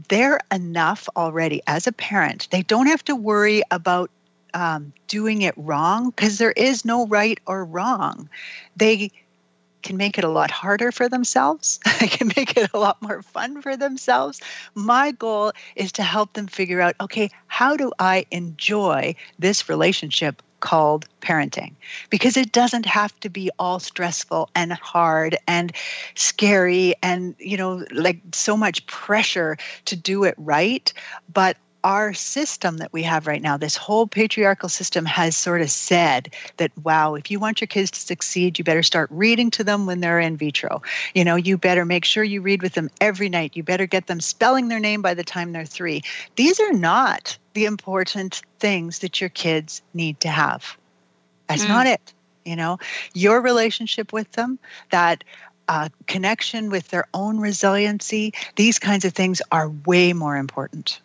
they're 0.09 0.41
enough 0.51 1.07
already 1.15 1.61
as 1.67 1.87
a 1.87 1.93
parent. 1.93 2.49
They 2.51 2.63
don't 2.63 2.87
have 2.87 3.03
to 3.05 3.15
worry 3.15 3.63
about 3.71 4.11
um, 4.53 4.91
doing 5.07 5.41
it 5.41 5.53
wrong 5.55 6.09
because 6.09 6.37
there 6.37 6.51
is 6.51 6.83
no 6.83 7.07
right 7.07 7.39
or 7.47 7.63
wrong. 7.63 8.27
They 8.75 9.09
can 9.83 9.97
make 9.97 10.17
it 10.17 10.23
a 10.23 10.29
lot 10.29 10.49
harder 10.49 10.91
for 10.91 11.07
themselves. 11.09 11.79
I 11.85 12.07
can 12.07 12.31
make 12.35 12.57
it 12.57 12.71
a 12.73 12.79
lot 12.79 13.01
more 13.01 13.21
fun 13.21 13.61
for 13.61 13.77
themselves. 13.77 14.41
My 14.73 15.11
goal 15.11 15.51
is 15.75 15.91
to 15.93 16.03
help 16.03 16.33
them 16.33 16.47
figure 16.47 16.81
out 16.81 16.95
okay, 16.99 17.29
how 17.47 17.77
do 17.77 17.91
I 17.99 18.25
enjoy 18.31 19.15
this 19.37 19.69
relationship 19.69 20.41
called 20.59 21.05
parenting? 21.21 21.73
Because 22.09 22.37
it 22.37 22.51
doesn't 22.51 22.85
have 22.85 23.17
to 23.19 23.29
be 23.29 23.51
all 23.59 23.79
stressful 23.79 24.49
and 24.55 24.71
hard 24.71 25.37
and 25.47 25.71
scary 26.15 26.95
and, 27.03 27.35
you 27.37 27.57
know, 27.57 27.85
like 27.91 28.21
so 28.31 28.55
much 28.55 28.85
pressure 28.87 29.57
to 29.85 29.95
do 29.95 30.23
it 30.23 30.35
right. 30.37 30.91
But 31.31 31.57
our 31.83 32.13
system 32.13 32.77
that 32.77 32.93
we 32.93 33.03
have 33.03 33.27
right 33.27 33.41
now, 33.41 33.57
this 33.57 33.75
whole 33.75 34.07
patriarchal 34.07 34.69
system 34.69 35.05
has 35.05 35.35
sort 35.35 35.61
of 35.61 35.69
said 35.69 36.33
that, 36.57 36.71
wow, 36.83 37.15
if 37.15 37.29
you 37.29 37.39
want 37.39 37.59
your 37.59 37.67
kids 37.67 37.91
to 37.91 37.99
succeed, 37.99 38.57
you 38.57 38.63
better 38.63 38.83
start 38.83 39.09
reading 39.11 39.51
to 39.51 39.63
them 39.63 39.85
when 39.85 39.99
they're 39.99 40.19
in 40.19 40.37
vitro. 40.37 40.81
You 41.13 41.25
know, 41.25 41.35
you 41.35 41.57
better 41.57 41.85
make 41.85 42.05
sure 42.05 42.23
you 42.23 42.41
read 42.41 42.61
with 42.61 42.73
them 42.73 42.89
every 43.01 43.29
night. 43.29 43.55
You 43.55 43.63
better 43.63 43.85
get 43.85 44.07
them 44.07 44.21
spelling 44.21 44.69
their 44.69 44.79
name 44.79 45.01
by 45.01 45.13
the 45.13 45.23
time 45.23 45.51
they're 45.51 45.65
three. 45.65 46.03
These 46.35 46.59
are 46.59 46.73
not 46.73 47.37
the 47.53 47.65
important 47.65 48.41
things 48.59 48.99
that 48.99 49.19
your 49.19 49.29
kids 49.29 49.81
need 49.93 50.19
to 50.21 50.29
have. 50.29 50.77
That's 51.47 51.65
mm. 51.65 51.69
not 51.69 51.87
it. 51.87 52.13
You 52.45 52.55
know, 52.55 52.79
your 53.13 53.41
relationship 53.41 54.11
with 54.11 54.31
them, 54.33 54.59
that 54.91 55.23
uh, 55.67 55.89
connection 56.07 56.69
with 56.69 56.89
their 56.89 57.07
own 57.13 57.39
resiliency, 57.39 58.33
these 58.55 58.79
kinds 58.79 59.05
of 59.05 59.13
things 59.13 59.41
are 59.51 59.69
way 59.69 60.13
more 60.13 60.35
important. 60.35 60.99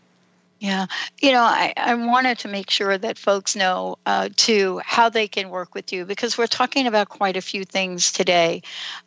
Yeah, 0.60 0.86
you 1.22 1.30
know, 1.30 1.42
I, 1.42 1.72
I 1.76 1.94
wanted 1.94 2.40
to 2.40 2.48
make 2.48 2.68
sure 2.68 2.98
that 2.98 3.16
folks 3.16 3.54
know 3.54 3.96
uh, 4.06 4.28
too 4.34 4.80
how 4.84 5.08
they 5.08 5.28
can 5.28 5.50
work 5.50 5.72
with 5.72 5.92
you 5.92 6.04
because 6.04 6.36
we're 6.36 6.48
talking 6.48 6.88
about 6.88 7.08
quite 7.08 7.36
a 7.36 7.40
few 7.40 7.64
things 7.64 8.10
today. 8.10 8.62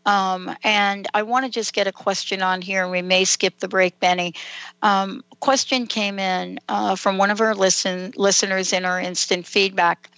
Um, 0.06 0.56
and 0.64 1.10
I 1.14 1.24
want 1.24 1.44
to 1.46 1.52
just 1.52 1.74
get 1.74 1.88
a 1.88 1.92
question 1.92 2.42
on 2.42 2.62
here, 2.62 2.84
and 2.84 2.92
we 2.92 3.02
may 3.02 3.26
skip 3.26 3.60
the 3.60 3.68
break, 3.68 4.00
Benny. 4.00 4.34
Um, 4.82 5.26
question 5.42 5.88
came 5.88 6.20
in 6.20 6.58
uh, 6.70 6.96
from 6.96 7.18
one 7.18 7.32
of 7.32 7.42
our 7.42 7.54
listen 7.54 8.14
listeners 8.16 8.72
in 8.72 8.86
our 8.86 9.02
instant 9.02 9.46
feedback. 9.46 10.10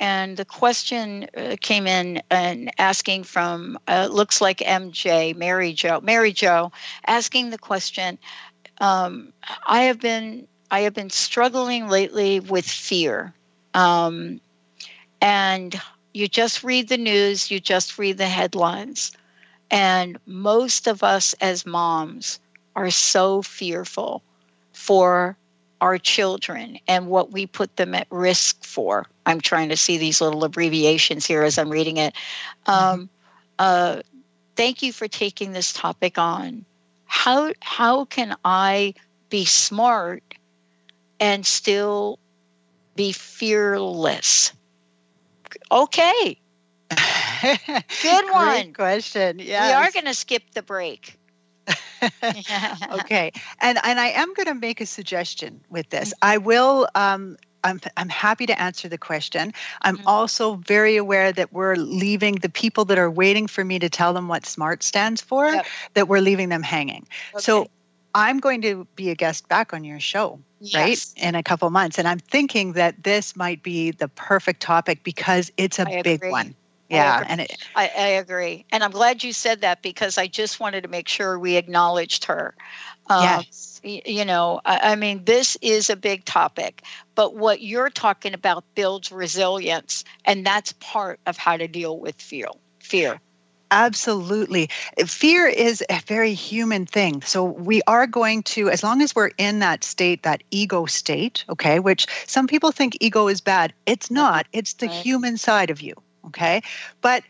And 0.00 0.36
the 0.36 0.46
question 0.46 1.28
uh, 1.36 1.54
came 1.60 1.86
in 1.86 2.20
and 2.30 2.72
asking 2.78 3.24
from 3.24 3.78
uh, 3.86 4.08
looks 4.10 4.40
like 4.40 4.60
MJ 4.60 5.34
Mary 5.34 5.72
Joe 5.72 6.00
Mary 6.02 6.32
Joe 6.32 6.72
asking 7.06 7.50
the 7.50 7.58
question. 7.58 8.18
Um, 8.80 9.32
I 9.66 9.82
have 9.82 10.00
been 10.00 10.46
I 10.70 10.80
have 10.80 10.94
been 10.94 11.10
struggling 11.10 11.88
lately 11.88 12.40
with 12.40 12.66
fear. 12.66 13.34
Um, 13.74 14.40
and 15.20 15.80
you 16.12 16.28
just 16.28 16.64
read 16.64 16.88
the 16.88 16.98
news, 16.98 17.50
you 17.50 17.60
just 17.60 17.98
read 17.98 18.18
the 18.18 18.28
headlines. 18.28 19.12
And 19.70 20.18
most 20.26 20.86
of 20.86 21.02
us 21.02 21.34
as 21.34 21.66
moms 21.66 22.40
are 22.74 22.90
so 22.90 23.42
fearful 23.42 24.22
for 24.72 25.36
our 25.80 25.98
children 25.98 26.78
and 26.86 27.06
what 27.06 27.32
we 27.32 27.46
put 27.46 27.76
them 27.76 27.94
at 27.94 28.06
risk 28.10 28.64
for. 28.64 29.06
I'm 29.24 29.40
trying 29.40 29.70
to 29.70 29.76
see 29.76 29.98
these 29.98 30.20
little 30.20 30.44
abbreviations 30.44 31.26
here 31.26 31.42
as 31.42 31.58
I'm 31.58 31.70
reading 31.70 31.96
it. 31.96 32.14
Um, 32.66 33.08
uh, 33.58 34.02
thank 34.56 34.82
you 34.82 34.92
for 34.92 35.08
taking 35.08 35.52
this 35.52 35.72
topic 35.72 36.18
on. 36.18 36.64
How 37.06 37.52
how 37.60 38.04
can 38.04 38.36
I 38.44 38.94
be 39.30 39.44
smart 39.44 40.22
and 41.20 41.46
still 41.46 42.18
be 42.96 43.12
fearless? 43.12 44.52
Okay. 45.70 46.38
Good 48.02 48.30
one. 48.30 48.54
Great 48.54 48.74
question. 48.74 49.38
Yeah. 49.38 49.68
We 49.68 49.72
are 49.74 49.90
going 49.92 50.06
to 50.06 50.14
skip 50.14 50.42
the 50.54 50.62
break. 50.62 51.16
okay. 53.00 53.30
And 53.60 53.78
and 53.84 54.00
I 54.00 54.08
am 54.08 54.32
going 54.34 54.46
to 54.46 54.54
make 54.54 54.80
a 54.80 54.86
suggestion 54.86 55.60
with 55.68 55.88
this. 55.90 56.08
Mm-hmm. 56.08 56.28
I 56.28 56.38
will 56.38 56.88
um 56.94 57.36
I'm, 57.62 57.78
I'm 57.96 58.08
happy 58.08 58.46
to 58.46 58.58
answer 58.60 58.88
the 58.88 58.96
question. 58.96 59.52
I'm 59.82 59.98
mm-hmm. 59.98 60.06
also 60.06 60.54
very 60.54 60.96
aware 60.96 61.30
that 61.30 61.52
we're 61.52 61.76
leaving 61.76 62.36
the 62.36 62.48
people 62.48 62.86
that 62.86 62.98
are 62.98 63.10
waiting 63.10 63.46
for 63.46 63.62
me 63.62 63.78
to 63.78 63.90
tell 63.90 64.14
them 64.14 64.28
what 64.28 64.46
SMART 64.46 64.82
stands 64.82 65.20
for, 65.20 65.46
yep. 65.46 65.66
that 65.92 66.08
we're 66.08 66.20
leaving 66.20 66.48
them 66.48 66.62
hanging. 66.62 67.06
Okay. 67.34 67.42
So 67.42 67.68
I'm 68.14 68.40
going 68.40 68.62
to 68.62 68.86
be 68.96 69.10
a 69.10 69.14
guest 69.14 69.46
back 69.48 69.74
on 69.74 69.84
your 69.84 70.00
show, 70.00 70.40
Yes. 70.60 71.14
right? 71.16 71.24
In 71.28 71.34
a 71.34 71.42
couple 71.42 71.68
months. 71.70 71.98
And 71.98 72.06
I'm 72.06 72.18
thinking 72.18 72.74
that 72.74 73.02
this 73.02 73.34
might 73.34 73.62
be 73.62 73.90
the 73.90 74.08
perfect 74.08 74.60
topic 74.60 75.02
because 75.02 75.50
it's 75.56 75.78
a 75.78 75.86
I 75.86 76.02
big 76.02 76.20
agree. 76.20 76.30
one. 76.30 76.54
Yeah. 76.88 77.20
agree. 77.20 77.26
And 77.30 77.40
it, 77.40 77.56
I, 77.74 77.90
I 77.96 78.06
agree. 78.08 78.66
And 78.70 78.84
I'm 78.84 78.90
glad 78.90 79.22
you 79.22 79.32
said 79.32 79.62
that 79.62 79.80
because 79.80 80.18
I 80.18 80.26
just 80.26 80.60
wanted 80.60 80.82
to 80.82 80.88
make 80.88 81.08
sure 81.08 81.38
we 81.38 81.56
acknowledged 81.56 82.26
her. 82.26 82.54
Um, 83.08 83.22
yes. 83.22 83.80
You 83.82 84.24
know, 84.24 84.60
I, 84.64 84.92
I 84.92 84.96
mean, 84.96 85.24
this 85.24 85.56
is 85.62 85.88
a 85.88 85.96
big 85.96 86.24
topic, 86.24 86.82
but 87.14 87.34
what 87.34 87.62
you're 87.62 87.88
talking 87.88 88.34
about 88.34 88.64
builds 88.74 89.10
resilience, 89.10 90.04
and 90.26 90.44
that's 90.44 90.74
part 90.74 91.18
of 91.26 91.38
how 91.38 91.56
to 91.56 91.66
deal 91.66 91.98
with 91.98 92.20
fear. 92.20 92.48
Fear. 92.80 93.20
Absolutely. 93.70 94.68
Fear 95.06 95.46
is 95.46 95.84
a 95.88 96.00
very 96.06 96.34
human 96.34 96.86
thing. 96.86 97.22
So 97.22 97.44
we 97.44 97.82
are 97.86 98.06
going 98.06 98.42
to, 98.44 98.68
as 98.68 98.82
long 98.82 99.00
as 99.00 99.14
we're 99.14 99.30
in 99.38 99.60
that 99.60 99.84
state, 99.84 100.24
that 100.24 100.42
ego 100.50 100.86
state, 100.86 101.44
okay, 101.48 101.78
which 101.78 102.06
some 102.26 102.46
people 102.48 102.72
think 102.72 102.96
ego 103.00 103.28
is 103.28 103.40
bad. 103.40 103.72
It's 103.86 104.10
not, 104.10 104.46
it's 104.52 104.74
the 104.74 104.86
Right. 104.86 104.94
human 104.94 105.36
side 105.36 105.70
of 105.70 105.80
you, 105.80 105.94
okay? 106.26 106.62
But 107.00 107.22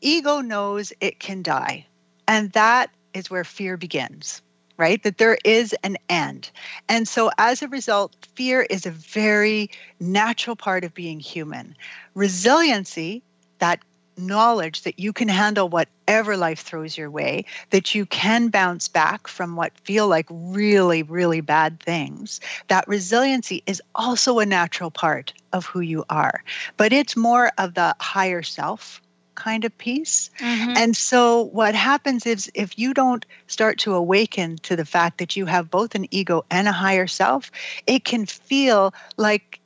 ego 0.00 0.40
knows 0.40 0.92
it 1.00 1.18
can 1.18 1.42
die. 1.42 1.86
And 2.28 2.52
that 2.52 2.90
is 3.12 3.28
where 3.28 3.44
fear 3.44 3.76
begins, 3.76 4.40
right? 4.76 5.02
That 5.02 5.18
there 5.18 5.38
is 5.44 5.74
an 5.82 5.96
end. 6.08 6.50
And 6.88 7.08
so 7.08 7.30
as 7.38 7.62
a 7.62 7.68
result, 7.68 8.14
fear 8.36 8.62
is 8.62 8.86
a 8.86 8.90
very 8.92 9.68
natural 9.98 10.54
part 10.54 10.84
of 10.84 10.94
being 10.94 11.18
human. 11.18 11.74
Resiliency, 12.14 13.22
that 13.58 13.80
knowledge 14.16 14.82
that 14.82 14.98
you 14.98 15.12
can 15.12 15.28
handle 15.28 15.68
whatever 15.68 16.36
life 16.36 16.60
throws 16.60 16.96
your 16.96 17.10
way, 17.10 17.44
that 17.70 17.94
you 17.94 18.06
can 18.06 18.48
bounce 18.48 18.88
back 18.88 19.28
from 19.28 19.56
what 19.56 19.76
feel 19.78 20.08
like 20.08 20.26
really, 20.30 21.02
really 21.02 21.40
bad 21.40 21.80
things. 21.80 22.40
That 22.68 22.88
resiliency 22.88 23.62
is 23.66 23.82
also 23.94 24.38
a 24.38 24.46
natural 24.46 24.90
part 24.90 25.32
of 25.52 25.66
who 25.66 25.80
you 25.80 26.04
are, 26.08 26.42
but 26.76 26.92
it's 26.92 27.16
more 27.16 27.50
of 27.58 27.74
the 27.74 27.94
higher 28.00 28.42
self 28.42 29.00
kind 29.34 29.64
of 29.64 29.76
piece. 29.78 30.30
Mm-hmm. 30.38 30.74
And 30.76 30.96
so 30.96 31.42
what 31.42 31.74
happens 31.74 32.26
is 32.26 32.50
if 32.54 32.78
you 32.78 32.94
don't 32.94 33.24
start 33.46 33.78
to 33.80 33.94
awaken 33.94 34.58
to 34.58 34.76
the 34.76 34.84
fact 34.84 35.18
that 35.18 35.36
you 35.36 35.46
have 35.46 35.70
both 35.70 35.94
an 35.94 36.06
ego 36.10 36.44
and 36.50 36.68
a 36.68 36.72
higher 36.72 37.06
self, 37.06 37.50
it 37.86 38.04
can 38.04 38.26
feel 38.26 38.94
like 39.16 39.60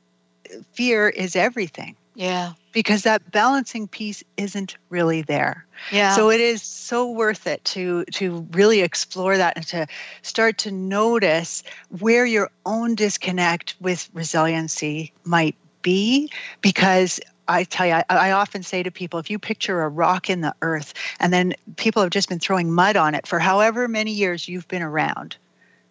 fear 0.72 1.08
is 1.08 1.34
everything 1.34 1.96
Yeah. 2.16 2.54
because 2.72 3.02
that 3.02 3.30
balancing 3.30 3.88
piece 3.88 4.24
isn't 4.36 4.76
really 4.88 5.22
there. 5.22 5.66
Yeah. 5.92 6.16
So 6.16 6.30
it 6.30 6.40
is 6.40 6.62
so 6.62 7.10
worth 7.10 7.46
it 7.46 7.64
to 7.66 8.04
to 8.12 8.46
really 8.52 8.80
explore 8.80 9.36
that 9.36 9.56
and 9.56 9.66
to 9.68 9.86
start 10.22 10.58
to 10.58 10.70
notice 10.70 11.62
where 11.90 12.26
your 12.26 12.50
own 12.64 12.94
disconnect 12.94 13.76
with 13.80 14.08
resiliency 14.14 15.12
might 15.24 15.56
be 15.82 16.30
because 16.62 17.20
I 17.48 17.64
tell 17.64 17.86
you, 17.86 17.92
I, 17.92 18.04
I 18.08 18.30
often 18.32 18.62
say 18.62 18.82
to 18.82 18.90
people, 18.90 19.20
if 19.20 19.30
you 19.30 19.38
picture 19.38 19.82
a 19.82 19.88
rock 19.88 20.28
in 20.30 20.40
the 20.40 20.54
earth 20.62 20.94
and 21.20 21.32
then 21.32 21.54
people 21.76 22.02
have 22.02 22.10
just 22.10 22.28
been 22.28 22.40
throwing 22.40 22.72
mud 22.72 22.96
on 22.96 23.14
it 23.14 23.26
for 23.26 23.38
however 23.38 23.86
many 23.86 24.12
years 24.12 24.48
you've 24.48 24.66
been 24.68 24.82
around, 24.82 25.36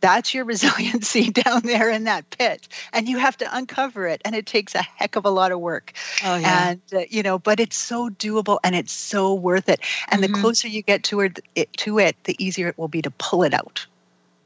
that's 0.06 0.34
your 0.34 0.46
resiliency 0.54 1.32
down 1.32 1.62
there 1.64 1.90
in 1.90 2.04
that 2.04 2.30
pit. 2.30 2.68
And 2.94 3.10
you 3.10 3.18
have 3.18 3.38
to 3.38 3.58
uncover 3.58 4.06
it. 4.08 4.22
And 4.24 4.36
it 4.36 4.46
takes 4.46 4.76
a 4.76 4.82
heck 4.84 5.16
of 5.16 5.26
a 5.26 5.30
lot 5.32 5.52
of 5.52 5.60
work. 5.60 5.94
Oh, 6.24 6.38
yeah. 6.38 6.70
And, 6.70 6.82
uh, 6.94 7.06
you 7.10 7.24
know, 7.24 7.40
but 7.40 7.60
it's 7.60 7.76
so 7.78 8.10
doable 8.10 8.60
and 8.64 8.76
it's 8.76 8.94
so 8.94 9.34
worth 9.34 9.68
it. 9.68 9.80
And 10.10 10.22
Mhm. 10.22 10.28
the 10.34 10.40
closer 10.40 10.68
you 10.68 10.84
get 10.84 11.04
to 11.06 11.22
it, 11.22 11.40
to 11.78 12.00
it, 12.00 12.16
the 12.24 12.36
easier 12.44 12.68
it 12.70 12.78
will 12.78 12.88
be 12.88 13.02
to 13.02 13.12
pull 13.12 13.44
it 13.44 13.54
out. 13.54 13.86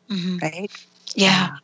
Mhm. 0.09 0.41
Right? 0.41 0.71
Yeah. 1.15 1.57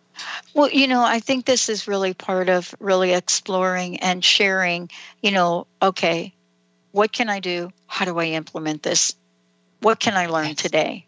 Well, 0.54 0.70
you 0.70 0.88
know, 0.88 1.04
I 1.04 1.20
think 1.20 1.46
this 1.46 1.70
is 1.70 1.88
really 1.88 2.14
part 2.14 2.50
of 2.50 2.74
really 2.80 3.14
exploring 3.14 3.98
and 4.00 4.24
sharing, 4.24 4.90
you 5.22 5.32
know, 5.32 5.68
okay, 5.82 6.34
what 6.92 7.12
can 7.12 7.30
I 7.30 7.40
do? 7.40 7.72
How 7.88 8.06
do 8.06 8.18
I 8.20 8.26
implement 8.26 8.84
this? 8.84 9.16
What 9.82 10.00
can 10.00 10.16
I 10.16 10.28
learn 10.28 10.56
today? 10.56 11.05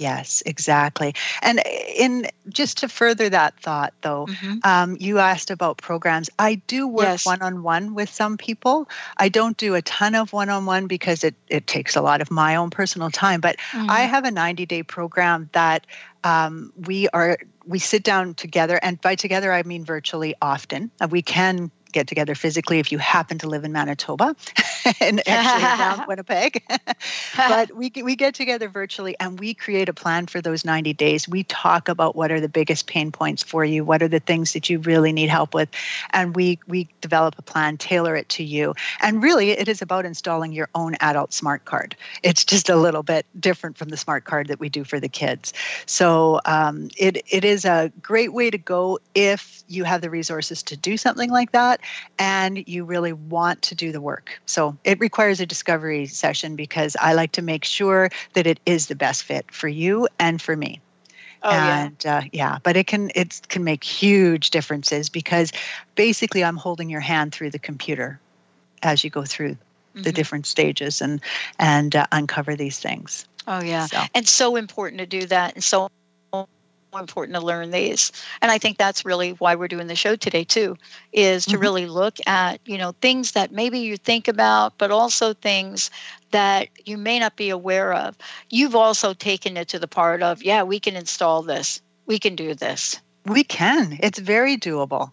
Yes, 0.00 0.42
exactly. 0.46 1.12
And 1.42 1.60
in 1.94 2.26
just 2.48 2.78
to 2.78 2.88
further 2.88 3.28
that 3.28 3.60
thought, 3.60 3.92
though, 4.00 4.28
Mhm. 4.30 4.64
um, 4.64 4.96
you 4.98 5.18
asked 5.18 5.50
about 5.50 5.76
programs. 5.76 6.30
I 6.38 6.54
do 6.66 6.88
work 6.88 7.20
one 7.24 7.42
on 7.42 7.62
one 7.62 7.92
with 7.94 8.08
some 8.08 8.38
people. 8.38 8.88
I 9.18 9.28
don't 9.28 9.58
do 9.58 9.74
a 9.74 9.82
ton 9.82 10.14
of 10.14 10.32
one 10.32 10.48
on 10.48 10.64
one 10.64 10.86
because 10.86 11.22
it, 11.22 11.34
it 11.48 11.66
takes 11.66 11.96
a 11.96 12.00
lot 12.00 12.22
of 12.22 12.30
my 12.30 12.56
own 12.56 12.70
personal 12.70 13.10
time. 13.10 13.42
But 13.42 13.56
I 13.74 14.04
Mhm. 14.04 14.08
have 14.08 14.24
a 14.24 14.30
90 14.30 14.64
day 14.64 14.82
program 14.82 15.50
that 15.52 15.86
um, 16.24 16.72
we 16.76 17.08
are 17.10 17.36
we 17.66 17.78
sit 17.78 18.02
down 18.02 18.34
together, 18.34 18.80
and 18.82 18.98
by 19.02 19.14
together 19.16 19.52
I 19.52 19.62
mean 19.64 19.84
virtually 19.84 20.34
often. 20.40 20.90
Uh, 21.00 21.08
We 21.10 21.22
can 21.22 21.70
get 21.92 22.06
together 22.06 22.34
physically 22.34 22.78
if 22.78 22.92
you 22.92 22.98
happen 22.98 23.38
to 23.38 23.48
live 23.48 23.64
in 23.64 23.72
Manitoba 23.72 24.36
and 25.00 25.26
actually 25.26 25.64
around 25.64 26.06
Winnipeg. 26.08 26.62
but 27.36 27.74
we 27.74 27.92
we 28.02 28.16
get 28.16 28.34
together 28.34 28.68
virtually 28.68 29.16
and 29.20 29.38
we 29.38 29.54
create 29.54 29.88
a 29.88 29.94
plan 29.94 30.26
for 30.26 30.40
those 30.40 30.64
90 30.64 30.92
days. 30.94 31.28
We 31.28 31.44
talk 31.44 31.88
about 31.88 32.16
what 32.16 32.30
are 32.30 32.40
the 32.40 32.48
biggest 32.48 32.86
pain 32.86 33.12
points 33.12 33.42
for 33.42 33.64
you, 33.64 33.84
what 33.84 34.02
are 34.02 34.08
the 34.08 34.20
things 34.20 34.52
that 34.52 34.70
you 34.70 34.78
really 34.80 35.12
need 35.12 35.28
help 35.28 35.54
with, 35.54 35.68
and 36.12 36.34
we 36.34 36.58
we 36.66 36.88
develop 37.00 37.36
a 37.38 37.42
plan, 37.42 37.76
tailor 37.76 38.16
it 38.16 38.28
to 38.30 38.44
you. 38.44 38.74
And 39.00 39.22
really, 39.22 39.50
it 39.50 39.68
is 39.68 39.82
about 39.82 40.04
installing 40.04 40.52
your 40.52 40.68
own 40.74 40.96
adult 41.00 41.32
smart 41.32 41.64
card. 41.64 41.96
It's 42.22 42.44
just 42.44 42.68
a 42.68 42.76
little 42.76 43.02
bit 43.02 43.26
different 43.38 43.76
from 43.76 43.88
the 43.88 43.96
smart 43.96 44.24
card 44.24 44.48
that 44.48 44.60
we 44.60 44.68
do 44.68 44.84
for 44.84 45.00
the 45.00 45.08
kids. 45.08 45.52
So 45.86 46.40
um, 46.44 46.90
it 46.96 47.22
it 47.28 47.44
is 47.44 47.64
a 47.64 47.92
great 48.02 48.32
way 48.32 48.50
to 48.50 48.58
go 48.58 48.98
if 49.14 49.62
you 49.68 49.84
have 49.84 50.00
the 50.00 50.10
resources 50.10 50.62
to 50.64 50.76
do 50.76 50.96
something 50.96 51.30
like 51.30 51.52
that 51.52 51.79
and 52.18 52.66
you 52.68 52.84
really 52.84 53.12
want 53.12 53.62
to 53.62 53.74
do 53.74 53.92
the 53.92 54.00
work. 54.00 54.40
So 54.46 54.76
it 54.84 55.00
requires 55.00 55.40
a 55.40 55.46
discovery 55.46 56.06
session 56.06 56.56
because 56.56 56.96
I 57.00 57.14
like 57.14 57.32
to 57.32 57.42
make 57.42 57.64
sure 57.64 58.10
that 58.34 58.46
it 58.46 58.60
is 58.66 58.86
the 58.86 58.94
best 58.94 59.24
fit 59.24 59.50
for 59.52 59.68
you 59.68 60.08
and 60.18 60.40
for 60.40 60.56
me. 60.56 60.80
Oh, 61.42 61.50
yeah. 61.50 61.84
and 61.84 62.06
uh, 62.06 62.22
yeah, 62.32 62.58
but 62.62 62.76
it 62.76 62.86
can 62.86 63.10
it 63.14 63.40
can 63.48 63.64
make 63.64 63.82
huge 63.82 64.50
differences 64.50 65.08
because 65.08 65.52
basically 65.96 66.44
I'm 66.44 66.56
holding 66.56 66.90
your 66.90 67.00
hand 67.00 67.32
through 67.32 67.50
the 67.50 67.58
computer 67.58 68.20
as 68.82 69.04
you 69.04 69.10
go 69.10 69.24
through 69.24 69.56
the 69.94 70.12
Mhm. 70.12 70.14
different 70.14 70.46
stages 70.46 71.00
and 71.00 71.20
and 71.58 71.96
uh, 71.96 72.06
uncover 72.12 72.56
these 72.56 72.78
things. 72.78 73.26
Oh 73.46 73.62
yeah, 73.62 73.86
So. 73.86 74.02
and 74.14 74.28
so 74.28 74.56
important 74.56 74.98
to 75.00 75.06
do 75.06 75.26
that, 75.26 75.54
and 75.54 75.64
so 75.64 75.88
important 76.98 77.36
to 77.36 77.44
learn 77.44 77.70
these. 77.70 78.10
And 78.42 78.50
I 78.50 78.58
think 78.58 78.76
that's 78.76 79.04
really 79.04 79.30
why 79.32 79.54
we're 79.54 79.68
doing 79.68 79.86
the 79.86 79.94
show 79.94 80.16
today 80.16 80.44
too, 80.44 80.76
is 81.12 81.46
to 81.46 81.56
Mhm. 81.56 81.60
really 81.60 81.86
look 81.86 82.18
at 82.26 82.60
you 82.64 82.78
know 82.78 82.92
things 83.00 83.32
that 83.32 83.52
maybe 83.52 83.78
you 83.78 83.96
think 83.96 84.26
about, 84.28 84.76
but 84.78 84.90
also 84.90 85.32
things 85.34 85.90
that 86.32 86.68
you 86.84 86.96
may 86.96 87.18
not 87.18 87.36
be 87.36 87.50
aware 87.50 87.92
of. 87.92 88.16
You've 88.50 88.74
also 88.74 89.14
taken 89.14 89.56
it 89.56 89.68
to 89.68 89.78
the 89.78 89.88
part 89.88 90.22
of 90.22 90.42
yeah, 90.42 90.62
we 90.62 90.80
can 90.80 90.96
install 90.96 91.42
this, 91.42 91.80
we 92.06 92.18
can 92.18 92.34
do 92.34 92.54
this. 92.54 92.98
We 93.26 93.44
can. 93.44 93.98
It's 94.02 94.18
very 94.18 94.56
doable, 94.56 95.12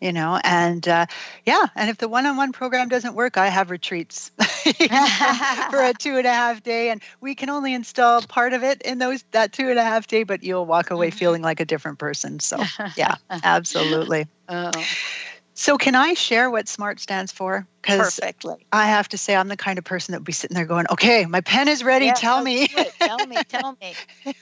you 0.00 0.12
know. 0.12 0.40
And 0.42 0.86
uh, 0.86 1.06
yeah, 1.44 1.66
and 1.74 1.90
if 1.90 1.98
the 1.98 2.08
one-on-one 2.08 2.52
program 2.52 2.88
doesn't 2.88 3.14
work, 3.14 3.36
I 3.36 3.48
have 3.48 3.70
retreats 3.70 4.30
for 4.38 5.82
a 5.82 5.94
two 5.98 6.16
and 6.16 6.26
a 6.26 6.32
half 6.32 6.62
day, 6.62 6.90
and 6.90 7.02
we 7.20 7.34
can 7.34 7.50
only 7.50 7.74
install 7.74 8.22
part 8.22 8.52
of 8.52 8.62
it 8.62 8.82
in 8.82 8.98
those 8.98 9.24
that 9.32 9.52
two 9.52 9.70
and 9.70 9.78
a 9.78 9.84
half 9.84 10.06
day, 10.06 10.22
but 10.24 10.42
you'll 10.42 10.66
walk 10.66 10.90
away 10.90 11.10
feeling 11.10 11.42
like 11.42 11.60
a 11.60 11.64
different 11.64 11.98
person. 11.98 12.40
So 12.40 12.58
yeah, 12.96 13.16
absolutely. 13.30 14.26
Oh, 14.48 14.70
So 15.54 15.76
can 15.76 15.96
I 15.96 16.14
share 16.14 16.50
what 16.50 16.68
SMART 16.68 17.00
stands 17.00 17.32
for? 17.32 17.66
Because 17.82 18.18
perfectly. 18.18 18.64
I 18.72 18.86
have 18.86 19.08
to 19.08 19.18
say 19.18 19.34
I'm 19.34 19.48
the 19.48 19.56
kind 19.56 19.78
of 19.78 19.84
person 19.84 20.12
that 20.12 20.20
would 20.20 20.26
be 20.26 20.32
sitting 20.32 20.54
there 20.54 20.66
going, 20.66 20.86
"Okay, 20.90 21.26
my 21.26 21.40
pen 21.40 21.68
is 21.68 21.82
ready. 21.82 22.06
Yeah, 22.06 22.14
tell 22.14 22.42
me." 22.42 22.68
Tell 23.00 23.26
me. 23.26 23.36
Tell 23.48 23.76
me. 23.80 23.94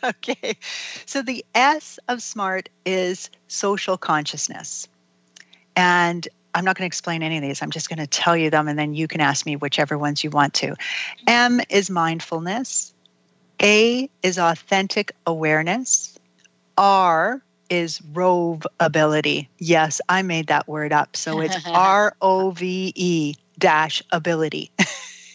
okay. 0.04 0.56
So 1.06 1.22
the 1.22 1.44
S 1.54 1.98
of 2.08 2.22
SMART 2.22 2.68
is 2.84 3.30
social 3.48 3.96
consciousness. 3.96 4.88
And 5.76 6.26
I'm 6.54 6.64
not 6.64 6.76
going 6.76 6.84
to 6.84 6.86
explain 6.86 7.22
any 7.22 7.36
of 7.36 7.42
these. 7.42 7.60
I'm 7.60 7.70
just 7.70 7.90
going 7.90 7.98
to 7.98 8.06
tell 8.06 8.36
you 8.36 8.48
them 8.48 8.66
and 8.66 8.78
then 8.78 8.94
you 8.94 9.06
can 9.06 9.20
ask 9.20 9.44
me 9.44 9.56
whichever 9.56 9.98
ones 9.98 10.24
you 10.24 10.30
want 10.30 10.54
to. 10.54 10.74
M 11.26 11.60
is 11.68 11.90
mindfulness. 11.90 12.94
A 13.62 14.08
is 14.22 14.38
authentic 14.38 15.12
awareness. 15.26 16.18
R 16.78 17.42
is 17.68 18.00
rove 18.12 18.66
ability. 18.80 19.50
Yes, 19.58 20.00
I 20.08 20.22
made 20.22 20.46
that 20.46 20.66
word 20.66 20.92
up. 20.92 21.16
So 21.16 21.40
it's 21.40 21.56
R 21.74 22.14
O 22.22 22.50
V 22.52 22.92
E 22.94 23.34
dash 23.58 24.02
ability. 24.10 24.70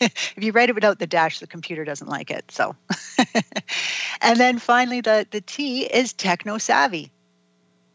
if 0.02 0.38
you 0.38 0.52
write 0.52 0.70
it 0.70 0.76
without 0.76 1.00
the 1.00 1.08
dash, 1.08 1.40
the 1.40 1.48
computer 1.48 1.86
doesn't 1.86 2.08
like 2.08 2.32
it. 2.32 2.50
So, 2.52 2.76
and 4.22 4.40
then 4.40 4.60
finally, 4.60 5.02
the, 5.02 5.28
the 5.30 5.42
T 5.42 5.84
is 5.84 6.14
techno 6.14 6.58
savvy. 6.58 7.12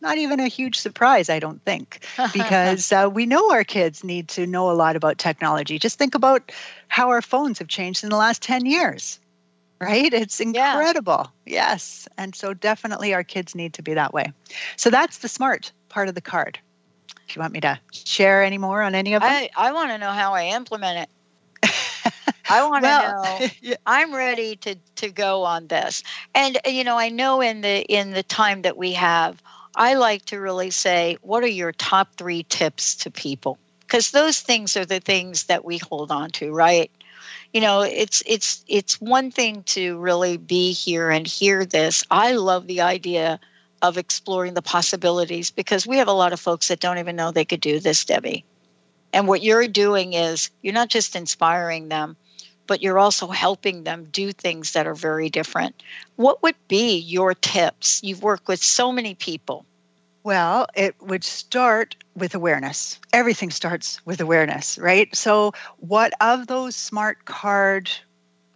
Not 0.00 0.18
even 0.18 0.40
a 0.40 0.48
huge 0.48 0.78
surprise, 0.78 1.30
I 1.30 1.38
don't 1.38 1.62
think, 1.64 2.06
because 2.32 2.92
uh, 2.92 3.08
we 3.12 3.26
know 3.26 3.50
our 3.50 3.64
kids 3.64 4.04
need 4.04 4.28
to 4.28 4.46
know 4.46 4.70
a 4.70 4.74
lot 4.74 4.96
about 4.96 5.18
technology. 5.18 5.78
Just 5.78 5.98
think 5.98 6.14
about 6.14 6.52
how 6.88 7.10
our 7.10 7.22
phones 7.22 7.58
have 7.58 7.68
changed 7.68 8.04
in 8.04 8.10
the 8.10 8.16
last 8.16 8.42
10 8.42 8.66
years. 8.66 9.18
right? 9.80 10.12
It's 10.12 10.40
incredible. 10.40 11.30
Yeah. 11.44 11.70
Yes. 11.70 12.08
And 12.16 12.34
so 12.34 12.54
definitely 12.54 13.14
our 13.14 13.24
kids 13.24 13.54
need 13.54 13.74
to 13.74 13.82
be 13.82 13.94
that 13.94 14.12
way. 14.12 14.32
So 14.76 14.90
that's 14.90 15.18
the 15.18 15.28
smart 15.28 15.72
part 15.88 16.08
of 16.08 16.14
the 16.14 16.20
card. 16.20 16.58
Do 17.08 17.34
you 17.34 17.40
want 17.40 17.52
me 17.52 17.60
to 17.60 17.78
share 17.90 18.42
any 18.42 18.58
more 18.58 18.82
on 18.82 18.94
any 18.94 19.14
of 19.14 19.22
them? 19.22 19.30
I, 19.30 19.50
I 19.56 19.72
want 19.72 19.90
to 19.90 19.98
know 19.98 20.10
how 20.10 20.34
I 20.34 20.48
implement 20.48 21.08
it. 21.08 21.08
I 22.48 22.68
want 22.68 22.84
to 22.84 22.88
well, 22.88 23.22
know. 23.40 23.46
Yeah. 23.60 23.76
I'm 23.84 24.14
ready 24.14 24.56
to 24.56 24.76
to 24.96 25.10
go 25.10 25.42
on 25.42 25.66
this. 25.66 26.02
And 26.34 26.58
you 26.64 26.84
know, 26.84 26.96
I 26.96 27.08
know 27.08 27.40
in 27.40 27.60
the 27.60 27.82
in 27.82 28.12
the 28.12 28.22
time 28.22 28.62
that 28.62 28.76
we 28.76 28.92
have, 28.92 29.42
I 29.76 29.94
like 29.94 30.24
to 30.26 30.40
really 30.40 30.70
say, 30.70 31.18
what 31.22 31.44
are 31.44 31.48
your 31.48 31.72
top 31.72 32.14
3 32.16 32.42
tips 32.44 32.96
to 32.96 33.10
people? 33.10 33.58
Because 33.80 34.10
those 34.10 34.40
things 34.40 34.76
are 34.76 34.86
the 34.86 35.00
things 35.00 35.44
that 35.44 35.64
we 35.64 35.78
hold 35.78 36.10
on 36.10 36.30
to, 36.30 36.52
right? 36.52 36.90
you 37.52 37.60
know 37.60 37.80
it's 37.80 38.22
it's 38.26 38.64
it's 38.68 39.00
one 39.00 39.30
thing 39.30 39.62
to 39.62 39.98
really 39.98 40.36
be 40.36 40.72
here 40.72 41.10
and 41.10 41.26
hear 41.26 41.64
this 41.64 42.04
i 42.10 42.32
love 42.32 42.66
the 42.66 42.82
idea 42.82 43.40
of 43.82 43.98
exploring 43.98 44.54
the 44.54 44.62
possibilities 44.62 45.50
because 45.50 45.86
we 45.86 45.98
have 45.98 46.08
a 46.08 46.12
lot 46.12 46.32
of 46.32 46.40
folks 46.40 46.68
that 46.68 46.80
don't 46.80 46.98
even 46.98 47.16
know 47.16 47.30
they 47.30 47.44
could 47.44 47.60
do 47.60 47.80
this 47.80 48.04
debbie 48.04 48.44
and 49.12 49.26
what 49.26 49.42
you're 49.42 49.68
doing 49.68 50.12
is 50.12 50.50
you're 50.62 50.74
not 50.74 50.88
just 50.88 51.16
inspiring 51.16 51.88
them 51.88 52.16
but 52.66 52.82
you're 52.82 52.98
also 52.98 53.28
helping 53.28 53.84
them 53.84 54.04
do 54.10 54.32
things 54.32 54.72
that 54.72 54.86
are 54.86 54.94
very 54.94 55.30
different 55.30 55.82
what 56.16 56.42
would 56.42 56.56
be 56.68 56.98
your 56.98 57.34
tips 57.34 58.00
you've 58.02 58.22
worked 58.22 58.48
with 58.48 58.62
so 58.62 58.92
many 58.92 59.14
people 59.14 59.64
well, 60.26 60.66
it 60.74 61.00
would 61.00 61.22
start 61.22 61.94
with 62.16 62.34
awareness. 62.34 62.98
Everything 63.12 63.52
starts 63.52 64.04
with 64.04 64.20
awareness, 64.20 64.76
right? 64.76 65.14
So, 65.14 65.52
what 65.78 66.14
of 66.20 66.48
those 66.48 66.74
smart 66.74 67.24
card 67.24 67.88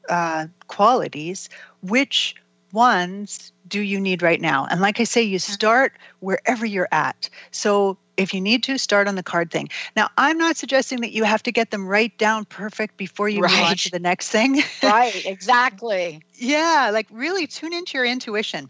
uh, 0.08 0.48
qualities, 0.66 1.48
which 1.80 2.34
ones 2.72 3.52
do 3.68 3.80
you 3.80 4.00
need 4.00 4.22
right 4.22 4.40
now? 4.40 4.66
And 4.70 4.80
like 4.80 5.00
I 5.00 5.04
say, 5.04 5.22
you 5.22 5.38
start 5.38 5.92
wherever 6.20 6.66
you're 6.66 6.88
at. 6.90 7.28
So, 7.50 7.98
if 8.16 8.34
you 8.34 8.40
need 8.42 8.62
to, 8.64 8.76
start 8.76 9.08
on 9.08 9.14
the 9.14 9.22
card 9.22 9.50
thing. 9.50 9.70
Now, 9.96 10.10
I'm 10.18 10.36
not 10.36 10.58
suggesting 10.58 11.00
that 11.00 11.12
you 11.12 11.24
have 11.24 11.42
to 11.44 11.52
get 11.52 11.70
them 11.70 11.86
right 11.86 12.16
down 12.18 12.44
perfect 12.44 12.98
before 12.98 13.30
you 13.30 13.40
right. 13.40 13.50
move 13.50 13.60
on 13.62 13.76
to 13.76 13.90
the 13.90 13.98
next 13.98 14.28
thing. 14.28 14.62
right, 14.82 15.24
exactly. 15.24 16.20
yeah, 16.34 16.90
like 16.92 17.06
really 17.10 17.46
tune 17.46 17.72
into 17.72 17.96
your 17.96 18.04
intuition 18.04 18.68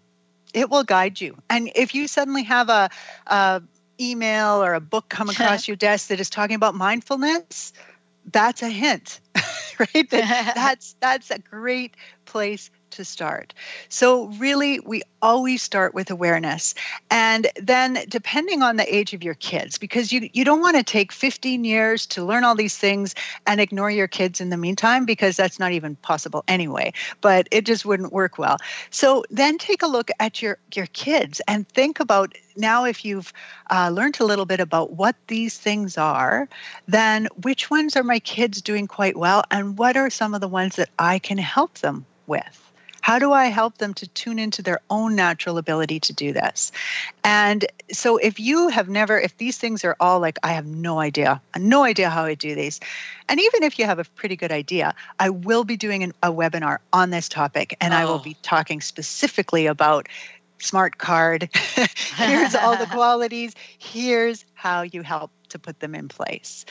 it 0.55 0.71
will 0.71 0.85
guide 0.85 1.21
you. 1.21 1.37
And 1.49 1.71
if 1.75 1.95
you 1.95 2.09
suddenly 2.09 2.43
have 2.45 2.69
a, 2.69 2.91
a 3.27 3.63
email 4.01 4.63
or 4.63 4.75
a 4.75 4.81
book 4.81 5.09
come 5.09 5.31
across 5.31 5.69
your 5.69 5.77
desk 5.77 6.09
that 6.09 6.21
is 6.21 6.31
talking 6.31 6.57
about 6.57 6.75
mindfulness, 6.75 7.73
that's 8.31 8.63
a 8.63 8.69
hint, 8.69 9.21
right? 9.79 10.11
That, 10.11 10.53
that's 10.55 10.97
that's 11.01 11.31
a 11.31 11.39
great 11.39 11.95
place 12.25 12.71
to 12.93 13.05
start. 13.05 13.55
So, 13.89 14.27
really, 14.39 14.81
we 14.81 15.03
always 15.23 15.63
start 15.63 15.95
with 15.95 16.11
awareness. 16.11 16.75
And 17.11 17.49
then, 17.57 17.99
depending 18.09 18.63
on 18.63 18.77
the 18.77 18.95
age 18.95 19.13
of 19.15 19.23
your 19.23 19.35
kids, 19.35 19.79
because 19.79 20.13
you, 20.13 20.29
you 20.33 20.45
don't 20.45 20.61
want 20.61 20.77
to 20.77 20.83
take 20.83 21.13
15 21.13 21.65
years 21.65 22.07
to 22.07 22.25
learn 22.25 22.45
all 22.45 22.55
these 22.55 22.77
things 22.77 23.15
and 23.47 23.61
ignore 23.61 23.91
your 23.91 24.09
kids 24.09 24.41
in 24.41 24.51
the 24.51 24.57
meantime, 24.57 25.05
because 25.05 25.37
that's 25.37 25.59
not 25.59 25.73
even 25.73 25.97
possible 25.97 26.45
anyway, 26.49 26.93
but 27.21 27.49
it 27.51 27.67
just 27.67 27.85
wouldn't 27.85 28.13
work 28.13 28.39
well. 28.39 28.57
So, 28.91 29.25
then 29.31 29.59
take 29.59 29.83
a 29.83 29.87
look 29.87 30.11
at 30.19 30.43
your, 30.43 30.59
your 30.75 30.87
kids 30.87 31.41
and 31.47 31.69
think 31.69 32.01
about 32.01 32.35
now 32.57 32.85
if 32.85 33.05
you've 33.05 33.33
uh, 33.71 33.91
learned 33.93 34.21
a 34.21 34.25
little 34.25 34.47
bit 34.47 34.61
about 34.61 34.93
what 34.93 35.17
these 35.27 35.57
things 35.59 35.99
are, 35.99 36.49
then 36.87 37.29
which 37.43 37.71
ones 37.71 37.97
are 37.97 38.03
my 38.03 38.19
kids 38.21 38.63
doing 38.63 38.87
quite 38.87 39.17
well, 39.17 39.43
and 39.51 39.79
what 39.79 39.97
are 39.97 40.11
some 40.11 40.35
of 40.35 40.41
the 40.41 40.49
ones 40.49 40.77
that 40.77 40.91
I 40.99 41.19
can 41.19 41.39
help 41.39 41.79
them 41.79 42.07
with? 42.27 42.70
How 43.01 43.19
do 43.19 43.33
I 43.33 43.47
help 43.47 43.79
them 43.79 43.95
to 43.95 44.07
tune 44.09 44.39
into 44.39 44.63
their 44.63 44.81
own 44.91 45.17
natural 45.17 45.59
ability 45.59 46.01
to 46.01 46.13
do 46.13 46.33
this? 46.33 46.73
And 47.25 47.65
so, 47.93 48.17
if 48.17 48.39
you 48.39 48.69
have 48.69 48.89
never, 48.89 49.19
if 49.19 49.37
these 49.37 49.59
things 49.59 49.85
are 49.85 49.97
all 50.01 50.21
like, 50.21 50.39
I 50.43 50.53
have 50.53 50.67
no 50.67 50.99
idea, 50.99 51.41
no 51.57 51.85
idea 51.85 52.11
how 52.11 52.25
I 52.25 52.35
do 52.35 52.55
these, 52.55 52.81
and 53.29 53.41
even 53.41 53.63
if 53.63 53.79
you 53.79 53.87
have 53.87 53.99
a 53.99 54.05
pretty 54.05 54.37
good 54.37 54.53
idea, 54.53 54.95
I 55.19 55.31
will 55.31 55.65
be 55.65 55.77
doing 55.77 56.03
an, 56.03 56.13
a 56.23 56.33
webinar 56.33 56.79
on 56.93 57.11
this 57.11 57.29
topic, 57.29 57.77
and 57.81 57.95
oh. 57.95 57.97
I 57.97 58.05
will 58.05 58.15
oh. 58.15 58.19
be 58.19 58.37
talking 58.43 58.81
specifically 58.81 59.67
about 59.67 60.09
smart 60.59 60.99
card. 60.99 61.49
here's 62.17 62.55
all 62.55 62.77
the 62.77 62.87
qualities. 62.91 63.55
Here's 63.79 64.45
how 64.55 64.83
you 64.83 65.03
help 65.03 65.31
to 65.51 65.59
put 65.59 65.81
them 65.81 65.95
in 65.95 66.09
place. 66.09 66.65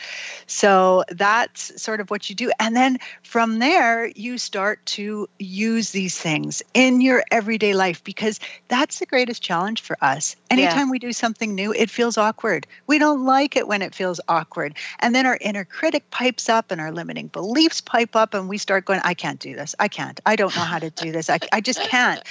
So 0.47 1.03
that's 1.09 1.81
sort 1.81 1.99
of 1.99 2.09
what 2.09 2.29
you 2.29 2.35
do. 2.35 2.51
And 2.59 2.75
then 2.75 2.97
from 3.23 3.59
there, 3.59 4.07
you 4.07 4.37
start 4.37 4.85
to 4.87 5.29
use 5.37 5.91
these 5.91 6.17
things 6.17 6.61
in 6.73 7.01
your 7.01 7.23
everyday 7.31 7.73
life 7.73 8.03
because 8.03 8.39
that's 8.67 8.99
the 8.99 9.05
greatest 9.05 9.41
challenge 9.41 9.81
for 9.81 9.97
us. 10.01 10.35
Anytime 10.49 10.87
yeah. 10.87 10.91
we 10.91 10.99
do 10.99 11.13
something 11.13 11.55
new, 11.55 11.73
it 11.73 11.89
feels 11.89 12.17
awkward. 12.17 12.67
We 12.87 12.99
don't 12.99 13.25
like 13.25 13.55
it 13.55 13.67
when 13.67 13.81
it 13.81 13.93
feels 13.93 14.19
awkward. 14.27 14.75
And 14.99 15.13
then 15.13 15.25
our 15.25 15.37
inner 15.39 15.65
critic 15.65 16.09
pipes 16.09 16.49
up 16.49 16.71
and 16.71 16.81
our 16.81 16.91
limiting 16.91 17.27
beliefs 17.27 17.81
pipe 17.81 18.15
up 18.15 18.33
and 18.33 18.49
we 18.49 18.57
start 18.57 18.85
going, 18.85 19.01
I 19.03 19.13
can't 19.13 19.39
do 19.39 19.55
this. 19.55 19.75
I 19.79 19.87
can't. 19.87 20.19
I 20.25 20.35
don't 20.35 20.55
know 20.55 20.63
how 20.63 20.79
to 20.79 20.89
do 20.89 21.11
this. 21.11 21.29
I, 21.29 21.39
I 21.51 21.61
just 21.61 21.81
can't. 21.81 22.21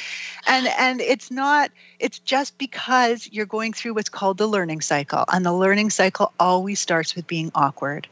And 0.46 0.66
and 0.78 1.00
it's 1.00 1.30
not, 1.30 1.70
it's 2.00 2.18
just 2.20 2.56
because 2.58 3.28
you're 3.32 3.46
going 3.46 3.72
through 3.72 3.94
what's 3.94 4.08
called 4.08 4.38
the 4.38 4.46
learning 4.46 4.80
cycle. 4.80 5.24
And 5.32 5.44
the 5.44 5.52
learning 5.52 5.90
cycle 5.90 6.32
always 6.38 6.80
starts 6.80 7.14
with 7.14 7.26
being 7.26 7.50
awkward. 7.54 8.06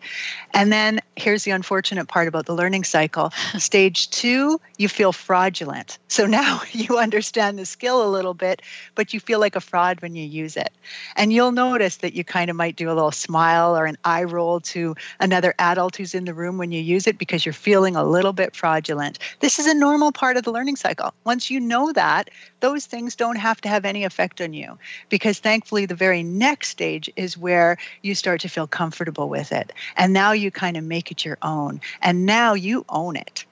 And 0.52 0.72
then 0.72 1.00
here's 1.14 1.44
the 1.44 1.52
unfortunate 1.52 2.08
part 2.08 2.28
about 2.28 2.46
the 2.46 2.54
learning 2.54 2.84
cycle 2.84 3.30
stage 3.58 4.10
two, 4.10 4.60
you 4.76 4.88
feel 4.88 5.12
fraudulent. 5.12 5.98
So 6.08 6.26
now 6.26 6.62
you 6.72 6.98
understand 6.98 7.58
the 7.58 7.66
skill 7.66 8.06
a 8.06 8.10
little 8.10 8.34
bit, 8.34 8.62
but 8.94 9.14
you 9.14 9.20
feel 9.20 9.40
like 9.40 9.56
a 9.56 9.60
fraud 9.60 10.00
when 10.00 10.14
you 10.14 10.24
use 10.24 10.56
it. 10.56 10.72
And 11.16 11.32
you'll 11.32 11.52
notice 11.52 11.98
that 11.98 12.14
you 12.14 12.24
kind 12.24 12.50
of 12.50 12.56
might 12.56 12.76
do 12.76 12.88
a 12.88 12.94
little 12.94 13.12
smile 13.12 13.76
or 13.76 13.86
an 13.86 13.96
eye 14.04 14.24
roll 14.24 14.60
to 14.60 14.94
another 15.20 15.54
adult 15.58 15.96
who's 15.96 16.14
in 16.14 16.24
the 16.24 16.34
room 16.34 16.58
when 16.58 16.72
you 16.72 16.80
use 16.80 17.06
it 17.06 17.18
because 17.18 17.46
you're 17.46 17.52
feeling 17.52 17.96
a 17.96 18.04
little 18.04 18.32
bit 18.32 18.54
fraudulent. 18.54 19.18
This 19.40 19.58
is 19.58 19.66
a 19.66 19.74
normal 19.74 20.12
part 20.12 20.36
of 20.36 20.44
the 20.44 20.52
learning 20.52 20.76
cycle. 20.76 21.12
Once 21.24 21.50
you 21.50 21.60
know 21.60 21.92
that, 21.92 22.30
those 22.66 22.84
things 22.84 23.14
don't 23.14 23.36
have 23.36 23.60
to 23.60 23.68
have 23.68 23.84
any 23.84 24.02
effect 24.02 24.40
on 24.40 24.52
you 24.52 24.76
because 25.08 25.38
thankfully 25.38 25.86
the 25.86 25.94
very 25.94 26.24
next 26.24 26.70
stage 26.70 27.08
is 27.14 27.38
where 27.38 27.78
you 28.02 28.12
start 28.12 28.40
to 28.40 28.48
feel 28.48 28.66
comfortable 28.66 29.28
with 29.28 29.52
it. 29.52 29.72
And 29.96 30.12
now 30.12 30.32
you 30.32 30.50
kind 30.50 30.76
of 30.76 30.82
make 30.82 31.12
it 31.12 31.24
your 31.24 31.38
own. 31.42 31.80
And 32.02 32.26
now 32.26 32.54
you 32.54 32.84
own 32.88 33.14
it 33.14 33.44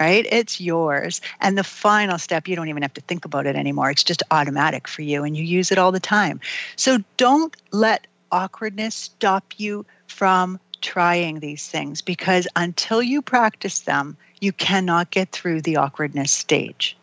right? 0.00 0.26
It's 0.32 0.60
yours. 0.60 1.20
And 1.40 1.56
the 1.56 1.62
final 1.62 2.18
step, 2.18 2.48
you 2.48 2.56
don't 2.56 2.68
even 2.68 2.82
have 2.82 2.94
to 2.94 3.02
think 3.02 3.24
about 3.24 3.46
it 3.46 3.54
anymore. 3.54 3.90
It's 3.90 4.02
just 4.02 4.24
automatic 4.32 4.88
for 4.88 5.02
you 5.02 5.22
and 5.22 5.36
you 5.36 5.44
use 5.44 5.70
it 5.70 5.78
all 5.78 5.92
the 5.92 6.00
time. 6.00 6.40
So 6.74 6.98
don't 7.18 7.54
let 7.70 8.08
awkwardness 8.32 8.96
stop 8.96 9.44
you 9.58 9.86
from 10.08 10.58
trying 10.80 11.38
these 11.38 11.68
things 11.68 12.02
because 12.02 12.48
until 12.56 13.00
you 13.00 13.22
practice 13.22 13.80
them, 13.80 14.16
you 14.40 14.50
cannot 14.50 15.10
get 15.10 15.30
through 15.30 15.60
the 15.60 15.76
awkwardness 15.76 16.32
stage. 16.32 16.96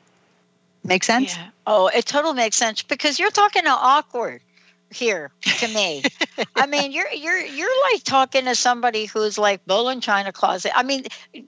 Make 0.83 1.03
sense? 1.03 1.35
Yeah. 1.35 1.49
Oh, 1.67 1.87
it 1.87 2.05
totally 2.05 2.35
makes 2.35 2.55
sense 2.55 2.81
because 2.81 3.19
you're 3.19 3.31
talking 3.31 3.63
to 3.63 3.69
awkward 3.69 4.41
here 4.91 5.31
to 5.43 5.67
me. 5.67 6.03
I 6.55 6.65
mean, 6.67 6.91
you're 6.91 7.11
you're 7.11 7.39
you're 7.39 7.91
like 7.91 8.03
talking 8.03 8.45
to 8.45 8.55
somebody 8.55 9.05
who's 9.05 9.37
like 9.37 9.65
bull 9.65 9.89
in 9.89 10.01
china 10.01 10.31
closet. 10.31 10.71
I 10.75 10.83
mean, 10.83 11.05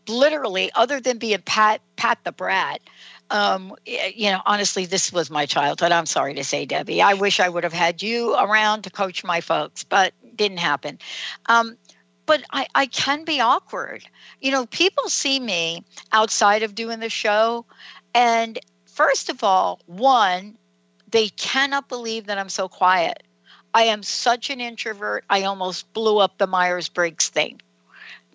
literally, 0.07 0.71
other 0.75 0.99
than 0.99 1.17
being 1.17 1.41
Pat 1.45 1.81
Pat 1.95 2.19
the 2.23 2.31
brat. 2.31 2.81
Um, 3.29 3.73
you 3.85 4.29
know, 4.29 4.41
honestly, 4.45 4.85
this 4.85 5.13
was 5.13 5.31
my 5.31 5.45
childhood. 5.45 5.93
I'm 5.93 6.05
sorry 6.05 6.33
to 6.33 6.43
say, 6.43 6.65
Debbie. 6.65 7.01
I 7.01 7.13
wish 7.13 7.39
I 7.39 7.47
would 7.47 7.63
have 7.63 7.71
had 7.71 8.03
you 8.03 8.35
around 8.35 8.81
to 8.83 8.89
coach 8.89 9.23
my 9.23 9.39
folks, 9.39 9.85
but 9.85 10.13
didn't 10.35 10.57
happen. 10.57 10.99
Um, 11.45 11.77
but 12.25 12.43
I, 12.51 12.67
I 12.75 12.87
can 12.87 13.23
be 13.23 13.39
awkward. 13.39 14.03
You 14.41 14.51
know, 14.51 14.65
people 14.65 15.07
see 15.07 15.39
me 15.39 15.85
outside 16.11 16.63
of 16.63 16.75
doing 16.75 16.99
the 16.99 17.09
show, 17.09 17.65
and 18.13 18.59
first 18.91 19.29
of 19.29 19.43
all, 19.43 19.79
one, 19.85 20.57
they 21.09 21.29
cannot 21.29 21.89
believe 21.89 22.27
that 22.27 22.37
I'm 22.37 22.49
so 22.49 22.67
quiet. 22.67 23.23
I 23.73 23.83
am 23.83 24.03
such 24.03 24.49
an 24.49 24.59
introvert. 24.59 25.23
I 25.29 25.43
almost 25.43 25.91
blew 25.93 26.17
up 26.17 26.37
the 26.37 26.47
Myers 26.47 26.89
Briggs 26.89 27.29
thing. 27.29 27.61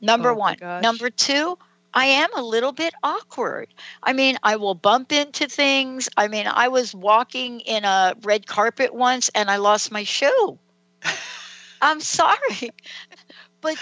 Number 0.00 0.30
oh 0.30 0.34
one. 0.34 0.56
Number 0.82 1.10
two, 1.10 1.58
I 1.92 2.06
am 2.06 2.28
a 2.36 2.42
little 2.42 2.72
bit 2.72 2.94
awkward. 3.02 3.68
I 4.02 4.12
mean, 4.12 4.38
I 4.42 4.56
will 4.56 4.74
bump 4.74 5.12
into 5.12 5.46
things. 5.46 6.08
I 6.16 6.28
mean, 6.28 6.46
I 6.46 6.68
was 6.68 6.94
walking 6.94 7.60
in 7.60 7.84
a 7.84 8.14
red 8.22 8.46
carpet 8.46 8.94
once 8.94 9.30
and 9.34 9.50
I 9.50 9.56
lost 9.56 9.90
my 9.90 10.04
shoe. 10.04 10.58
I'm 11.82 12.00
sorry 12.00 12.70
but 13.60 13.76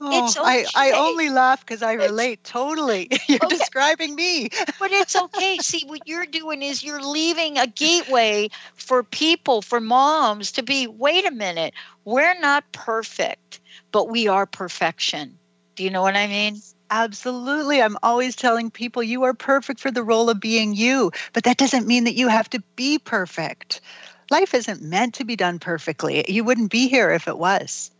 oh, 0.00 0.26
it's 0.26 0.36
okay. 0.36 0.66
I, 0.74 0.90
I 0.90 0.98
only 0.98 1.30
laugh 1.30 1.60
because 1.60 1.82
I 1.82 1.94
relate 1.94 2.40
it's, 2.42 2.50
totally. 2.50 3.08
You're 3.28 3.44
okay. 3.44 3.56
describing 3.56 4.14
me. 4.14 4.48
but 4.78 4.92
it's 4.92 5.16
okay. 5.16 5.58
See, 5.62 5.84
what 5.86 6.06
you're 6.06 6.26
doing 6.26 6.62
is 6.62 6.82
you're 6.82 7.02
leaving 7.02 7.58
a 7.58 7.66
gateway 7.66 8.48
for 8.74 9.02
people, 9.02 9.62
for 9.62 9.80
moms 9.80 10.52
to 10.52 10.62
be 10.62 10.86
wait 10.86 11.26
a 11.26 11.30
minute, 11.30 11.74
we're 12.04 12.38
not 12.40 12.70
perfect, 12.72 13.60
but 13.92 14.08
we 14.08 14.28
are 14.28 14.46
perfection. 14.46 15.38
Do 15.76 15.84
you 15.84 15.90
know 15.90 16.02
what 16.02 16.16
I 16.16 16.26
mean? 16.26 16.60
Absolutely. 16.90 17.80
I'm 17.80 17.96
always 18.02 18.34
telling 18.34 18.70
people 18.70 19.02
you 19.02 19.22
are 19.22 19.34
perfect 19.34 19.78
for 19.78 19.90
the 19.90 20.02
role 20.02 20.28
of 20.28 20.40
being 20.40 20.74
you, 20.74 21.12
but 21.32 21.44
that 21.44 21.56
doesn't 21.56 21.86
mean 21.86 22.04
that 22.04 22.14
you 22.14 22.28
have 22.28 22.50
to 22.50 22.62
be 22.74 22.98
perfect. 22.98 23.80
Life 24.30 24.54
isn't 24.54 24.82
meant 24.82 25.14
to 25.14 25.24
be 25.24 25.36
done 25.36 25.60
perfectly. 25.60 26.24
You 26.28 26.44
wouldn't 26.44 26.70
be 26.70 26.88
here 26.88 27.10
if 27.10 27.28
it 27.28 27.38
was. 27.38 27.90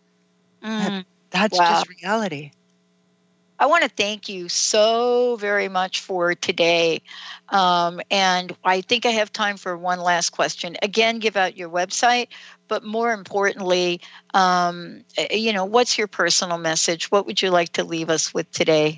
Mm. 0.62 1.05
That's 1.31 1.59
Wow. 1.59 1.66
just 1.68 1.89
reality. 1.89 2.53
I 3.59 3.66
want 3.66 3.83
to 3.85 3.91
thank 3.91 4.28
you 4.28 4.49
so 4.49 5.37
very 5.37 5.68
much 5.68 6.01
for 6.01 6.35
today. 6.35 7.03
Um, 7.51 8.01
and 8.11 8.57
I 8.64 8.81
think 8.81 9.05
I 9.05 9.11
have 9.11 9.33
time 9.33 9.59
for 9.59 9.76
one 9.76 10.01
last 10.01 10.31
question. 10.31 10.76
Again, 10.83 11.18
give 11.18 11.37
out 11.37 11.57
your 11.59 11.68
website, 11.68 12.28
but 12.68 12.85
more 12.85 13.12
importantly, 13.12 14.01
um, 14.33 15.05
eh, 15.18 15.35
you 15.37 15.53
know, 15.53 15.66
what's 15.66 15.99
your 15.99 16.07
personal 16.07 16.57
message? 16.57 17.11
What 17.11 17.26
would 17.26 17.43
you 17.43 17.51
like 17.51 17.72
to 17.74 17.85
leave 17.85 18.09
us 18.09 18.33
with 18.33 18.51
today? 18.51 18.97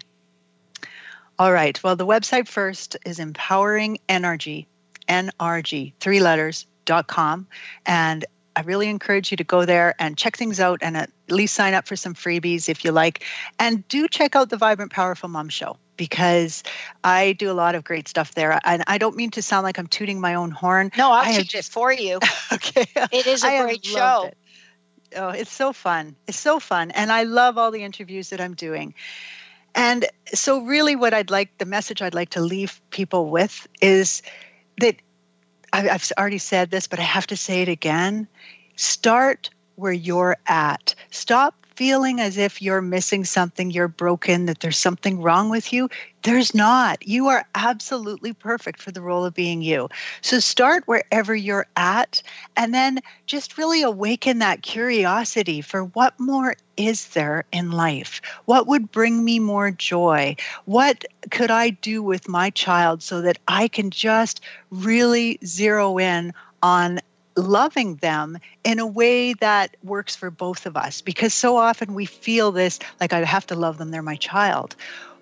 All 1.39 1.53
right. 1.53 1.83
Well, 1.83 1.97
the 1.97 2.07
website 2.07 2.47
first 2.47 2.97
is 3.05 3.19
empowering 3.19 3.99
energy, 4.09 4.69
NRG, 5.09 5.93
three 5.99 6.21
letters, 6.21 6.67
dot 6.85 7.09
com. 7.09 7.49
And 7.85 8.25
I 8.55 8.63
really 8.63 8.89
encourage 8.89 9.31
you 9.31 9.37
to 9.39 9.45
go 9.45 9.65
there 9.65 9.95
and 9.99 10.17
check 10.17 10.37
things 10.37 10.61
out 10.61 10.81
and 10.83 10.97
at 10.97 11.11
least 11.29 11.55
sign 11.55 11.75
up 11.75 11.87
for 11.87 11.97
some 11.97 12.15
freebies 12.15 12.69
if 12.69 12.85
you 12.85 12.93
like. 12.93 13.25
And 13.59 13.87
do 13.89 14.09
check 14.09 14.37
out 14.37 14.51
the 14.51 14.57
Vibrant 14.57 14.93
Powerful 14.93 15.29
Mom 15.29 15.49
Show 15.49 15.77
because 15.97 16.63
I 17.03 17.33
do 17.33 17.51
a 17.51 17.55
lot 17.55 17.75
of 17.75 17.85
great 17.85 18.09
stuff 18.09 18.35
there. 18.35 18.59
And 18.65 18.85
I 18.87 18.99
don't 18.99 19.17
mean 19.17 19.31
to 19.33 19.43
sound 19.43 19.65
like 19.65 19.79
I'm 19.79 19.87
tooting 19.87 20.21
my 20.21 20.35
own 20.35 20.51
horn. 20.51 20.91
No, 20.97 21.13
I'll 21.13 21.23
I 21.23 21.31
have 21.31 21.47
it 21.55 21.65
for 21.65 21.93
you. 21.93 22.19
okay. 22.53 22.87
It 23.13 23.27
is 23.27 23.45
a 23.45 23.49
I 23.49 23.63
great 23.63 23.85
show. 23.85 24.25
it. 24.27 24.37
Oh, 25.17 25.29
it's 25.29 25.53
so 25.53 25.73
fun. 25.73 26.17
It's 26.27 26.39
so 26.39 26.59
fun. 26.59 26.91
And 26.91 27.13
I 27.13 27.25
love 27.25 27.59
all 27.59 27.71
the 27.71 27.85
interviews 27.85 28.31
that 28.31 28.41
I'm 28.41 28.55
doing. 28.55 28.95
And 29.75 30.07
so, 30.27 30.63
really, 30.63 30.97
what 30.97 31.15
I'd 31.15 31.31
like, 31.31 31.57
the 31.59 31.65
message 31.65 32.03
I'd 32.03 32.15
like 32.15 32.31
to 32.31 32.41
leave 32.41 32.81
people 32.91 33.31
with 33.31 33.67
is 33.81 34.23
that 34.81 34.97
I've 35.73 36.13
already 36.19 36.39
said 36.39 36.71
this, 36.71 36.87
but 36.87 36.99
I 36.99 37.03
have 37.03 37.27
to 37.29 37.37
say 37.37 37.63
it 37.63 37.69
again. 37.69 38.29
Start 38.77 39.51
where 39.77 39.93
you're 39.93 40.37
at. 40.47 40.95
Stop 41.11 41.62
feeling 41.77 42.21
as 42.21 42.37
if 42.37 42.63
you're 42.63 42.83
missing 42.83 43.25
something, 43.25 43.71
you're 43.71 43.89
broken, 43.89 44.47
that 44.47 44.61
there's 44.61 44.79
something 44.79 45.21
wrong 45.21 45.49
with 45.49 45.73
you. 45.73 45.89
There's 46.23 46.55
not. 46.55 47.07
You 47.07 47.29
are 47.29 47.45
absolutely 47.55 48.33
perfect 48.33 48.81
for 48.81 48.93
the 48.93 49.01
role 49.01 49.25
of 49.25 49.35
being 49.35 49.63
you. 49.63 49.89
So 50.21 50.39
start 50.39 50.85
wherever 50.87 51.35
you're 51.35 51.67
at 51.77 52.23
and 52.57 52.73
then 52.73 53.01
just 53.27 53.59
really 53.59 53.83
awaken 53.83 54.39
that 54.39 54.63
curiosity 54.63 55.61
for 55.61 55.85
what 55.85 56.19
more 56.21 56.55
is 56.77 57.09
there 57.09 57.45
in 57.53 57.71
life? 57.71 58.21
What 58.45 58.67
would 58.67 58.93
bring 58.93 59.25
me 59.25 59.39
more 59.39 59.71
joy? 59.71 60.37
What 60.65 61.05
could 61.31 61.51
I 61.51 61.71
do 61.71 62.03
with 62.03 62.29
my 62.29 62.51
child 62.51 63.03
so 63.03 63.21
that 63.23 63.39
I 63.49 63.69
can 63.69 63.91
just 63.91 64.41
really 64.71 65.39
zero 65.45 65.99
in 65.99 66.33
on 66.63 67.01
loving 67.37 67.97
them 67.97 68.39
in 68.65 68.79
a 68.79 68.87
way 68.87 69.35
that 69.35 69.77
works 69.83 70.17
for 70.17 70.31
both 70.31 70.67
of 70.67 70.77
us? 70.77 71.01
Because 71.01 71.35
so 71.35 71.57
often 71.57 71.95
we 71.95 72.07
feel 72.07 72.53
this 72.53 72.79
like 73.01 73.13
I 73.13 73.25
have 73.25 73.47
to 73.49 73.55
love 73.55 73.79
them, 73.79 73.91
they're 73.91 74.03
my 74.03 74.17
child. 74.17 74.77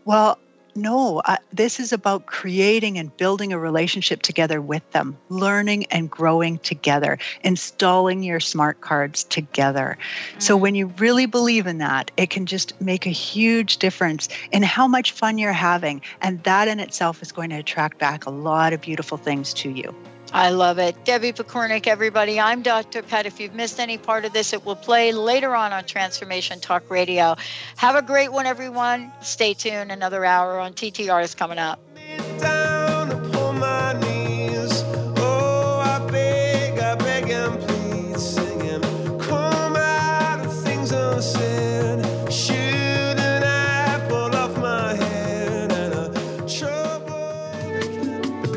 Well, 0.04 0.38
no, 0.74 1.20
uh, 1.24 1.36
this 1.52 1.80
is 1.80 1.92
about 1.92 2.26
creating 2.26 2.98
and 2.98 3.14
building 3.16 3.52
a 3.52 3.58
relationship 3.58 4.22
together 4.22 4.60
with 4.60 4.88
them, 4.92 5.16
learning 5.28 5.86
and 5.86 6.10
growing 6.10 6.58
together, 6.58 7.18
installing 7.42 8.22
your 8.22 8.40
smart 8.40 8.80
cards 8.80 9.24
together. 9.24 9.98
So, 10.38 10.56
when 10.56 10.74
you 10.74 10.86
really 10.98 11.26
believe 11.26 11.66
in 11.66 11.78
that, 11.78 12.10
it 12.16 12.30
can 12.30 12.46
just 12.46 12.80
make 12.80 13.06
a 13.06 13.10
huge 13.10 13.78
difference 13.78 14.28
in 14.52 14.62
how 14.62 14.86
much 14.86 15.12
fun 15.12 15.38
you're 15.38 15.52
having. 15.52 16.02
And 16.20 16.42
that 16.44 16.68
in 16.68 16.80
itself 16.80 17.22
is 17.22 17.32
going 17.32 17.50
to 17.50 17.56
attract 17.56 17.98
back 17.98 18.26
a 18.26 18.30
lot 18.30 18.72
of 18.72 18.80
beautiful 18.80 19.18
things 19.18 19.52
to 19.54 19.70
you. 19.70 19.94
I 20.32 20.50
love 20.50 20.78
it. 20.78 21.04
Debbie 21.04 21.32
Pokornik, 21.32 21.86
everybody. 21.86 22.38
I'm 22.38 22.62
Dr. 22.62 23.02
Pat. 23.02 23.26
If 23.26 23.40
you've 23.40 23.54
missed 23.54 23.80
any 23.80 23.98
part 23.98 24.24
of 24.24 24.32
this, 24.32 24.52
it 24.52 24.64
will 24.64 24.76
play 24.76 25.12
later 25.12 25.54
on 25.56 25.72
on 25.72 25.84
Transformation 25.84 26.60
Talk 26.60 26.88
Radio. 26.88 27.34
Have 27.76 27.96
a 27.96 28.02
great 28.02 28.30
one, 28.30 28.46
everyone. 28.46 29.12
Stay 29.22 29.54
tuned. 29.54 29.90
Another 29.90 30.24
hour 30.24 30.60
on 30.60 30.74
TTR 30.74 31.24
is 31.24 31.34
coming 31.34 31.58
up. 31.58 31.80